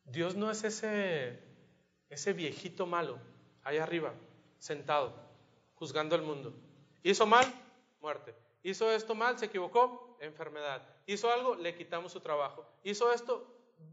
Dios 0.06 0.36
no 0.36 0.50
es 0.50 0.64
ese 0.64 1.49
ese 2.10 2.34
viejito 2.34 2.86
malo, 2.86 3.20
ahí 3.64 3.78
arriba, 3.78 4.14
sentado, 4.58 5.14
juzgando 5.76 6.16
al 6.16 6.24
mundo. 6.24 6.54
Hizo 7.04 7.26
mal, 7.26 7.46
muerte. 8.02 8.36
Hizo 8.64 8.92
esto 8.92 9.16
mal, 9.16 9.38
se 9.38 9.46
equivocó, 9.46 10.18
enfermedad. 10.20 10.84
Hizo 11.06 11.32
algo, 11.32 11.56
le 11.56 11.76
quitamos 11.76 12.12
su 12.12 12.20
trabajo. 12.20 12.66
Hizo 12.84 13.12
esto, 13.14 13.48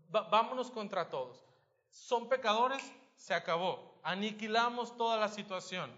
vámonos 0.08 0.70
contra 0.70 1.08
todos. 1.08 1.44
Son 1.90 2.28
pecadores, 2.28 2.82
se 3.14 3.34
acabó. 3.34 4.00
Aniquilamos 4.02 4.96
toda 4.96 5.16
la 5.16 5.28
situación. 5.28 5.90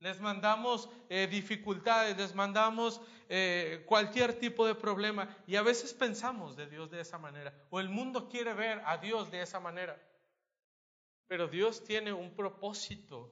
Les 0.00 0.20
mandamos 0.20 0.88
eh, 1.08 1.28
dificultades, 1.30 2.16
les 2.16 2.34
mandamos 2.34 3.00
eh, 3.28 3.84
cualquier 3.86 4.38
tipo 4.38 4.66
de 4.66 4.74
problema. 4.74 5.28
Y 5.46 5.54
a 5.54 5.62
veces 5.62 5.94
pensamos 5.94 6.56
de 6.56 6.66
Dios 6.66 6.90
de 6.90 7.00
esa 7.00 7.18
manera. 7.18 7.54
O 7.70 7.78
el 7.78 7.88
mundo 7.88 8.28
quiere 8.28 8.52
ver 8.52 8.82
a 8.84 8.98
Dios 8.98 9.30
de 9.30 9.42
esa 9.42 9.60
manera. 9.60 9.96
Pero 11.28 11.48
Dios 11.48 11.84
tiene 11.84 12.12
un 12.12 12.34
propósito 12.34 13.30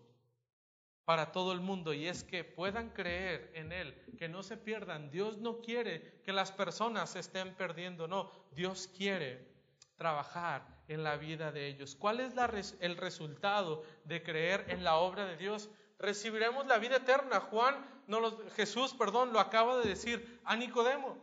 para 1.04 1.32
todo 1.32 1.52
el 1.52 1.60
mundo 1.60 1.92
y 1.92 2.06
es 2.06 2.22
que 2.22 2.44
puedan 2.44 2.90
creer 2.90 3.50
en 3.54 3.72
Él, 3.72 3.94
que 4.16 4.28
no 4.28 4.42
se 4.42 4.56
pierdan. 4.56 5.10
Dios 5.10 5.38
no 5.38 5.60
quiere 5.60 6.20
que 6.22 6.32
las 6.32 6.52
personas 6.52 7.10
se 7.10 7.18
estén 7.18 7.54
perdiendo, 7.56 8.06
no, 8.06 8.30
Dios 8.52 8.88
quiere 8.96 9.50
trabajar 9.96 10.66
en 10.88 11.02
la 11.02 11.16
vida 11.16 11.52
de 11.52 11.66
ellos. 11.66 11.94
¿Cuál 11.94 12.20
es 12.20 12.34
el 12.80 12.96
resultado 12.96 13.82
de 14.04 14.22
creer 14.22 14.64
en 14.68 14.82
la 14.82 14.96
obra 14.96 15.26
de 15.26 15.36
Dios? 15.36 15.68
Recibiremos 15.98 16.66
la 16.66 16.78
vida 16.78 16.96
eterna. 16.96 17.40
Juan, 17.40 17.84
no 18.06 18.38
Jesús, 18.50 18.94
perdón, 18.94 19.32
lo 19.32 19.40
acaba 19.40 19.78
de 19.78 19.88
decir 19.88 20.40
a 20.44 20.56
Nicodemo. 20.56 21.18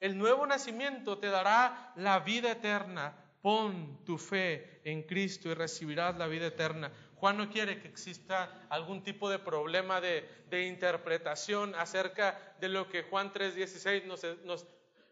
El 0.00 0.18
nuevo 0.18 0.46
nacimiento 0.46 1.18
te 1.18 1.28
dará 1.28 1.92
la 1.96 2.20
vida 2.20 2.52
eterna. 2.52 3.16
Pon 3.42 4.04
tu 4.04 4.18
fe 4.18 4.80
en 4.84 5.02
Cristo 5.02 5.48
y 5.48 5.54
recibirás 5.54 6.16
la 6.16 6.26
vida 6.26 6.46
eterna. 6.46 6.92
Juan 7.16 7.36
no 7.36 7.50
quiere 7.50 7.80
que 7.80 7.88
exista 7.88 8.66
algún 8.68 9.02
tipo 9.02 9.28
de 9.30 9.38
problema 9.38 10.00
de, 10.00 10.26
interpretación 10.66 11.74
acerca 11.74 12.54
de 12.60 12.68
lo 12.68 12.88
que 12.88 13.02
Juan 13.02 13.32
3:16 13.32 14.04
nos, 14.04 14.66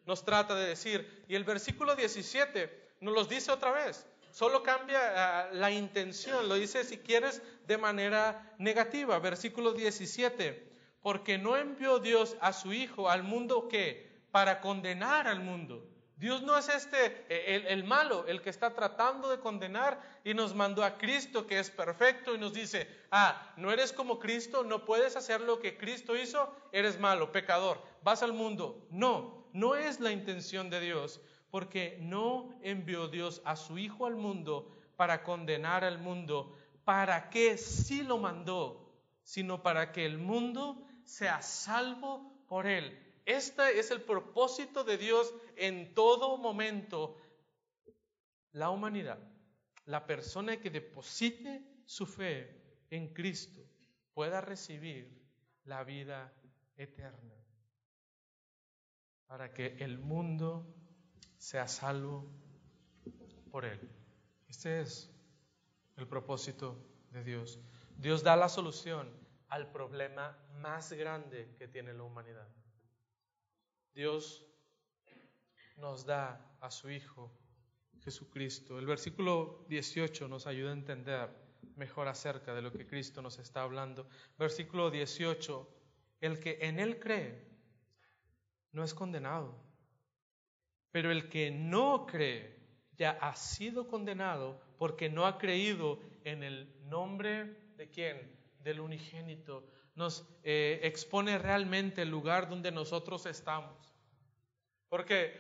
nos, 0.05 0.25
trata 0.25 0.55
de 0.55 0.69
decir. 0.69 1.25
Y 1.29 1.35
el 1.35 1.45
versículo 1.45 1.95
17 1.95 2.95
nos 3.01 3.15
los 3.15 3.29
dice 3.29 3.53
otra 3.53 3.71
vez. 3.73 4.07
Solo 4.31 4.63
cambia 4.63 5.01
ah, 5.17 5.49
la 5.53 5.71
intención, 5.71 6.49
lo 6.49 6.57
dice 6.57 6.85
si 6.85 6.99
quieres 6.99 7.43
de 7.67 7.79
manera 7.79 8.55
negativa. 8.59 9.19
Versículo 9.19 9.73
17. 9.73 10.73
Porque 11.01 11.39
no 11.39 11.57
envió 11.57 12.01
Dios 12.01 12.37
a 12.41 12.53
su 12.53 12.73
Hijo 12.73 13.09
al 13.09 13.23
mundo 13.23 13.69
que 13.69 14.07
para 14.31 14.61
condenar 14.61 15.27
al 15.27 15.41
mundo, 15.41 15.89
Dios 16.17 16.43
no 16.43 16.57
es 16.57 16.71
este, 16.71 17.27
eh, 17.29 17.67
el, 17.69 17.85
malo, 17.85 18.27
el 18.27 18.41
que 18.41 18.49
está 18.49 18.75
tratando 18.75 19.29
de 19.29 19.39
condenar 19.39 20.01
y 20.25 20.33
nos 20.33 20.55
mandó 20.55 20.83
a 20.83 20.97
Cristo 20.97 21.47
que 21.47 21.59
es 21.59 21.71
perfecto 21.71 22.35
y 22.35 22.39
nos 22.39 22.55
dice, 22.55 22.89
ah, 23.11 23.53
no 23.59 23.71
eres 23.71 23.93
como 23.93 24.19
Cristo, 24.19 24.65
no 24.65 24.87
puedes 24.87 25.15
hacer 25.15 25.43
lo 25.43 25.61
que 25.61 25.77
Cristo 25.77 26.17
hizo, 26.17 26.51
eres 26.73 26.99
malo, 26.99 27.33
pecador, 27.33 27.83
vas 28.03 28.23
al 28.23 28.33
mundo. 28.33 28.87
No, 28.91 29.47
no 29.53 29.77
es 29.77 30.01
la 30.01 30.11
intención 30.11 30.71
de 30.71 30.81
Dios, 30.81 31.21
porque 31.51 31.99
no 32.01 32.49
envió 32.63 33.09
Dios 33.09 33.43
a 33.45 33.55
su 33.55 33.77
Hijo 33.77 34.07
al 34.07 34.17
mundo 34.17 34.75
para 34.97 35.23
condenar 35.23 35.85
al 35.85 35.99
mundo, 35.99 36.57
para 36.87 37.29
que 37.29 37.59
sí 37.59 38.03
lo 38.03 38.17
mandó, 38.17 38.91
sino 39.23 39.63
para 39.63 39.93
que 39.93 40.07
el 40.07 40.17
mundo 40.17 40.83
sea 41.05 41.43
salvo 41.43 42.43
por 42.49 42.67
él. 42.67 43.06
Este 43.27 43.81
es 43.81 43.91
el 43.91 44.03
propósito 44.03 44.85
de 44.85 44.97
Dios 44.97 45.35
en 45.57 45.95
todo 45.95 46.39
momento. 46.39 47.17
La 48.53 48.71
humanidad, 48.71 49.19
la 49.85 50.07
persona 50.07 50.59
que 50.59 50.71
deposite 50.71 51.63
su 51.85 52.07
fe 52.07 52.85
en 52.89 53.13
Cristo 53.13 53.61
pueda 54.15 54.41
recibir 54.41 55.23
la 55.65 55.83
vida 55.83 56.33
eterna 56.77 57.35
para 59.27 59.53
que 59.53 59.77
el 59.81 59.99
mundo 59.99 60.73
sea 61.37 61.67
salvo 61.67 62.31
por 63.51 63.65
él. 63.65 63.91
Este 64.47 64.81
es 64.81 65.11
el 65.97 66.07
propósito 66.07 66.79
de 67.11 67.25
Dios. 67.25 67.59
Dios 67.97 68.23
da 68.23 68.37
la 68.37 68.49
solución 68.49 69.11
al 69.49 69.73
problema 69.73 70.39
más 70.61 70.93
grande 70.93 71.53
que 71.59 71.67
tiene 71.67 71.93
la 71.93 72.05
humanidad. 72.05 72.49
Dios 73.97 74.45
nos 75.79 76.05
da 76.05 76.55
a 76.61 76.71
su 76.71 76.91
Hijo 76.91 77.33
Jesucristo. 78.05 78.79
El 78.79 78.85
versículo 78.85 79.65
18 79.71 80.29
nos 80.29 80.47
ayuda 80.47 80.69
a 80.69 80.75
entender 80.75 81.31
mejor 81.77 82.07
acerca 82.07 82.55
de 82.55 82.61
lo 82.61 82.71
que 82.71 82.87
Cristo 82.87 83.23
nos 83.23 83.39
está 83.39 83.63
hablando. 83.63 84.07
Versículo 84.39 84.91
18, 84.91 85.67
el 86.21 86.39
que 86.39 86.59
en 86.61 86.79
Él 86.79 86.99
cree 86.99 87.43
no 88.73 88.85
es 88.85 88.93
condenado, 88.93 89.59
pero 90.91 91.11
el 91.11 91.31
que 91.31 91.51
no 91.51 92.05
cree 92.05 92.55
ya 92.99 93.13
ha 93.13 93.35
sido 93.35 93.89
condenado 93.89 94.61
porque 94.77 95.09
no 95.09 95.25
ha 95.25 95.39
creído 95.39 96.01
en 96.23 96.43
el 96.43 96.87
nombre 96.91 97.73
de 97.79 97.89
quién? 97.89 98.31
Del 98.59 98.81
unigénito. 98.81 99.67
Nos 99.97 100.25
eh, 100.45 100.79
expone 100.83 101.39
realmente 101.39 102.03
el 102.03 102.11
lugar 102.11 102.49
donde 102.49 102.71
nosotros 102.71 103.27
estamos. 103.27 103.75
Porque 104.89 105.35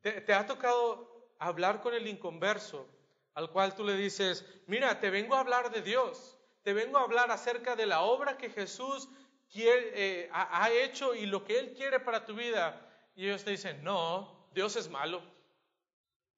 te, 0.00 0.32
ha 0.32 0.46
tocado 0.46 1.34
hablar 1.38 1.80
con 1.80 1.92
el 1.92 2.06
inconverso, 2.06 2.88
al 3.34 3.50
cual 3.50 3.74
tú 3.74 3.84
le 3.84 3.96
dices, 3.96 4.46
mira, 4.66 5.00
te 5.00 5.10
vengo 5.10 5.34
a 5.34 5.40
hablar 5.40 5.72
de 5.72 5.82
Dios, 5.82 6.38
te 6.62 6.72
vengo 6.72 6.98
a 6.98 7.02
hablar 7.02 7.30
acerca 7.32 7.74
de 7.74 7.86
la 7.86 8.02
obra 8.02 8.38
que 8.38 8.50
Jesús 8.50 9.08
quiere, 9.50 9.90
eh, 9.94 10.30
ha, 10.32 10.70
hecho 10.70 11.14
y 11.14 11.26
lo 11.26 11.44
que 11.44 11.58
Él 11.58 11.74
quiere 11.74 11.98
para 11.98 12.24
tu 12.24 12.34
vida. 12.34 12.88
Y 13.16 13.26
ellos 13.26 13.44
te 13.44 13.50
dicen, 13.50 13.82
no, 13.82 14.48
Dios 14.54 14.76
es 14.76 14.88
malo. 14.88 15.22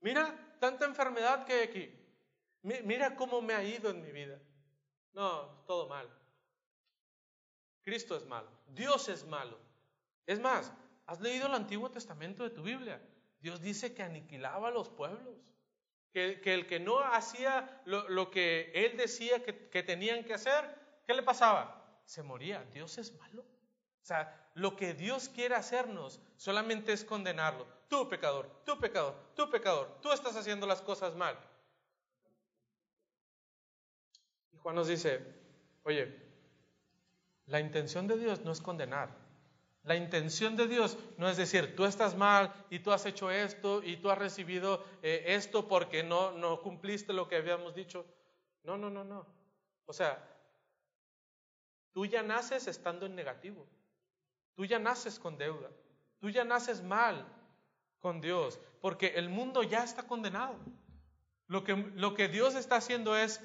Mira 0.01 0.57
tanta 0.61 0.87
enfermedad 0.87 1.45
que 1.45 1.53
hay 1.53 1.63
aquí. 1.69 2.01
Mira 2.63 3.15
cómo 3.17 3.43
me 3.43 3.53
ha 3.53 3.63
ido 3.63 3.91
en 3.91 4.01
mi 4.01 4.11
vida. 4.13 4.41
No, 5.13 5.63
todo 5.67 5.87
mal. 5.89 6.09
Cristo 7.85 8.17
es 8.17 8.27
malo. 8.27 8.51
Dios 8.69 9.09
es 9.09 9.25
malo. 9.27 9.59
Es 10.27 10.41
más, 10.41 10.73
¿Has 11.07 11.21
leído 11.21 11.47
el 11.47 11.55
Antiguo 11.55 11.91
Testamento 11.91 12.45
de 12.45 12.51
tu 12.51 12.63
Biblia? 12.63 13.01
Dios 13.41 13.61
dice 13.61 13.95
que 13.95 14.03
aniquilaba 14.03 14.69
a 14.69 14.71
los 14.71 14.89
pueblos, 14.89 15.35
que, 16.13 16.41
el 16.45 16.67
que 16.67 16.81
no 16.81 17.01
hacía 17.01 17.83
lo, 17.85 18.31
que 18.31 18.73
Él 18.75 18.97
decía 18.97 19.43
que, 19.43 19.69
que, 19.69 19.83
tenían 19.83 20.25
que 20.25 20.35
hacer, 20.35 20.65
¿qué 21.07 21.13
le 21.13 21.23
pasaba? 21.23 22.01
Se 22.05 22.23
moría. 22.23 22.65
Dios 22.73 22.97
es 22.99 23.13
malo. 23.19 23.43
O 23.43 24.07
sea, 24.07 24.51
lo 24.55 24.77
que 24.77 24.95
Dios 24.95 25.29
quiere 25.29 25.55
hacernos 25.55 26.21
solamente 26.37 26.93
es 26.93 27.05
condenarlo. 27.05 27.67
Tú 27.89 28.09
pecador, 28.09 28.63
tú 28.65 28.79
pecador, 28.79 29.15
tú 29.35 29.51
pecador, 29.51 29.99
tú 30.01 30.13
estás 30.13 30.37
haciendo 30.37 30.67
las 30.67 30.81
cosas 30.81 31.15
mal. 31.15 31.37
Y 34.53 34.57
Juan 34.59 34.75
nos 34.75 34.89
dice, 34.89 35.21
oye, 35.83 36.24
la 37.47 37.61
intención 37.61 38.07
de 38.07 38.17
Dios 38.17 38.41
no 38.41 38.53
es 38.53 38.61
condenar. 38.61 39.11
La 39.83 39.97
intención 39.97 40.57
de 40.57 40.67
Dios 40.67 40.97
no 41.19 41.29
es 41.29 41.37
decir, 41.37 41.77
tú 41.77 41.85
estás 41.85 42.17
mal 42.17 42.53
y 42.71 42.79
tú 42.79 42.91
has 42.91 43.05
hecho 43.05 43.31
esto 43.31 43.83
y 43.83 43.99
tú 43.99 44.11
has 44.11 44.17
recibido 44.17 44.83
eh, 45.03 45.25
esto 45.27 45.69
porque 45.69 46.03
no, 46.03 46.33
no 46.33 46.63
cumpliste 46.63 47.13
lo 47.13 47.29
que 47.29 47.37
habíamos 47.37 47.75
dicho. 47.75 48.07
No, 48.63 48.79
no, 48.79 48.89
no, 48.89 49.05
no. 49.05 49.27
O 49.85 49.93
sea, 49.93 50.27
tú 51.93 52.07
ya 52.07 52.23
naces 52.23 52.67
estando 52.67 53.05
en 53.05 53.15
negativo. 53.15 53.67
Tú 54.55 54.65
ya 54.65 54.79
naces 54.79 55.19
con 55.19 55.37
deuda. 55.37 55.71
Tú 56.19 56.31
ya 56.31 56.45
naces 56.45 56.83
mal 56.83 57.27
con 58.01 58.23
Dios 58.23 58.59
porque 58.81 59.09
el 59.17 59.29
mundo 59.29 59.63
ya 59.63 59.85
está 59.85 60.05
condenado. 60.05 60.57
Lo 61.47 61.63
que, 61.63 61.77
lo 61.77 62.15
que 62.15 62.29
Dios 62.29 62.55
está 62.55 62.77
haciendo 62.77 63.19
es 63.19 63.43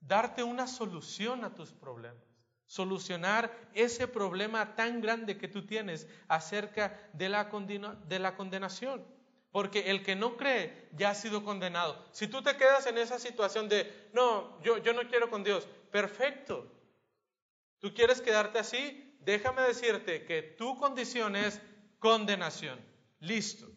darte 0.00 0.42
una 0.42 0.66
solución 0.66 1.44
a 1.44 1.54
tus 1.54 1.72
problemas 1.72 2.25
solucionar 2.66 3.50
ese 3.74 4.08
problema 4.08 4.74
tan 4.74 5.00
grande 5.00 5.38
que 5.38 5.48
tú 5.48 5.66
tienes 5.66 6.08
acerca 6.28 7.10
de 7.12 7.28
la, 7.28 7.44
de 8.06 8.18
la 8.18 8.36
condenación. 8.36 9.04
Porque 9.52 9.90
el 9.90 10.02
que 10.02 10.16
no 10.16 10.36
cree 10.36 10.88
ya 10.92 11.10
ha 11.10 11.14
sido 11.14 11.44
condenado. 11.44 12.04
Si 12.12 12.28
tú 12.28 12.42
te 12.42 12.56
quedas 12.56 12.86
en 12.86 12.98
esa 12.98 13.18
situación 13.18 13.68
de, 13.68 14.10
no, 14.12 14.60
yo, 14.62 14.78
yo 14.78 14.92
no 14.92 15.08
quiero 15.08 15.30
con 15.30 15.44
Dios, 15.44 15.66
perfecto. 15.90 16.70
Tú 17.78 17.94
quieres 17.94 18.20
quedarte 18.20 18.58
así, 18.58 19.16
déjame 19.20 19.62
decirte 19.62 20.24
que 20.24 20.42
tu 20.42 20.76
condición 20.76 21.36
es 21.36 21.60
condenación. 21.98 22.78
Listo, 23.20 23.70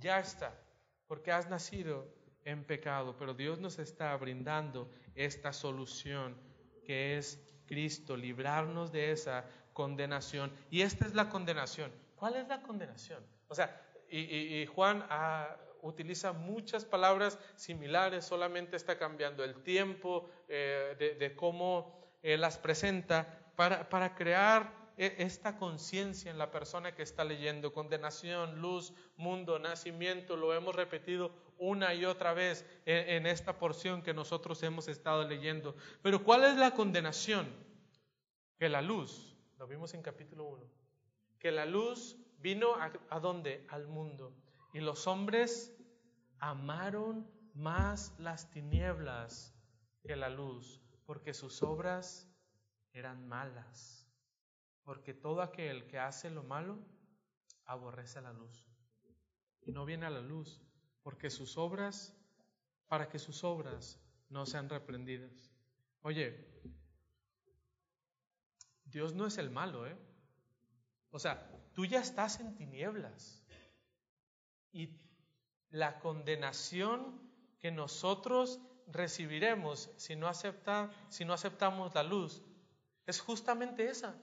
ya 0.00 0.18
está, 0.18 0.58
porque 1.06 1.30
has 1.30 1.48
nacido 1.48 2.12
en 2.44 2.64
pecado, 2.64 3.16
pero 3.16 3.34
Dios 3.34 3.58
nos 3.60 3.78
está 3.78 4.16
brindando 4.16 4.90
esta 5.14 5.52
solución 5.52 6.36
que 6.84 7.18
es 7.18 7.47
Cristo, 7.68 8.16
librarnos 8.16 8.90
de 8.90 9.12
esa 9.12 9.44
condenación. 9.72 10.52
Y 10.70 10.82
esta 10.82 11.06
es 11.06 11.14
la 11.14 11.28
condenación. 11.28 11.92
¿Cuál 12.16 12.34
es 12.34 12.48
la 12.48 12.60
condenación? 12.62 13.24
O 13.46 13.54
sea, 13.54 13.80
y, 14.10 14.66
Juan 14.66 15.06
utiliza 15.82 16.32
muchas 16.32 16.84
palabras 16.84 17.38
similares, 17.54 18.24
solamente 18.24 18.76
está 18.76 18.98
cambiando 18.98 19.44
el 19.44 19.62
tiempo 19.62 20.28
eh, 20.48 21.16
de, 21.18 21.36
cómo 21.36 21.94
eh, 22.22 22.36
las 22.36 22.58
presenta 22.58 23.52
para, 23.54 23.88
para 23.88 24.16
crear 24.16 24.72
e, 24.96 25.14
esta 25.18 25.56
conciencia 25.56 26.30
en 26.30 26.38
la 26.38 26.50
persona 26.50 26.94
que 26.94 27.02
está 27.02 27.22
leyendo. 27.22 27.72
Condenación, 27.72 28.60
luz, 28.60 28.92
mundo, 29.16 29.60
nacimiento, 29.60 30.36
lo 30.36 30.52
hemos 30.52 30.74
repetido 30.74 31.30
una 31.58 31.94
y 31.94 32.04
otra 32.04 32.32
vez 32.32 32.64
en, 32.86 33.26
esta 33.26 33.58
porción 33.58 34.02
que 34.02 34.14
nosotros 34.14 34.62
hemos 34.62 34.88
estado 34.88 35.26
leyendo. 35.26 35.76
Pero 36.02 36.24
¿cuál 36.24 36.44
es 36.44 36.56
la 36.56 36.72
condenación? 36.72 37.48
Que 38.58 38.68
la 38.68 38.82
luz, 38.82 39.36
lo 39.58 39.66
vimos 39.66 39.94
en 39.94 40.02
capítulo 40.02 40.44
1, 40.44 40.66
que 41.38 41.50
la 41.50 41.66
luz 41.66 42.16
vino 42.38 42.74
a, 42.74 42.92
a 43.10 43.20
dónde? 43.20 43.66
Al 43.68 43.86
mundo. 43.86 44.34
Y 44.72 44.80
los 44.80 45.06
hombres 45.06 45.76
amaron 46.38 47.30
más 47.54 48.14
las 48.18 48.50
tinieblas 48.50 49.54
que 50.02 50.16
la 50.16 50.28
luz, 50.28 50.80
porque 51.06 51.34
sus 51.34 51.62
obras 51.62 52.28
eran 52.92 53.26
malas 53.28 53.98
porque 54.88 55.12
todo 55.12 55.42
aquel 55.42 55.86
que 55.86 55.98
hace 55.98 56.30
lo 56.30 56.42
malo 56.42 56.78
aborrece 57.66 58.22
la 58.22 58.32
luz. 58.32 58.66
Y 59.60 59.70
no 59.70 59.84
viene 59.84 60.06
a 60.06 60.10
la 60.10 60.22
luz, 60.22 60.62
porque 61.02 61.30
sus 61.30 61.56
obras, 61.56 62.14
para 62.88 63.08
que 63.08 63.18
sus 63.18 63.44
obras 63.44 63.98
no 64.28 64.46
sean 64.46 64.68
reprendidas. 64.68 65.52
Oye, 66.02 66.46
Dios 68.84 69.14
no 69.14 69.26
es 69.26 69.38
el 69.38 69.50
malo, 69.50 69.86
¿eh? 69.86 69.96
O 71.10 71.18
sea, 71.18 71.50
tú 71.74 71.84
ya 71.84 72.00
estás 72.00 72.40
en 72.40 72.54
tinieblas. 72.54 73.42
Y 74.72 74.98
la 75.70 75.98
condenación 76.00 77.20
que 77.58 77.70
nosotros 77.70 78.60
recibiremos 78.86 79.90
si 79.96 80.16
no, 80.16 80.28
acepta, 80.28 80.90
si 81.08 81.24
no 81.24 81.32
aceptamos 81.32 81.94
la 81.94 82.02
luz 82.02 82.42
es 83.06 83.20
justamente 83.20 83.88
esa. 83.88 84.16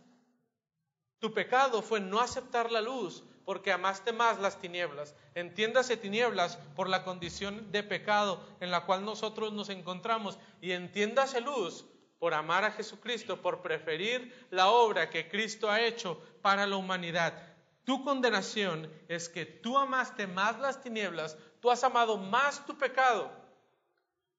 Tu 1.20 1.34
pecado 1.34 1.82
fue 1.82 2.00
no 2.00 2.20
aceptar 2.20 2.72
la 2.72 2.82
luz 2.82 3.24
porque 3.46 3.72
amaste 3.72 4.12
más 4.12 4.40
las 4.40 4.60
tinieblas. 4.60 5.16
Entiéndase 5.36 5.98
tinieblas 5.98 6.58
por 6.76 6.90
la 6.90 7.04
condición 7.04 7.72
de 7.72 7.84
pecado 7.84 8.44
en 8.60 8.72
la 8.72 8.86
cual 8.86 9.06
nosotros 9.06 9.54
nos 9.54 9.70
encontramos 9.70 10.38
y 10.62 10.72
entiéndase 10.72 11.42
luz 11.42 11.86
por 12.20 12.34
amar 12.34 12.64
a 12.64 12.72
Jesucristo, 12.72 13.42
por 13.42 13.62
preferir 13.62 14.48
la 14.50 14.70
obra 14.70 15.10
que 15.10 15.30
Cristo 15.30 15.70
ha 15.70 15.82
hecho 15.82 16.20
para 16.42 16.66
la 16.66 16.76
humanidad. 16.76 17.56
Tu 17.84 18.04
condenación 18.04 18.92
es 19.08 19.30
que 19.30 19.46
tú 19.46 19.78
amaste 19.78 20.26
más 20.26 20.60
las 20.60 20.82
tinieblas, 20.82 21.38
tú 21.60 21.70
has 21.70 21.84
amado 21.84 22.18
más 22.18 22.66
tu 22.66 22.78
pecado 22.78 23.32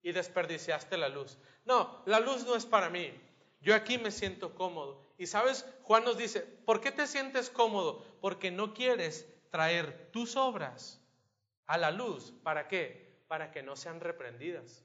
y 0.03 0.11
desperdiciaste 0.11 0.97
la 0.97 1.09
luz. 1.09 1.39
No, 1.65 2.03
la 2.07 2.19
luz 2.19 2.45
no 2.45 2.57
es 2.57 2.67
para 2.67 2.91
mí. 2.91 3.13
Yo 3.61 3.75
aquí 3.75 3.99
me 3.99 4.11
siento 4.11 4.55
cómodo. 4.55 5.06
Y 5.19 5.27
sabes, 5.27 5.64
Juan 5.83 6.05
nos 6.05 6.19
dice, 6.19 6.41
¿por 6.41 6.81
qué 6.81 6.93
te 6.93 7.07
sientes 7.07 7.49
cómodo? 7.49 8.05
Porque 8.21 8.51
no 8.51 8.75
quieres 8.75 9.27
traer 9.51 10.11
tus 10.12 10.37
obras 10.37 11.03
a 11.67 11.79
la 11.79 11.91
luz. 11.91 12.33
¿Para 12.43 12.69
qué? 12.69 13.25
Para 13.29 13.51
que 13.51 13.62
no 13.62 13.77
sean 13.77 14.01
reprendidas. 14.01 14.85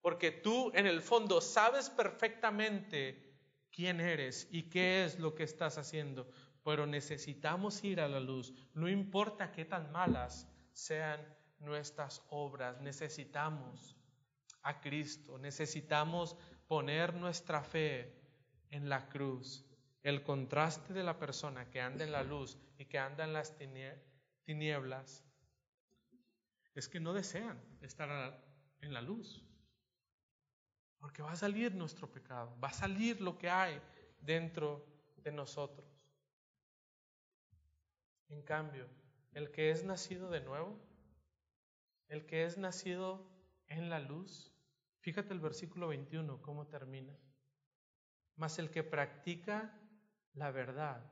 Porque 0.00 0.30
tú 0.30 0.72
en 0.74 0.86
el 0.86 1.00
fondo 1.00 1.40
sabes 1.40 1.90
perfectamente 1.90 3.36
quién 3.70 4.00
eres 4.00 4.48
y 4.50 4.68
qué 4.68 5.04
es 5.04 5.18
lo 5.18 5.34
que 5.34 5.44
estás 5.44 5.78
haciendo. 5.78 6.28
Pero 6.64 6.86
necesitamos 6.86 7.82
ir 7.84 8.00
a 8.00 8.08
la 8.08 8.20
luz. 8.20 8.52
No 8.74 8.88
importa 8.88 9.52
qué 9.52 9.64
tan 9.64 9.92
malas 9.92 10.48
sean 10.72 11.20
nuestras 11.60 12.22
obras. 12.30 12.80
Necesitamos 12.80 13.96
a 14.62 14.80
Cristo. 14.80 15.38
Necesitamos 15.38 16.36
poner 16.66 17.14
nuestra 17.14 17.62
fe 17.62 18.17
en 18.70 18.88
la 18.88 19.08
cruz, 19.08 19.64
el 20.02 20.22
contraste 20.22 20.92
de 20.92 21.02
la 21.02 21.18
persona 21.18 21.70
que 21.70 21.80
anda 21.80 22.04
en 22.04 22.12
la 22.12 22.22
luz 22.22 22.58
y 22.78 22.84
que 22.86 22.98
anda 22.98 23.24
en 23.24 23.32
las 23.32 23.56
tinieblas, 24.44 25.24
es 26.74 26.88
que 26.88 27.00
no 27.00 27.12
desean 27.12 27.60
estar 27.80 28.40
en 28.80 28.94
la 28.94 29.02
luz. 29.02 29.44
Porque 30.98 31.22
va 31.22 31.32
a 31.32 31.36
salir 31.36 31.74
nuestro 31.74 32.10
pecado, 32.10 32.58
va 32.60 32.68
a 32.68 32.72
salir 32.72 33.20
lo 33.20 33.38
que 33.38 33.50
hay 33.50 33.80
dentro 34.20 34.84
de 35.16 35.32
nosotros. 35.32 35.86
En 38.28 38.42
cambio, 38.42 38.86
el 39.32 39.50
que 39.50 39.70
es 39.70 39.84
nacido 39.84 40.30
de 40.30 40.40
nuevo, 40.40 40.78
el 42.08 42.26
que 42.26 42.44
es 42.44 42.58
nacido 42.58 43.30
en 43.68 43.90
la 43.90 44.00
luz, 44.00 44.52
fíjate 45.00 45.32
el 45.32 45.40
versículo 45.40 45.88
21, 45.88 46.40
cómo 46.42 46.66
termina. 46.66 47.16
Mas 48.38 48.58
el 48.60 48.70
que 48.70 48.84
practica 48.84 49.70
la 50.34 50.52
verdad 50.52 51.02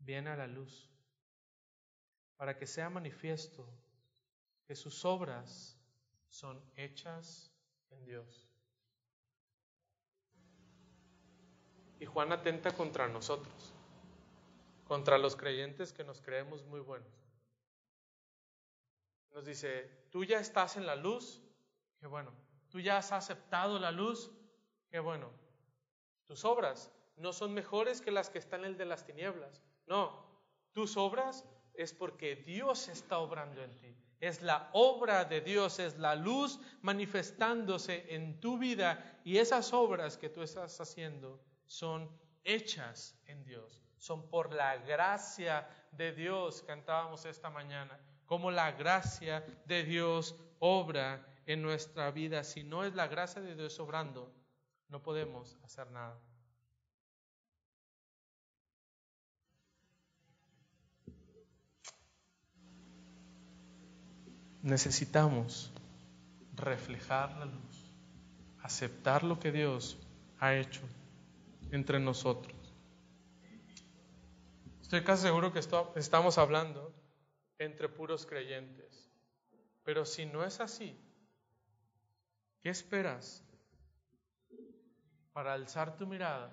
viene 0.00 0.30
a 0.30 0.36
la 0.36 0.48
luz, 0.48 0.90
para 2.36 2.58
que 2.58 2.66
sea 2.66 2.90
manifiesto 2.90 3.66
que 4.66 4.74
sus 4.74 5.04
obras 5.04 5.78
son 6.28 6.60
hechas 6.76 7.52
en 7.90 8.04
Dios. 8.04 8.48
Y 12.00 12.06
Juan 12.06 12.32
atenta 12.32 12.72
contra 12.72 13.08
nosotros, 13.08 13.72
contra 14.84 15.16
los 15.16 15.36
creyentes 15.36 15.92
que 15.92 16.04
nos 16.04 16.20
creemos 16.20 16.64
muy 16.64 16.80
buenos. 16.80 17.12
Nos 19.32 19.44
dice, 19.44 20.08
tú 20.10 20.24
ya 20.24 20.40
estás 20.40 20.76
en 20.76 20.86
la 20.86 20.96
luz, 20.96 21.40
qué 22.00 22.08
bueno, 22.08 22.32
tú 22.68 22.80
ya 22.80 22.98
has 22.98 23.12
aceptado 23.12 23.78
la 23.78 23.92
luz, 23.92 24.32
qué 24.90 24.98
bueno, 24.98 25.30
tus 26.28 26.44
obras 26.44 26.92
no 27.16 27.32
son 27.32 27.54
mejores 27.54 28.00
que 28.00 28.10
las 28.10 28.30
que 28.30 28.38
están 28.38 28.60
en 28.60 28.66
el 28.66 28.76
de 28.76 28.84
las 28.84 29.04
tinieblas. 29.04 29.62
No, 29.86 30.12
tus 30.72 30.96
obras 30.96 31.44
es 31.74 31.92
porque 31.92 32.36
Dios 32.36 32.88
está 32.88 33.18
obrando 33.18 33.62
en 33.62 33.74
ti. 33.78 33.96
Es 34.20 34.42
la 34.42 34.68
obra 34.72 35.24
de 35.24 35.40
Dios, 35.40 35.78
es 35.78 35.98
la 35.98 36.14
luz 36.14 36.60
manifestándose 36.82 38.14
en 38.14 38.40
tu 38.40 38.58
vida 38.58 39.20
y 39.24 39.38
esas 39.38 39.72
obras 39.72 40.18
que 40.18 40.28
tú 40.28 40.42
estás 40.42 40.80
haciendo 40.80 41.40
son 41.66 42.10
hechas 42.44 43.18
en 43.26 43.42
Dios. 43.44 43.82
Son 43.96 44.28
por 44.28 44.52
la 44.52 44.76
gracia 44.76 45.68
de 45.92 46.12
Dios, 46.12 46.62
cantábamos 46.62 47.24
esta 47.24 47.48
mañana, 47.48 47.98
como 48.26 48.50
la 48.50 48.72
gracia 48.72 49.44
de 49.64 49.82
Dios 49.84 50.36
obra 50.58 51.26
en 51.46 51.62
nuestra 51.62 52.10
vida. 52.10 52.44
Si 52.44 52.62
no 52.62 52.84
es 52.84 52.94
la 52.94 53.06
gracia 53.06 53.40
de 53.40 53.54
Dios 53.54 53.80
obrando, 53.80 54.32
no 54.88 55.02
podemos 55.02 55.56
hacer 55.62 55.90
nada. 55.90 56.18
Necesitamos 64.62 65.70
reflejar 66.54 67.36
la 67.38 67.44
luz, 67.46 67.92
aceptar 68.62 69.22
lo 69.22 69.38
que 69.38 69.52
Dios 69.52 69.98
ha 70.40 70.54
hecho 70.54 70.82
entre 71.70 72.00
nosotros. 72.00 72.56
Estoy 74.82 75.04
casi 75.04 75.22
seguro 75.22 75.52
que 75.52 75.60
estamos 75.60 76.38
hablando 76.38 76.94
entre 77.58 77.88
puros 77.88 78.26
creyentes. 78.26 79.10
Pero 79.84 80.04
si 80.04 80.26
no 80.26 80.44
es 80.44 80.60
así, 80.60 80.98
¿qué 82.60 82.70
esperas 82.70 83.42
para 85.38 85.52
alzar 85.52 85.96
tu 85.96 86.04
mirada 86.04 86.50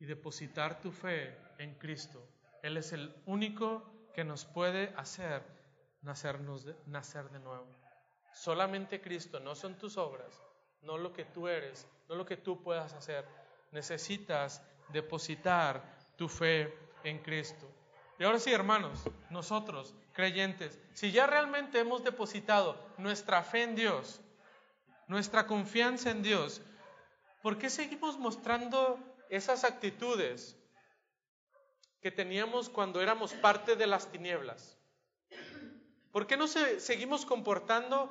y 0.00 0.06
depositar 0.06 0.80
tu 0.80 0.90
fe 0.90 1.38
en 1.56 1.76
Cristo. 1.76 2.20
Él 2.60 2.78
es 2.78 2.92
el 2.92 3.14
único 3.26 4.10
que 4.12 4.24
nos 4.24 4.44
puede 4.44 4.92
hacer 4.96 5.44
nacernos 6.02 6.66
nacer 6.86 7.30
de 7.30 7.38
nuevo. 7.38 7.68
Solamente 8.32 9.00
Cristo, 9.00 9.38
no 9.38 9.54
son 9.54 9.78
tus 9.78 9.98
obras, 9.98 10.42
no 10.82 10.98
lo 10.98 11.12
que 11.12 11.26
tú 11.26 11.46
eres, 11.46 11.86
no 12.08 12.16
lo 12.16 12.26
que 12.26 12.36
tú 12.36 12.60
puedas 12.60 12.92
hacer. 12.92 13.24
Necesitas 13.70 14.60
depositar 14.88 15.80
tu 16.16 16.28
fe 16.28 16.76
en 17.04 17.22
Cristo. 17.22 17.70
Y 18.18 18.24
ahora 18.24 18.40
sí, 18.40 18.52
hermanos, 18.52 19.04
nosotros, 19.30 19.94
creyentes, 20.12 20.76
si 20.92 21.12
ya 21.12 21.28
realmente 21.28 21.78
hemos 21.78 22.02
depositado 22.02 22.84
nuestra 22.98 23.44
fe 23.44 23.62
en 23.62 23.76
Dios, 23.76 24.20
nuestra 25.06 25.46
confianza 25.46 26.10
en 26.10 26.24
Dios, 26.24 26.62
¿Por 27.46 27.58
qué 27.58 27.70
seguimos 27.70 28.18
mostrando 28.18 28.98
esas 29.30 29.62
actitudes 29.62 30.56
que 32.00 32.10
teníamos 32.10 32.68
cuando 32.68 33.00
éramos 33.00 33.34
parte 33.34 33.76
de 33.76 33.86
las 33.86 34.10
tinieblas? 34.10 34.76
¿Por 36.10 36.26
qué 36.26 36.36
no 36.36 36.48
seguimos 36.48 37.24
comportando 37.24 38.10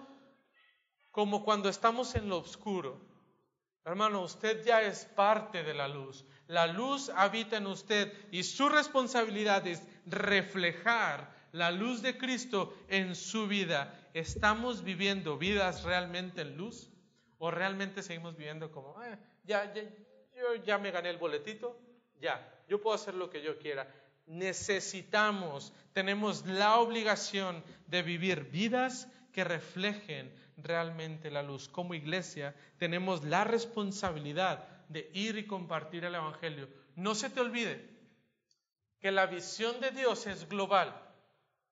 como 1.12 1.44
cuando 1.44 1.68
estamos 1.68 2.16
en 2.16 2.30
lo 2.30 2.38
oscuro? 2.38 2.98
Hermano, 3.84 4.22
usted 4.22 4.64
ya 4.64 4.82
es 4.82 5.04
parte 5.04 5.64
de 5.64 5.74
la 5.74 5.90
luz. 5.90 6.24
La 6.48 6.66
luz 6.68 7.10
habita 7.10 7.58
en 7.58 7.68
usted 7.68 8.14
y 8.32 8.42
su 8.44 8.70
responsabilidad 8.70 9.68
es 9.68 9.86
reflejar 10.06 11.30
la 11.52 11.72
luz 11.72 12.02
de 12.02 12.18
Cristo 12.18 12.74
en 12.88 13.16
su 13.16 13.50
vida. 13.50 14.10
¿Estamos 14.14 14.82
viviendo 14.82 15.38
vidas 15.38 15.84
realmente 15.84 16.40
en 16.40 16.56
luz? 16.56 16.95
¿O 17.38 17.52
realmente 17.52 18.02
seguimos 18.02 18.36
viviendo 18.36 18.72
como, 18.72 19.02
eh, 19.04 19.18
ya, 19.44 19.74
ya, 19.74 19.84
yo 20.36 20.56
ya 20.64 20.78
me 20.78 20.92
gané 20.92 21.10
el 21.10 21.18
boletito, 21.18 21.80
ya, 22.20 22.64
yo 22.68 22.82
puedo 22.82 22.96
hacer 22.96 23.14
lo 23.16 23.30
que 23.30 23.42
yo 23.42 23.58
quiera? 23.58 23.88
Necesitamos, 24.26 25.74
tenemos 25.94 26.46
la 26.46 26.80
obligación 26.80 27.64
de 27.88 28.02
vivir 28.02 28.46
vidas 28.46 29.08
que 29.32 29.44
reflejen 29.44 30.34
realmente 30.58 31.30
la 31.30 31.44
luz. 31.44 31.68
Como 31.68 31.94
iglesia 31.94 32.56
tenemos 32.78 33.24
la 33.24 33.44
responsabilidad 33.44 34.68
de 34.88 35.10
ir 35.14 35.38
y 35.38 35.46
compartir 35.46 36.06
el 36.06 36.16
Evangelio. 36.16 36.70
No 36.96 37.16
se 37.16 37.30
te 37.30 37.42
olvide 37.42 37.90
que 39.00 39.12
la 39.12 39.26
visión 39.26 39.80
de 39.82 39.92
Dios 39.92 40.26
es 40.28 40.48
global. 40.48 41.02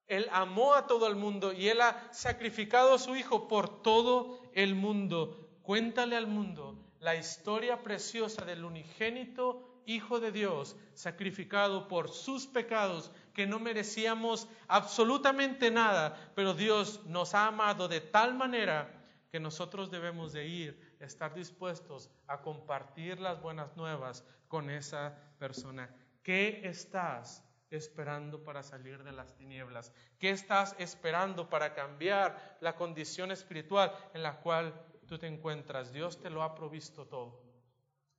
Él 0.06 0.28
amó 0.32 0.74
a 0.74 0.86
todo 0.86 1.06
el 1.06 1.16
mundo 1.16 1.52
y 1.52 1.68
Él 1.68 1.80
ha 1.80 2.12
sacrificado 2.12 2.94
a 2.94 2.98
su 2.98 3.16
Hijo 3.16 3.48
por 3.48 3.82
todo 3.82 4.42
el 4.52 4.74
mundo. 4.74 5.43
Cuéntale 5.64 6.14
al 6.14 6.26
mundo 6.26 6.78
la 7.00 7.16
historia 7.16 7.82
preciosa 7.82 8.44
del 8.44 8.66
unigénito 8.66 9.80
Hijo 9.86 10.20
de 10.20 10.30
Dios, 10.30 10.76
sacrificado 10.92 11.88
por 11.88 12.10
sus 12.10 12.46
pecados, 12.46 13.10
que 13.32 13.46
no 13.46 13.58
merecíamos 13.60 14.46
absolutamente 14.68 15.70
nada, 15.70 16.32
pero 16.34 16.52
Dios 16.52 17.04
nos 17.06 17.34
ha 17.34 17.46
amado 17.46 17.88
de 17.88 18.02
tal 18.02 18.34
manera 18.34 18.90
que 19.30 19.40
nosotros 19.40 19.90
debemos 19.90 20.34
de 20.34 20.46
ir, 20.46 20.96
estar 21.00 21.34
dispuestos 21.34 22.10
a 22.26 22.42
compartir 22.42 23.18
las 23.18 23.40
buenas 23.40 23.74
nuevas 23.74 24.22
con 24.48 24.68
esa 24.68 25.18
persona. 25.38 25.94
¿Qué 26.22 26.60
estás 26.64 27.42
esperando 27.70 28.44
para 28.44 28.62
salir 28.62 29.02
de 29.02 29.12
las 29.12 29.34
tinieblas? 29.34 29.92
¿Qué 30.18 30.28
estás 30.28 30.76
esperando 30.78 31.48
para 31.48 31.74
cambiar 31.74 32.58
la 32.60 32.76
condición 32.76 33.32
espiritual 33.32 33.92
en 34.12 34.22
la 34.22 34.40
cual 34.40 34.74
tú 35.06 35.18
te 35.18 35.26
encuentras? 35.26 35.92
Dios 35.92 36.20
te 36.20 36.30
lo 36.30 36.42
ha 36.42 36.54
provisto 36.54 37.06
todo. 37.06 37.42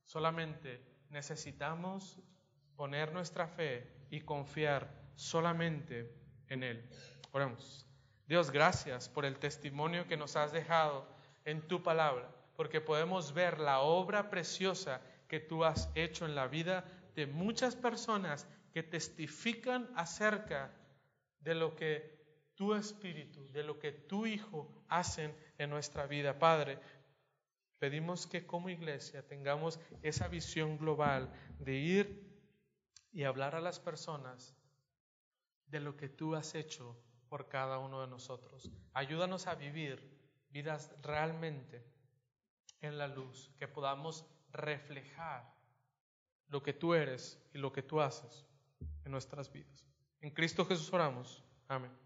Solamente 0.04 0.80
necesitamos 1.10 2.18
poner 2.76 3.12
nuestra 3.12 3.48
fe 3.48 4.06
y 4.10 4.20
confiar 4.20 4.88
solamente 5.14 6.12
en 6.48 6.62
Él. 6.62 6.88
Oremos. 7.32 7.86
Dios, 8.26 8.50
gracias 8.50 9.08
por 9.08 9.24
el 9.24 9.38
testimonio 9.38 10.06
que 10.06 10.16
nos 10.16 10.36
has 10.36 10.52
dejado 10.52 11.06
en 11.44 11.66
tu 11.68 11.82
palabra, 11.82 12.28
porque 12.56 12.80
podemos 12.80 13.32
ver 13.32 13.60
la 13.60 13.80
obra 13.80 14.30
preciosa 14.30 15.00
que 15.28 15.40
tú 15.40 15.64
has 15.64 15.90
hecho 15.94 16.24
en 16.26 16.34
la 16.34 16.48
vida 16.48 16.84
de 17.14 17.26
muchas 17.26 17.76
personas 17.76 18.48
que 18.72 18.82
testifican 18.82 19.88
acerca 19.94 20.72
de 21.40 21.54
lo 21.54 21.76
que 21.76 22.16
tu 22.56 22.74
espíritu, 22.74 23.46
de 23.52 23.62
lo 23.62 23.78
que 23.78 23.92
tu 23.92 24.26
Hijo 24.26 24.75
hacen 24.88 25.34
en 25.58 25.70
nuestra 25.70 26.06
vida. 26.06 26.38
Padre, 26.38 26.78
pedimos 27.78 28.26
que 28.26 28.46
como 28.46 28.68
iglesia 28.68 29.26
tengamos 29.26 29.80
esa 30.02 30.28
visión 30.28 30.78
global 30.78 31.32
de 31.58 31.74
ir 31.74 32.26
y 33.12 33.24
hablar 33.24 33.54
a 33.54 33.60
las 33.60 33.80
personas 33.80 34.54
de 35.66 35.80
lo 35.80 35.96
que 35.96 36.08
tú 36.08 36.34
has 36.34 36.54
hecho 36.54 36.96
por 37.28 37.48
cada 37.48 37.78
uno 37.78 38.00
de 38.00 38.06
nosotros. 38.06 38.70
Ayúdanos 38.92 39.46
a 39.46 39.54
vivir 39.54 40.16
vidas 40.50 40.94
realmente 41.02 41.84
en 42.80 42.98
la 42.98 43.08
luz, 43.08 43.50
que 43.58 43.68
podamos 43.68 44.26
reflejar 44.52 45.54
lo 46.48 46.62
que 46.62 46.72
tú 46.72 46.94
eres 46.94 47.42
y 47.52 47.58
lo 47.58 47.72
que 47.72 47.82
tú 47.82 48.00
haces 48.00 48.46
en 49.04 49.12
nuestras 49.12 49.52
vidas. 49.52 49.84
En 50.20 50.30
Cristo 50.30 50.64
Jesús 50.64 50.92
oramos. 50.92 51.44
Amén. 51.68 52.05